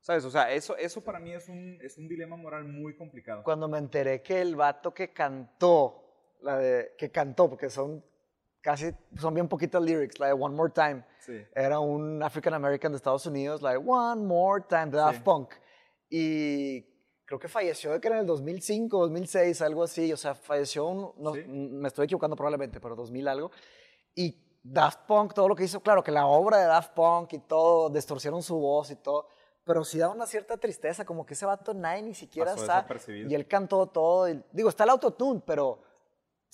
[0.00, 0.24] ¿Sabes?
[0.24, 3.42] O sea, eso, eso para mí es un, es un dilema moral muy complicado.
[3.42, 8.04] Cuando me enteré que el vato que cantó, la de, que cantó, porque son
[8.60, 11.42] casi, son bien poquitas lyrics, la de One More Time, Sí.
[11.54, 15.22] era un African American de Estados Unidos, la de One More Time, de Daft Sí.
[15.24, 15.54] Punk.
[16.10, 16.80] Y
[17.26, 20.12] creo que falleció que era en el 2005, 2006, algo así.
[20.12, 21.42] O sea, falleció, un, no- Sí.
[21.46, 23.50] me estoy equivocando probablemente, pero 2000 algo.
[24.14, 27.38] Y Daft Punk, todo lo que hizo, claro, que la obra de Daft Punk y
[27.40, 29.28] todo, distorsionaron su voz y todo.
[29.64, 33.30] Pero sí da una cierta tristeza, como que ese vato nadie ni siquiera Pasó desapercibido.
[33.30, 34.28] Y él cantó todo.
[34.28, 35.80] y- digo, está el autotune, pero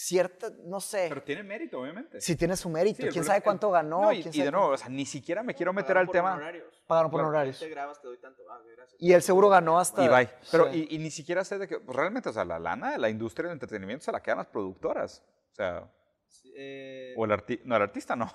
[0.02, 2.20] cierta, no sé, Pero tiene mérito, obviamente.
[2.20, 2.96] si tiene su mérito.
[2.98, 4.00] Sí, el ¿Quién sabe cuánto ganó?
[4.02, 6.10] No, y, quién y sabe de nuevo, o sea, ni siquiera me quiero meter al
[6.10, 6.32] tema.
[6.34, 6.82] honorarios.
[6.86, 7.58] Pagaron por honorarios.
[7.58, 8.42] Te grabas, te doy tanto.
[8.50, 8.96] Ah, gracias.
[9.00, 10.02] Y él seguro ganó hasta...
[10.04, 10.28] Y bye.
[10.50, 10.86] Pero, Sí.
[10.90, 13.10] y, y ni siquiera sé de que, pues realmente, o sea, la lana de la
[13.10, 15.22] industria del entretenimiento se la quedan las productoras.
[15.52, 15.92] O sea,
[16.26, 18.32] Sí, eh, o el artista, no, el artista no.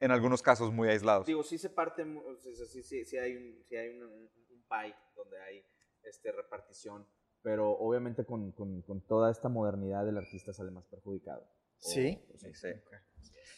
[0.00, 1.26] En algunos casos muy aislados.
[1.26, 2.04] Digo, sí se parte,
[2.42, 5.64] sí, sí, sí hay, un, sí hay un, un- un pie donde hay
[6.02, 7.08] este, repartición,
[7.44, 11.46] pero obviamente con, con, con toda esta modernidad el artista sale más perjudicado.
[11.78, 12.18] Sí.
[12.30, 12.68] O- o sea, Sí, sí.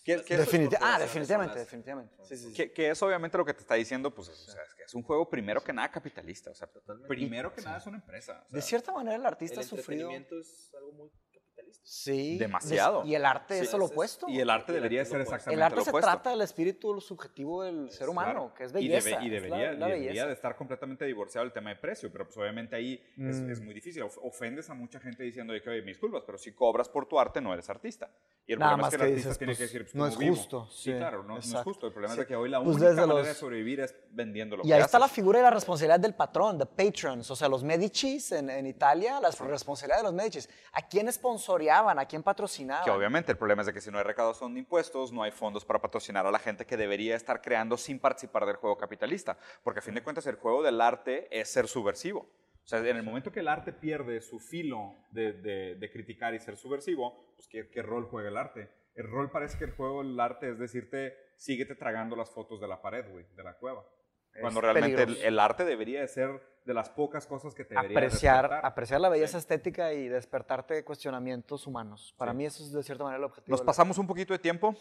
[0.04, 0.78] Que, que eso- Definitivamente.
[0.82, 2.14] Ah, definitivamente, definitivamente.
[2.24, 2.54] Sí, sí, sí.
[2.54, 4.94] que- que es obviamente lo que te está diciendo, pues, o sea, es que es
[4.94, 6.50] un juego primero que nada capitalista.
[6.50, 7.08] O sea, Totalmente.
[7.08, 8.42] primero que nada es una empresa.
[8.44, 10.10] o sea, De cierta manera el artista el ha sufrido...
[10.10, 11.10] entretenimiento es algo muy
[11.82, 12.36] Sí.
[12.38, 13.04] Demasiado.
[13.04, 14.26] Y el arte Sí, es lo es- es- opuesto.
[14.28, 15.34] Y el arte Y debería ser es lo opuesto.
[15.36, 16.10] exactamente El arte lo se opuesto.
[16.10, 18.54] trata del espíritu subjetivo del ser humano, Claro.
[18.54, 19.08] que es Y belleza.
[19.10, 20.26] debe- Y, es la- debería, la y debería belleza.
[20.26, 23.50] de estar completamente divorciado del tema de precio, pero pues obviamente ahí es, Mm.
[23.50, 24.02] es muy difícil.
[24.02, 27.06] Of- Ofendes a mucha gente diciendo de que, oye, mis culpas, pero si cobras por
[27.06, 28.10] tu arte no eres artista.
[28.48, 29.82] Y el Nada problema más es que el que artista dices, tiene pues, que decir,
[29.82, 30.36] pues, no ¿cómo es vivo?
[30.36, 31.64] justo, Sí, sí, claro, no, no es exacto.
[31.64, 31.86] justo.
[31.88, 32.20] El problema Sí.
[32.20, 34.68] es que hoy la Pues única desde manera los- de sobrevivir es vendiendo lo Y
[34.68, 37.64] que ahí está la figura de la responsabilidad del patrón, de patrons, o sea, los
[37.64, 40.48] Medicis en, en Italia, la responsabilidad de los Medicis.
[40.72, 41.08] ¿A quién
[41.56, 42.84] ¿A quién patrocinaban?
[42.84, 45.30] Que obviamente el problema es de que si no hay recaudación de impuestos, no hay
[45.30, 49.38] fondos para patrocinar a la gente que debería estar creando sin participar del juego capitalista.
[49.64, 52.20] Porque a fin de cuentas el juego del arte es ser subversivo.
[52.64, 56.34] O sea, en el momento que el arte pierde su filo de, de- de criticar
[56.34, 58.68] y ser subversivo, pues ¿qué, qué rol juega el arte?
[58.96, 62.66] El rol parece que el juego del arte es decirte, síguete tragando las fotos de
[62.66, 63.84] la pared, güey, de la cueva.
[64.40, 67.96] Cuando realmente el, el arte debería de ser de las pocas cosas que te debería
[67.98, 68.66] apreciar, despertar.
[68.66, 69.38] apreciar la belleza Sí.
[69.38, 72.14] estética y despertarte de cuestionamientos humanos.
[72.18, 72.38] Para Sí.
[72.38, 73.52] mí eso es de cierta manera el objetivo.
[73.56, 74.74] Nos pasamos un poquito de tiempo.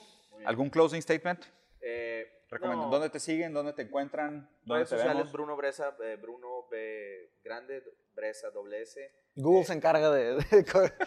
[0.45, 1.44] ¿Algún closing statement?
[1.82, 2.86] Eh, Recomiendo.
[2.86, 3.53] no, ¿Dónde te siguen?
[3.53, 4.49] ¿Dónde te encuentran?
[4.64, 5.32] ¿Dónde redes te sociales, vemos?
[5.34, 7.84] Bruno Bresa, eh, Bruno B grande,
[8.15, 8.99] Bresa doble S.
[9.36, 10.36] Google Eh, se encarga de...
[10.36, 10.41] de-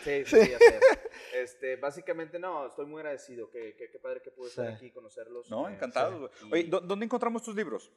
[0.05, 0.81] Sí, sí, sí, ya sé.
[1.35, 3.51] Este, básicamente, no, estoy muy agradecido.
[3.51, 4.73] Qué, qué, qué padre que pude estar Sí.
[4.75, 5.51] aquí y conocerlos.
[5.51, 6.31] No, eh, encantado.
[6.47, 7.91] y- Oye, ¿dó- ¿dónde encontramos tus libros?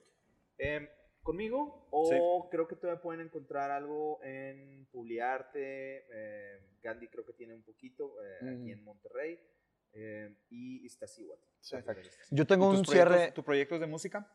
[0.64, 0.88] Em,
[1.24, 1.88] ¿Conmigo?
[1.92, 6.06] O creo que todavía pueden encontrar algo en Publiarte.
[6.12, 8.70] eh, Gandhi creo que tiene un poquito eh, aquí Mm.
[8.70, 9.40] en Monterrey.
[9.94, 11.44] eh, y Iztaccíhuatl.
[11.60, 11.76] Sí.
[12.32, 13.32] Yo tengo ¿Y un cierre...
[13.34, 14.26] ¿Tus proyectos de música?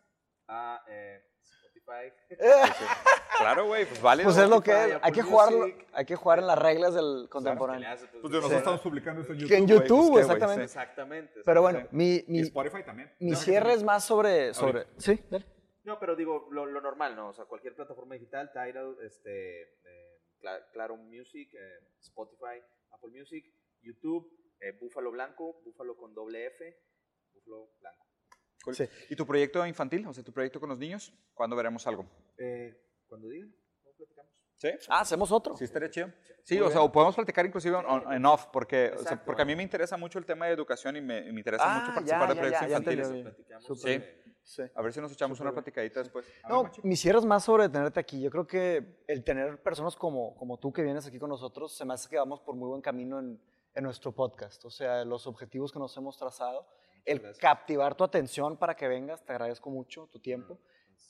[0.49, 2.13] Ah, eh, Spotify.
[3.39, 4.23] Claro, güey, pues vale.
[4.25, 4.79] Pues es lo que es.
[5.03, 5.87] Hay que, Apple jugar, Music.
[5.93, 7.81] hay que jugar en las reglas del contemporáneo.
[7.83, 8.37] Que le hace, pues, Pues sí.
[8.37, 9.49] nosotros estamos publicando esto en YouTube.
[9.51, 10.37] Que en YouTube, pues, ¿qué, güey?
[10.37, 10.69] exactamente.
[10.69, 10.79] Sí.
[10.79, 11.41] Exactamente.
[11.45, 11.87] Pero bueno, Sí.
[11.91, 13.13] mi, mi, Y Spotify también.
[13.21, 14.55] mi No, cierre es más sobre...
[14.55, 15.45] Sobre sí, dale.
[15.87, 17.29] No, pero digo, lo, lo normal, ¿no?
[17.29, 22.61] O sea, cualquier plataforma digital, Tidal, este, eh, Cla- Claro Music, eh, Spotify,
[22.91, 23.45] Apple Music,
[23.83, 24.29] YouTube,
[24.61, 26.77] eh, Búfalo Blanco, Búfalo con doble F,
[27.35, 28.05] Búfalo Blanco.
[28.65, 28.75] Cool.
[28.75, 28.85] Sí.
[29.11, 30.05] ¿Y tu proyecto infantil?
[30.09, 31.13] O sea, tu proyecto con los niños.
[31.35, 32.05] ¿Cuándo veremos algo?
[32.37, 32.75] Eh,
[33.07, 33.55] cuando digan,
[33.85, 34.33] ¿no platicamos?
[34.57, 34.69] ¿Sí?
[34.89, 35.57] Ah, hacemos otro.
[35.57, 36.11] Sí, estaría chido.
[36.43, 36.89] Sí, Muy o sea, bien.
[36.89, 39.97] o podemos platicar inclusive on- en off, porque, o sea, porque a mí me interesa
[39.97, 42.41] mucho el tema de educación y me, me interesa Ah, mucho ya, participar de ya,
[42.41, 43.09] proyectos ya, ya infantiles.
[43.09, 44.26] entendí.
[44.47, 44.63] Eh, Sí.
[44.77, 46.25] A ver si nos echamos una platicadita después.
[46.45, 48.21] A No, cierre es más sobre tenerte aquí.
[48.21, 51.85] Yo creo que el tener personas como, como tú que vienes aquí con nosotros, se
[51.85, 53.41] me hace que vamos por muy buen camino en,
[53.75, 54.65] en nuestro podcast.
[54.65, 56.65] O sea, los objetivos que nos hemos trazado,
[57.05, 57.39] el gracias.
[57.41, 60.61] captivar tu atención para que vengas, te agradezco mucho tu tiempo.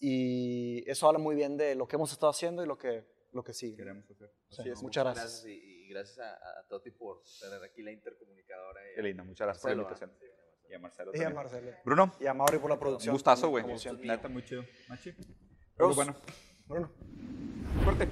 [0.01, 3.45] Y eso habla muy bien de lo que hemos estado haciendo y lo que, lo
[3.45, 3.77] que sigue.
[3.77, 4.33] queremos hacer.
[4.49, 4.83] Sí, es.
[4.83, 5.45] muchas gracias.
[5.47, 8.81] y, y gracias a, a Toti por tener aquí la intercomunicadora.
[8.89, 10.36] y a Qué linda, muchas gracias por la Marcelo, invitación.
[10.71, 11.31] Y a Marcelo Y a.
[11.31, 11.71] Marcelo.
[11.85, 13.13] Bruno, Y a Mauri por la un producción.
[13.15, 13.65] gustazo, güey.
[14.03, 14.65] Neta, muy chido.
[14.89, 15.13] Machi.
[15.79, 16.15] Muy bueno.
[16.67, 16.91] Bruno.
[17.85, 18.09] Fuerte.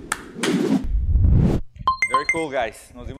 [2.11, 2.93] Very cool, guys.
[2.95, 3.19] Nos dimos